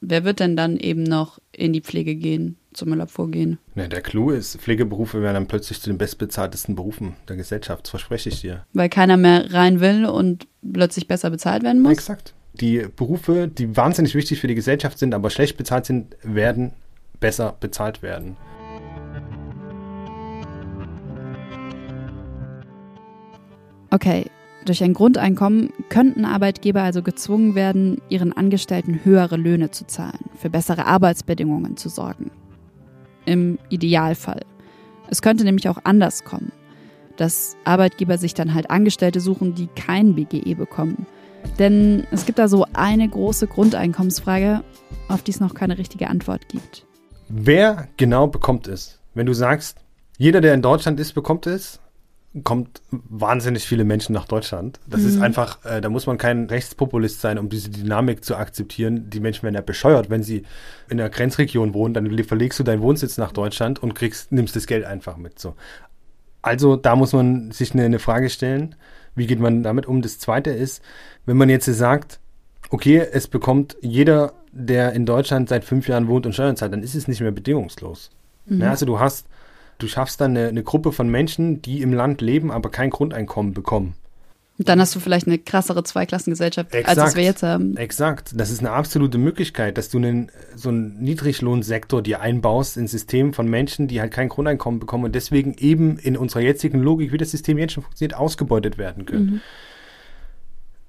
wer 0.00 0.24
wird 0.24 0.40
denn 0.40 0.56
dann 0.56 0.76
eben 0.76 1.02
noch 1.02 1.38
in 1.52 1.72
die 1.72 1.80
Pflege 1.80 2.16
gehen? 2.16 2.56
Zum 2.74 2.90
Müllabfuhr 2.90 3.30
gehen. 3.30 3.58
Ja, 3.74 3.88
der 3.88 4.02
Clou 4.02 4.30
ist, 4.30 4.60
Pflegeberufe 4.60 5.22
werden 5.22 5.34
dann 5.34 5.46
plötzlich 5.46 5.80
zu 5.80 5.90
den 5.90 5.98
bestbezahltesten 5.98 6.74
Berufen 6.74 7.14
der 7.28 7.36
Gesellschaft, 7.36 7.84
das 7.84 7.90
verspreche 7.90 8.28
ich 8.28 8.40
dir. 8.40 8.64
Weil 8.72 8.88
keiner 8.88 9.16
mehr 9.16 9.52
rein 9.52 9.80
will 9.80 10.06
und 10.06 10.46
plötzlich 10.72 11.08
besser 11.08 11.30
bezahlt 11.30 11.62
werden 11.62 11.82
muss? 11.82 11.92
Exakt. 11.92 12.34
Die 12.54 12.86
Berufe, 12.94 13.48
die 13.48 13.76
wahnsinnig 13.76 14.14
wichtig 14.14 14.40
für 14.40 14.46
die 14.46 14.54
Gesellschaft 14.54 14.98
sind, 14.98 15.14
aber 15.14 15.30
schlecht 15.30 15.56
bezahlt 15.56 15.86
sind, 15.86 16.16
werden 16.22 16.72
besser 17.18 17.56
bezahlt 17.58 18.02
werden. 18.02 18.36
Okay, 23.90 24.26
durch 24.64 24.82
ein 24.82 24.94
Grundeinkommen 24.94 25.70
könnten 25.88 26.24
Arbeitgeber 26.24 26.82
also 26.82 27.02
gezwungen 27.02 27.54
werden, 27.54 28.00
ihren 28.08 28.32
Angestellten 28.32 29.00
höhere 29.04 29.36
Löhne 29.36 29.70
zu 29.70 29.86
zahlen, 29.86 30.30
für 30.36 30.48
bessere 30.48 30.86
Arbeitsbedingungen 30.86 31.76
zu 31.76 31.88
sorgen. 31.88 32.30
Im 33.26 33.58
Idealfall. 33.68 34.42
Es 35.08 35.22
könnte 35.22 35.44
nämlich 35.44 35.68
auch 35.68 35.78
anders 35.84 36.24
kommen, 36.24 36.52
dass 37.16 37.56
Arbeitgeber 37.64 38.18
sich 38.18 38.34
dann 38.34 38.54
halt 38.54 38.70
Angestellte 38.70 39.20
suchen, 39.20 39.54
die 39.54 39.68
kein 39.68 40.14
BGE 40.14 40.54
bekommen. 40.54 41.06
Denn 41.58 42.06
es 42.10 42.26
gibt 42.26 42.38
da 42.38 42.48
so 42.48 42.66
eine 42.72 43.08
große 43.08 43.46
Grundeinkommensfrage, 43.46 44.62
auf 45.08 45.22
die 45.22 45.30
es 45.30 45.40
noch 45.40 45.54
keine 45.54 45.78
richtige 45.78 46.08
Antwort 46.08 46.48
gibt. 46.48 46.86
Wer 47.28 47.88
genau 47.96 48.26
bekommt 48.26 48.66
es? 48.66 49.00
Wenn 49.14 49.26
du 49.26 49.32
sagst, 49.34 49.78
jeder, 50.18 50.40
der 50.40 50.54
in 50.54 50.62
Deutschland 50.62 50.98
ist, 51.00 51.12
bekommt 51.12 51.46
es, 51.46 51.80
kommt 52.42 52.82
wahnsinnig 52.90 53.64
viele 53.64 53.84
Menschen 53.84 54.12
nach 54.12 54.26
Deutschland. 54.26 54.80
Das 54.88 55.02
mhm. 55.02 55.08
ist 55.08 55.20
einfach, 55.20 55.64
äh, 55.64 55.80
da 55.80 55.88
muss 55.88 56.06
man 56.06 56.18
kein 56.18 56.46
Rechtspopulist 56.46 57.20
sein, 57.20 57.38
um 57.38 57.48
diese 57.48 57.70
Dynamik 57.70 58.24
zu 58.24 58.36
akzeptieren. 58.36 59.08
Die 59.08 59.20
Menschen 59.20 59.44
werden 59.44 59.54
ja 59.54 59.60
bescheuert, 59.60 60.10
wenn 60.10 60.24
sie 60.24 60.42
in 60.88 60.96
der 60.96 61.10
Grenzregion 61.10 61.74
wohnen, 61.74 61.94
dann 61.94 62.24
verlegst 62.24 62.58
du 62.58 62.64
deinen 62.64 62.82
Wohnsitz 62.82 63.18
nach 63.18 63.30
Deutschland 63.30 63.80
und 63.80 63.94
kriegst, 63.94 64.32
nimmst 64.32 64.56
das 64.56 64.66
Geld 64.66 64.84
einfach 64.84 65.16
mit. 65.16 65.38
So. 65.38 65.54
Also 66.42 66.74
da 66.74 66.96
muss 66.96 67.12
man 67.12 67.52
sich 67.52 67.72
eine, 67.72 67.84
eine 67.84 68.00
Frage 68.00 68.28
stellen, 68.28 68.74
wie 69.14 69.28
geht 69.28 69.38
man 69.38 69.62
damit 69.62 69.86
um? 69.86 70.02
Das 70.02 70.18
zweite 70.18 70.50
ist, 70.50 70.82
wenn 71.26 71.36
man 71.36 71.48
jetzt 71.48 71.66
sagt, 71.66 72.18
okay, 72.70 73.06
es 73.12 73.28
bekommt 73.28 73.76
jeder, 73.80 74.32
der 74.50 74.92
in 74.92 75.06
Deutschland 75.06 75.48
seit 75.48 75.64
fünf 75.64 75.86
Jahren 75.86 76.08
wohnt 76.08 76.26
und 76.26 76.32
Steuern 76.32 76.56
zahlt, 76.56 76.72
dann 76.72 76.82
ist 76.82 76.96
es 76.96 77.06
nicht 77.06 77.20
mehr 77.20 77.30
bedingungslos. 77.30 78.10
Mhm. 78.46 78.60
Ja, 78.60 78.70
also 78.70 78.86
du 78.86 78.98
hast 78.98 79.28
Du 79.78 79.88
schaffst 79.88 80.20
dann 80.20 80.36
eine, 80.36 80.48
eine 80.48 80.62
Gruppe 80.62 80.92
von 80.92 81.08
Menschen, 81.08 81.62
die 81.62 81.82
im 81.82 81.92
Land 81.92 82.20
leben, 82.20 82.50
aber 82.50 82.70
kein 82.70 82.90
Grundeinkommen 82.90 83.54
bekommen. 83.54 83.94
Dann 84.56 84.80
hast 84.80 84.94
du 84.94 85.00
vielleicht 85.00 85.26
eine 85.26 85.38
krassere 85.38 85.82
Zweiklassengesellschaft, 85.82 86.72
Exakt. 86.72 86.98
als 86.98 87.16
wir 87.16 87.24
jetzt 87.24 87.42
haben. 87.42 87.76
Exakt. 87.76 88.32
Das 88.36 88.50
ist 88.50 88.60
eine 88.60 88.70
absolute 88.70 89.18
Möglichkeit, 89.18 89.76
dass 89.78 89.88
du 89.88 89.98
einen, 89.98 90.30
so 90.54 90.68
einen 90.68 91.02
Niedriglohnsektor 91.02 92.02
dir 92.02 92.20
einbaust, 92.20 92.76
ein 92.76 92.86
System 92.86 93.32
von 93.32 93.48
Menschen, 93.48 93.88
die 93.88 94.00
halt 94.00 94.12
kein 94.12 94.28
Grundeinkommen 94.28 94.78
bekommen 94.78 95.04
und 95.04 95.14
deswegen 95.16 95.54
eben 95.58 95.98
in 95.98 96.16
unserer 96.16 96.42
jetzigen 96.42 96.78
Logik, 96.78 97.10
wie 97.10 97.18
das 97.18 97.32
System 97.32 97.58
jetzt 97.58 97.72
schon 97.72 97.82
funktioniert, 97.82 98.16
ausgebeutet 98.16 98.78
werden 98.78 99.06
können. 99.06 99.26
Mhm 99.26 99.40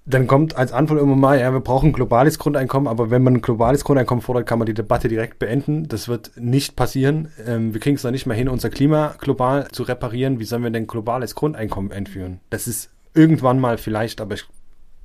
dann 0.05 0.27
kommt 0.27 0.55
als 0.55 0.71
Antwort 0.71 1.01
immer 1.01 1.15
mal, 1.15 1.39
ja, 1.39 1.51
wir 1.51 1.61
brauchen 1.61 1.89
ein 1.89 1.93
globales 1.93 2.37
Grundeinkommen, 2.37 2.87
aber 2.87 3.09
wenn 3.09 3.23
man 3.23 3.35
ein 3.35 3.41
globales 3.41 3.83
Grundeinkommen 3.83 4.21
fordert, 4.21 4.45
kann 4.45 4.59
man 4.59 4.67
die 4.67 4.73
Debatte 4.73 5.07
direkt 5.07 5.39
beenden. 5.39 5.87
Das 5.87 6.07
wird 6.07 6.31
nicht 6.35 6.75
passieren. 6.75 7.29
Ähm, 7.45 7.73
wir 7.73 7.81
kriegen 7.81 7.95
es 7.95 8.03
noch 8.03 8.11
nicht 8.11 8.27
mal 8.27 8.35
hin, 8.35 8.47
unser 8.47 8.69
Klima 8.69 9.15
global 9.19 9.67
zu 9.71 9.83
reparieren. 9.83 10.39
Wie 10.39 10.45
sollen 10.45 10.63
wir 10.63 10.69
denn 10.69 10.85
globales 10.85 11.33
Grundeinkommen 11.33 11.91
einführen? 11.91 12.39
Das 12.51 12.67
ist 12.67 12.91
irgendwann 13.15 13.59
mal 13.59 13.79
vielleicht, 13.79 14.21
aber 14.21 14.35
ich 14.35 14.45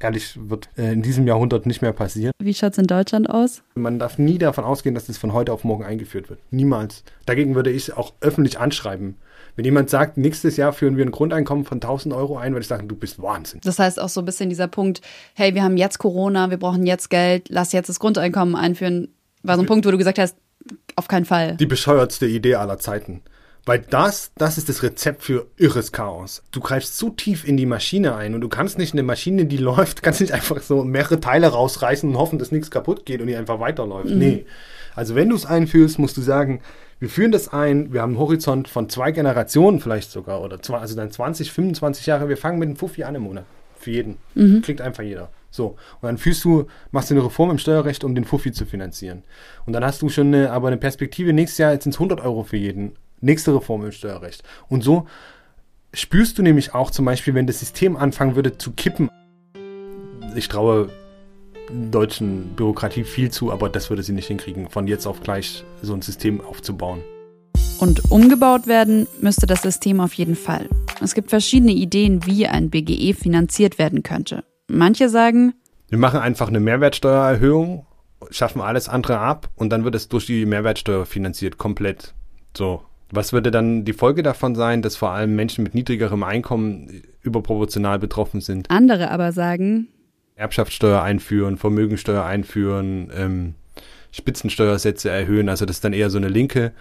ehrlich, 0.00 0.38
wird 0.48 0.68
äh, 0.76 0.92
in 0.92 1.02
diesem 1.02 1.26
Jahrhundert 1.26 1.66
nicht 1.66 1.82
mehr 1.82 1.92
passieren. 1.92 2.32
Wie 2.42 2.54
schaut 2.54 2.72
es 2.72 2.78
in 2.78 2.86
Deutschland 2.86 3.30
aus? 3.30 3.62
Man 3.74 3.98
darf 3.98 4.18
nie 4.18 4.38
davon 4.38 4.64
ausgehen, 4.64 4.94
dass 4.94 5.06
das 5.06 5.18
von 5.18 5.32
heute 5.32 5.52
auf 5.52 5.64
morgen 5.64 5.84
eingeführt 5.84 6.28
wird. 6.28 6.40
Niemals. 6.50 7.04
Dagegen 7.26 7.54
würde 7.54 7.70
ich 7.70 7.96
auch 7.96 8.14
öffentlich 8.20 8.58
anschreiben. 8.58 9.16
Wenn 9.60 9.66
jemand 9.66 9.90
sagt, 9.90 10.16
nächstes 10.16 10.56
Jahr 10.56 10.72
führen 10.72 10.96
wir 10.96 11.04
ein 11.04 11.10
Grundeinkommen 11.10 11.66
von 11.66 11.76
1000 11.76 12.14
Euro 12.14 12.38
ein, 12.38 12.54
würde 12.54 12.62
ich 12.62 12.66
sagen, 12.66 12.88
du 12.88 12.96
bist 12.96 13.20
Wahnsinn. 13.20 13.60
Das 13.62 13.78
heißt 13.78 14.00
auch 14.00 14.08
so 14.08 14.22
ein 14.22 14.24
bisschen 14.24 14.48
dieser 14.48 14.68
Punkt, 14.68 15.02
hey, 15.34 15.54
wir 15.54 15.62
haben 15.62 15.76
jetzt 15.76 15.98
Corona, 15.98 16.48
wir 16.48 16.56
brauchen 16.56 16.86
jetzt 16.86 17.10
Geld, 17.10 17.50
lass 17.50 17.72
jetzt 17.72 17.90
das 17.90 18.00
Grundeinkommen 18.00 18.56
einführen. 18.56 19.08
War 19.42 19.56
so 19.56 19.62
ein 19.62 19.66
Punkt, 19.66 19.84
wo 19.84 19.90
du 19.90 19.98
gesagt 19.98 20.18
hast, 20.18 20.34
auf 20.96 21.08
keinen 21.08 21.26
Fall. 21.26 21.56
Die 21.56 21.66
bescheuertste 21.66 22.26
Idee 22.26 22.54
aller 22.54 22.78
Zeiten. 22.78 23.20
Weil 23.66 23.80
das, 23.80 24.32
das 24.38 24.56
ist 24.56 24.70
das 24.70 24.82
Rezept 24.82 25.22
für 25.22 25.46
irres 25.58 25.92
Chaos. 25.92 26.42
Du 26.52 26.60
greifst 26.60 26.96
zu 26.96 27.10
tief 27.10 27.46
in 27.46 27.58
die 27.58 27.66
Maschine 27.66 28.16
ein 28.16 28.34
und 28.34 28.40
du 28.40 28.48
kannst 28.48 28.78
nicht 28.78 28.94
eine 28.94 29.02
Maschine, 29.02 29.44
die 29.44 29.56
läuft, 29.58 30.02
kannst 30.02 30.22
nicht 30.22 30.32
einfach 30.32 30.62
so 30.62 30.84
mehrere 30.84 31.20
Teile 31.20 31.48
rausreißen 31.48 32.08
und 32.08 32.16
hoffen, 32.16 32.38
dass 32.38 32.50
nichts 32.50 32.70
kaputt 32.70 33.04
geht 33.04 33.20
und 33.20 33.26
die 33.26 33.36
einfach 33.36 33.60
weiterläuft. 33.60 34.08
Mhm. 34.08 34.18
Nee. 34.18 34.46
Also 34.94 35.14
wenn 35.16 35.28
du 35.28 35.36
es 35.36 35.44
einführst, 35.44 35.98
musst 35.98 36.16
du 36.16 36.22
sagen, 36.22 36.62
wir 37.00 37.08
führen 37.08 37.32
das 37.32 37.48
ein, 37.48 37.92
wir 37.92 38.02
haben 38.02 38.10
einen 38.10 38.18
Horizont 38.18 38.68
von 38.68 38.88
zwei 38.90 39.10
Generationen 39.10 39.80
vielleicht 39.80 40.10
sogar 40.10 40.42
oder 40.42 40.60
zwei, 40.62 40.78
also 40.78 40.94
dann 40.94 41.10
20, 41.10 41.50
25 41.50 42.06
Jahre. 42.06 42.28
Wir 42.28 42.36
fangen 42.36 42.58
mit 42.58 42.68
einem 42.68 42.76
Fuffi 42.76 43.04
an 43.04 43.14
im 43.14 43.22
Monat. 43.22 43.46
Für 43.78 43.90
jeden. 43.90 44.18
Mhm. 44.34 44.60
Kriegt 44.60 44.82
einfach 44.82 45.02
jeder. 45.02 45.30
So. 45.50 45.68
Und 46.00 46.06
dann 46.06 46.18
führst 46.18 46.44
du, 46.44 46.66
machst 46.92 47.10
du 47.10 47.14
eine 47.14 47.24
Reform 47.24 47.50
im 47.50 47.58
Steuerrecht, 47.58 48.04
um 48.04 48.14
den 48.14 48.24
Fuffi 48.24 48.52
zu 48.52 48.66
finanzieren. 48.66 49.22
Und 49.64 49.72
dann 49.72 49.82
hast 49.82 50.02
du 50.02 50.10
schon 50.10 50.28
eine, 50.28 50.52
aber 50.52 50.68
eine 50.68 50.76
Perspektive, 50.76 51.32
nächstes 51.32 51.58
Jahr 51.58 51.70
sind 51.80 51.92
es 51.92 51.96
100 51.96 52.20
Euro 52.20 52.42
für 52.42 52.58
jeden. 52.58 52.92
Nächste 53.22 53.54
Reform 53.54 53.84
im 53.86 53.92
Steuerrecht. 53.92 54.42
Und 54.68 54.84
so 54.84 55.06
spürst 55.94 56.36
du 56.36 56.42
nämlich 56.42 56.74
auch 56.74 56.90
zum 56.90 57.06
Beispiel, 57.06 57.34
wenn 57.34 57.46
das 57.46 57.60
System 57.60 57.96
anfangen 57.96 58.36
würde 58.36 58.58
zu 58.58 58.72
kippen. 58.72 59.10
Ich 60.36 60.48
traue 60.48 60.90
deutschen 61.90 62.54
Bürokratie 62.56 63.04
viel 63.04 63.30
zu, 63.30 63.52
aber 63.52 63.68
das 63.68 63.90
würde 63.90 64.02
sie 64.02 64.12
nicht 64.12 64.28
hinkriegen, 64.28 64.68
von 64.68 64.86
jetzt 64.86 65.06
auf 65.06 65.22
gleich 65.22 65.64
so 65.82 65.94
ein 65.94 66.02
System 66.02 66.40
aufzubauen. 66.40 67.00
Und 67.80 68.10
umgebaut 68.10 68.66
werden 68.66 69.06
müsste 69.20 69.46
das 69.46 69.62
System 69.62 70.00
auf 70.00 70.12
jeden 70.14 70.36
Fall. 70.36 70.68
Es 71.00 71.14
gibt 71.14 71.30
verschiedene 71.30 71.72
Ideen, 71.72 72.26
wie 72.26 72.46
ein 72.46 72.68
BGE 72.68 73.14
finanziert 73.14 73.78
werden 73.78 74.02
könnte. 74.02 74.44
Manche 74.68 75.08
sagen, 75.08 75.54
wir 75.88 75.98
machen 75.98 76.20
einfach 76.20 76.48
eine 76.48 76.60
Mehrwertsteuererhöhung, 76.60 77.86
schaffen 78.30 78.60
alles 78.60 78.88
andere 78.88 79.18
ab 79.18 79.48
und 79.56 79.70
dann 79.70 79.84
wird 79.84 79.94
es 79.94 80.08
durch 80.08 80.26
die 80.26 80.46
Mehrwertsteuer 80.46 81.06
finanziert, 81.06 81.58
komplett. 81.58 82.14
So. 82.56 82.82
Was 83.12 83.32
würde 83.32 83.50
dann 83.50 83.84
die 83.84 83.92
Folge 83.92 84.22
davon 84.22 84.54
sein, 84.54 84.82
dass 84.82 84.94
vor 84.94 85.10
allem 85.10 85.34
Menschen 85.34 85.64
mit 85.64 85.74
niedrigerem 85.74 86.22
Einkommen 86.22 87.02
überproportional 87.22 87.98
betroffen 87.98 88.40
sind? 88.40 88.70
Andere 88.70 89.10
aber 89.10 89.32
sagen, 89.32 89.88
Erbschaftssteuer 90.40 91.02
einführen, 91.02 91.58
Vermögensteuer 91.58 92.24
einführen, 92.24 93.12
ähm, 93.14 93.54
Spitzensteuersätze 94.10 95.10
erhöhen. 95.10 95.48
Also 95.48 95.66
das 95.66 95.76
ist 95.76 95.84
dann 95.84 95.92
eher 95.92 96.10
so 96.10 96.18
eine 96.18 96.28
linke 96.28 96.72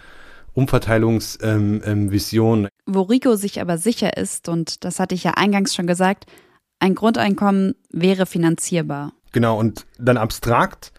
Umverteilungsvision. 0.54 2.60
Ähm, 2.60 2.66
ähm, 2.66 2.70
Wo 2.86 3.02
Rico 3.02 3.36
sich 3.36 3.62
aber 3.62 3.78
sicher 3.78 4.18
ist, 4.18 4.50
und 4.50 4.84
das 4.84 5.00
hatte 5.00 5.14
ich 5.14 5.24
ja 5.24 5.34
eingangs 5.36 5.76
schon 5.76 5.88
gesagt, 5.88 6.26
ein 6.80 6.96
Grundeinkommen 6.96 7.76
wäre 7.92 8.26
finanzierbar. 8.26 9.14
Genau, 9.32 9.60
und 9.60 9.86
dann 10.00 10.18
abstrakt. 10.18 10.92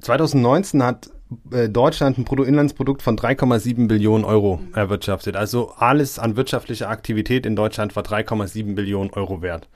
2019 0.00 0.82
hat 0.82 1.10
äh, 1.50 1.68
Deutschland 1.68 2.18
ein 2.18 2.24
Bruttoinlandsprodukt 2.24 3.02
von 3.02 3.16
3,7 3.16 3.88
Billionen 3.88 4.24
Euro 4.24 4.60
erwirtschaftet. 4.74 5.36
Also 5.36 5.72
alles 5.76 6.18
an 6.18 6.36
wirtschaftlicher 6.36 6.90
Aktivität 6.90 7.46
in 7.46 7.56
Deutschland 7.56 7.96
war 7.96 8.04
3,7 8.04 8.74
Billionen 8.74 9.12
Euro 9.14 9.42
wert. 9.42 9.68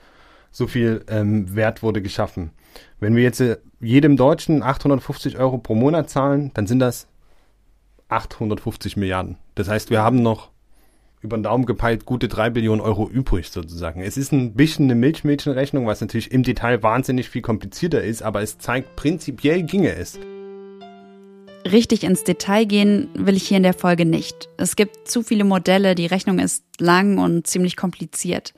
So 0.51 0.67
viel 0.67 1.03
ähm, 1.07 1.55
Wert 1.55 1.83
wurde 1.83 2.01
geschaffen. 2.01 2.51
Wenn 2.99 3.15
wir 3.15 3.23
jetzt 3.23 3.39
äh, 3.39 3.57
jedem 3.79 4.17
Deutschen 4.17 4.63
850 4.63 5.37
Euro 5.37 5.57
pro 5.57 5.75
Monat 5.75 6.09
zahlen, 6.09 6.51
dann 6.53 6.67
sind 6.67 6.79
das 6.79 7.07
850 8.09 8.97
Milliarden. 8.97 9.37
Das 9.55 9.69
heißt, 9.69 9.89
wir 9.89 10.01
haben 10.01 10.21
noch 10.21 10.49
über 11.21 11.37
den 11.37 11.43
Daumen 11.43 11.65
gepeilt 11.65 12.05
gute 12.05 12.27
drei 12.27 12.49
Billionen 12.49 12.81
Euro 12.81 13.09
übrig 13.09 13.49
sozusagen. 13.49 14.01
Es 14.01 14.17
ist 14.17 14.31
ein 14.31 14.53
bisschen 14.53 14.85
eine 14.85 14.95
Milchmädchenrechnung, 14.95 15.85
was 15.85 16.01
natürlich 16.01 16.31
im 16.31 16.43
Detail 16.43 16.81
wahnsinnig 16.81 17.29
viel 17.29 17.41
komplizierter 17.41 18.01
ist, 18.01 18.23
aber 18.23 18.41
es 18.41 18.57
zeigt, 18.57 18.95
prinzipiell 18.95 19.63
ginge 19.63 19.95
es. 19.95 20.17
Richtig 21.69 22.05
ins 22.05 22.23
Detail 22.23 22.65
gehen 22.65 23.09
will 23.13 23.35
ich 23.35 23.47
hier 23.47 23.57
in 23.57 23.63
der 23.63 23.73
Folge 23.73 24.05
nicht. 24.05 24.47
Es 24.55 24.77
gibt 24.77 25.09
zu 25.09 25.23
viele 25.23 25.43
Modelle, 25.43 25.93
die 25.93 26.05
Rechnung 26.05 26.39
ist 26.39 26.63
lang 26.79 27.17
und 27.17 27.47
ziemlich 27.47 27.75
kompliziert. 27.75 28.53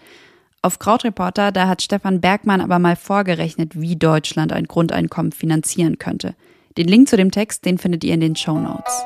Auf 0.63 0.77
Krautreporter, 0.77 1.51
da 1.51 1.67
hat 1.67 1.81
Stefan 1.81 2.21
Bergmann 2.21 2.61
aber 2.61 2.77
mal 2.77 2.95
vorgerechnet, 2.95 3.81
wie 3.81 3.95
Deutschland 3.95 4.53
ein 4.53 4.65
Grundeinkommen 4.65 5.31
finanzieren 5.31 5.97
könnte. 5.97 6.35
Den 6.77 6.87
Link 6.87 7.09
zu 7.09 7.17
dem 7.17 7.31
Text, 7.31 7.65
den 7.65 7.79
findet 7.79 8.03
ihr 8.03 8.13
in 8.13 8.19
den 8.19 8.35
Show 8.35 8.59
Notes. 8.59 9.03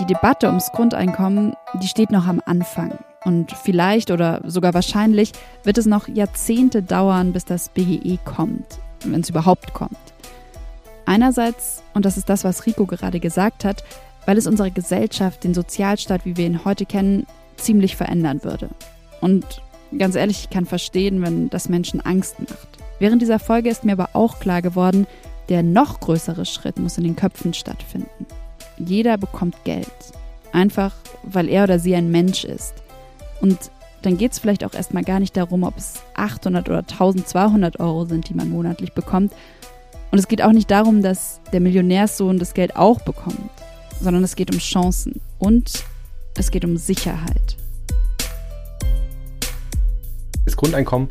Die 0.00 0.06
Debatte 0.06 0.48
ums 0.48 0.72
Grundeinkommen, 0.72 1.54
die 1.80 1.86
steht 1.86 2.10
noch 2.10 2.26
am 2.26 2.42
Anfang. 2.46 2.98
Und 3.24 3.52
vielleicht 3.52 4.10
oder 4.10 4.40
sogar 4.44 4.74
wahrscheinlich 4.74 5.30
wird 5.62 5.78
es 5.78 5.86
noch 5.86 6.08
Jahrzehnte 6.08 6.82
dauern, 6.82 7.32
bis 7.32 7.44
das 7.44 7.68
BGE 7.68 8.18
kommt, 8.24 8.80
wenn 9.04 9.20
es 9.20 9.30
überhaupt 9.30 9.72
kommt. 9.72 9.98
Einerseits, 11.06 11.84
und 11.94 12.04
das 12.04 12.16
ist 12.16 12.28
das, 12.28 12.42
was 12.42 12.66
Rico 12.66 12.86
gerade 12.86 13.20
gesagt 13.20 13.64
hat, 13.64 13.84
weil 14.30 14.38
es 14.38 14.46
unsere 14.46 14.70
Gesellschaft, 14.70 15.42
den 15.42 15.54
Sozialstaat, 15.54 16.24
wie 16.24 16.36
wir 16.36 16.46
ihn 16.46 16.64
heute 16.64 16.86
kennen, 16.86 17.26
ziemlich 17.56 17.96
verändern 17.96 18.44
würde. 18.44 18.68
Und 19.20 19.44
ganz 19.98 20.14
ehrlich, 20.14 20.42
ich 20.44 20.50
kann 20.50 20.66
verstehen, 20.66 21.20
wenn 21.20 21.50
das 21.50 21.68
Menschen 21.68 22.00
Angst 22.00 22.38
macht. 22.38 22.78
Während 23.00 23.22
dieser 23.22 23.40
Folge 23.40 23.70
ist 23.70 23.84
mir 23.84 23.94
aber 23.94 24.10
auch 24.12 24.38
klar 24.38 24.62
geworden, 24.62 25.08
der 25.48 25.64
noch 25.64 25.98
größere 25.98 26.46
Schritt 26.46 26.78
muss 26.78 26.96
in 26.96 27.02
den 27.02 27.16
Köpfen 27.16 27.54
stattfinden. 27.54 28.24
Jeder 28.78 29.18
bekommt 29.18 29.56
Geld. 29.64 29.90
Einfach, 30.52 30.94
weil 31.24 31.48
er 31.48 31.64
oder 31.64 31.80
sie 31.80 31.96
ein 31.96 32.12
Mensch 32.12 32.44
ist. 32.44 32.74
Und 33.40 33.58
dann 34.02 34.16
geht 34.16 34.30
es 34.30 34.38
vielleicht 34.38 34.62
auch 34.62 34.74
erstmal 34.74 35.02
gar 35.02 35.18
nicht 35.18 35.36
darum, 35.36 35.64
ob 35.64 35.76
es 35.76 36.04
800 36.14 36.68
oder 36.68 36.84
1200 36.88 37.80
Euro 37.80 38.04
sind, 38.04 38.28
die 38.28 38.34
man 38.34 38.48
monatlich 38.48 38.92
bekommt. 38.92 39.32
Und 40.12 40.20
es 40.20 40.28
geht 40.28 40.40
auch 40.40 40.52
nicht 40.52 40.70
darum, 40.70 41.02
dass 41.02 41.40
der 41.52 41.58
Millionärssohn 41.58 42.38
das 42.38 42.54
Geld 42.54 42.76
auch 42.76 43.00
bekommt 43.00 43.50
sondern 44.00 44.24
es 44.24 44.36
geht 44.36 44.52
um 44.52 44.58
Chancen 44.58 45.20
und 45.38 45.84
es 46.36 46.50
geht 46.50 46.64
um 46.64 46.76
Sicherheit. 46.76 47.56
Das 50.44 50.56
Grundeinkommen 50.56 51.10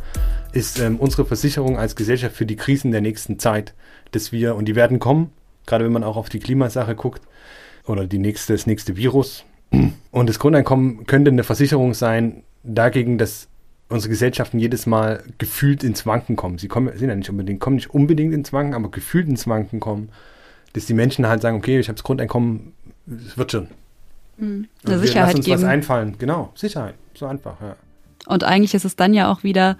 ist 0.51 0.79
ähm, 0.79 0.97
unsere 0.97 1.25
Versicherung 1.25 1.77
als 1.77 1.95
Gesellschaft 1.95 2.35
für 2.35 2.45
die 2.45 2.55
Krisen 2.55 2.91
der 2.91 3.01
nächsten 3.01 3.39
Zeit, 3.39 3.73
dass 4.11 4.31
wir, 4.31 4.55
und 4.55 4.65
die 4.65 4.75
werden 4.75 4.99
kommen, 4.99 5.31
gerade 5.65 5.85
wenn 5.85 5.91
man 5.91 6.03
auch 6.03 6.17
auf 6.17 6.29
die 6.29 6.39
Klimasache 6.39 6.95
guckt, 6.95 7.21
oder 7.85 8.05
die 8.05 8.19
nächste, 8.19 8.53
das 8.53 8.67
nächste 8.67 8.97
Virus. 8.97 9.45
Und 10.11 10.29
das 10.29 10.39
Grundeinkommen 10.39 11.05
könnte 11.05 11.31
eine 11.31 11.43
Versicherung 11.43 11.93
sein 11.93 12.43
dagegen, 12.63 13.17
dass 13.17 13.47
unsere 13.87 14.09
Gesellschaften 14.09 14.59
jedes 14.59 14.85
Mal 14.85 15.23
gefühlt 15.37 15.83
ins 15.83 16.05
Wanken 16.05 16.35
kommen. 16.35 16.57
Sie 16.57 16.67
kommen, 16.67 16.95
sind 16.97 17.09
ja 17.09 17.15
nicht 17.15 17.29
unbedingt, 17.29 17.59
kommen 17.59 17.75
nicht 17.75 17.91
unbedingt 17.91 18.33
ins 18.33 18.53
Wanken, 18.53 18.73
aber 18.75 18.91
gefühlt 18.91 19.27
ins 19.27 19.47
Wanken 19.47 19.79
kommen. 19.79 20.09
Dass 20.73 20.85
die 20.85 20.93
Menschen 20.93 21.27
halt 21.27 21.41
sagen, 21.41 21.57
okay, 21.57 21.79
ich 21.79 21.87
habe 21.87 21.95
das 21.95 22.03
Grundeinkommen, 22.03 22.73
es 23.09 23.37
wird 23.37 23.51
schon. 23.51 23.67
Mhm. 24.37 24.67
Eine 24.85 24.99
Sicherheit 24.99 25.35
uns 25.35 25.45
geben. 25.45 25.61
was 25.61 25.69
einfallen. 25.69 26.15
Genau, 26.17 26.51
Sicherheit. 26.55 26.95
So 27.13 27.25
einfach, 27.25 27.59
ja. 27.61 27.75
Und 28.27 28.43
eigentlich 28.43 28.73
ist 28.73 28.85
es 28.85 28.95
dann 28.95 29.13
ja 29.13 29.31
auch 29.31 29.43
wieder, 29.43 29.77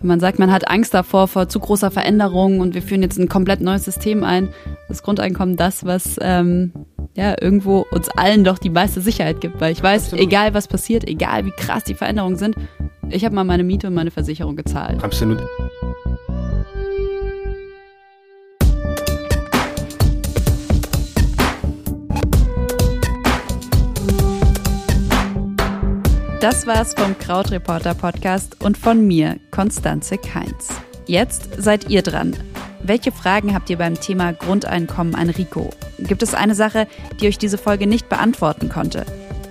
wenn 0.00 0.08
man 0.08 0.20
sagt, 0.20 0.38
man 0.38 0.50
hat 0.52 0.68
Angst 0.68 0.94
davor, 0.94 1.28
vor 1.28 1.48
zu 1.48 1.60
großer 1.60 1.90
Veränderung 1.90 2.60
und 2.60 2.74
wir 2.74 2.82
führen 2.82 3.02
jetzt 3.02 3.18
ein 3.18 3.28
komplett 3.28 3.60
neues 3.60 3.84
System 3.84 4.24
ein, 4.24 4.48
das 4.88 5.02
Grundeinkommen 5.02 5.56
das, 5.56 5.84
was 5.84 6.16
ähm, 6.20 6.72
ja 7.14 7.34
irgendwo 7.40 7.84
uns 7.90 8.08
allen 8.08 8.44
doch 8.44 8.58
die 8.58 8.70
meiste 8.70 9.00
Sicherheit 9.00 9.40
gibt. 9.40 9.60
Weil 9.60 9.72
ich 9.72 9.82
weiß, 9.82 10.04
Absolut. 10.04 10.24
egal 10.24 10.54
was 10.54 10.68
passiert, 10.68 11.06
egal 11.06 11.44
wie 11.44 11.52
krass 11.52 11.84
die 11.84 11.94
Veränderungen 11.94 12.36
sind, 12.36 12.56
ich 13.10 13.24
habe 13.24 13.34
mal 13.34 13.44
meine 13.44 13.64
Miete 13.64 13.86
und 13.86 13.94
meine 13.94 14.10
Versicherung 14.10 14.56
gezahlt. 14.56 15.02
Absolut. 15.02 15.42
Das 26.40 26.68
war's 26.68 26.94
vom 26.94 27.18
Krautreporter 27.18 27.94
Podcast 27.94 28.62
und 28.62 28.78
von 28.78 29.04
mir, 29.04 29.40
Konstanze 29.50 30.18
Keins. 30.18 30.68
Jetzt 31.06 31.48
seid 31.58 31.90
ihr 31.90 32.02
dran. 32.02 32.36
Welche 32.80 33.10
Fragen 33.10 33.52
habt 33.56 33.68
ihr 33.70 33.76
beim 33.76 33.98
Thema 33.98 34.32
Grundeinkommen 34.34 35.16
an 35.16 35.30
Rico? 35.30 35.70
Gibt 35.98 36.22
es 36.22 36.34
eine 36.34 36.54
Sache, 36.54 36.86
die 37.20 37.26
euch 37.26 37.38
diese 37.38 37.58
Folge 37.58 37.88
nicht 37.88 38.08
beantworten 38.08 38.68
konnte? 38.68 39.04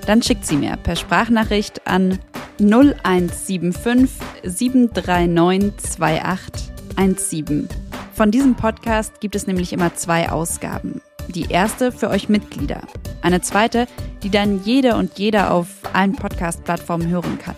Dann 0.05 0.23
schickt 0.23 0.45
sie 0.45 0.55
mir 0.55 0.77
per 0.77 0.95
Sprachnachricht 0.95 1.85
an 1.85 2.19
0175 2.61 4.09
739 4.43 5.75
2817. 5.77 7.67
Von 8.13 8.31
diesem 8.31 8.55
Podcast 8.55 9.19
gibt 9.19 9.35
es 9.35 9.45
nämlich 9.45 9.73
immer 9.73 9.93
zwei 9.95 10.29
Ausgaben. 10.29 11.01
Die 11.29 11.45
erste 11.49 11.91
für 11.91 12.09
euch 12.09 12.29
Mitglieder. 12.29 12.81
Eine 13.21 13.41
zweite, 13.41 13.87
die 14.23 14.29
dann 14.29 14.63
jede 14.63 14.95
und 14.95 15.19
jeder 15.19 15.53
auf 15.53 15.67
allen 15.93 16.15
Podcast-Plattformen 16.15 17.09
hören 17.09 17.37
kann. 17.37 17.55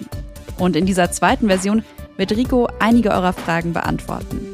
Und 0.57 0.75
in 0.75 0.85
dieser 0.85 1.11
zweiten 1.11 1.47
Version 1.47 1.83
wird 2.17 2.33
Rico 2.33 2.67
einige 2.79 3.11
eurer 3.11 3.33
Fragen 3.33 3.73
beantworten. 3.73 4.47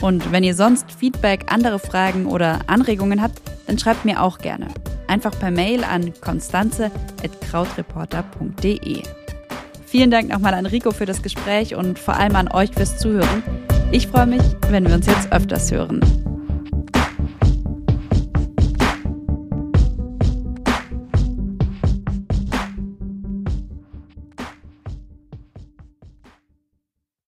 Und 0.00 0.32
wenn 0.32 0.44
ihr 0.44 0.54
sonst 0.54 0.92
Feedback, 0.92 1.52
andere 1.52 1.78
Fragen 1.78 2.26
oder 2.26 2.60
Anregungen 2.66 3.20
habt, 3.22 3.40
dann 3.66 3.78
schreibt 3.78 4.04
mir 4.04 4.22
auch 4.22 4.36
gerne. 4.38 4.68
Einfach 5.06 5.38
per 5.38 5.50
Mail 5.50 5.84
an 5.84 6.12
konstanze.krautreporter.de. 6.20 9.02
Vielen 9.86 10.10
Dank 10.10 10.28
nochmal 10.28 10.52
an 10.54 10.66
Rico 10.66 10.90
für 10.90 11.06
das 11.06 11.22
Gespräch 11.22 11.74
und 11.74 11.98
vor 11.98 12.14
allem 12.14 12.36
an 12.36 12.48
euch 12.48 12.70
fürs 12.72 12.98
Zuhören. 12.98 13.42
Ich 13.92 14.08
freue 14.08 14.26
mich, 14.26 14.42
wenn 14.68 14.86
wir 14.86 14.94
uns 14.94 15.06
jetzt 15.06 15.32
öfters 15.32 15.70
hören. 15.70 16.00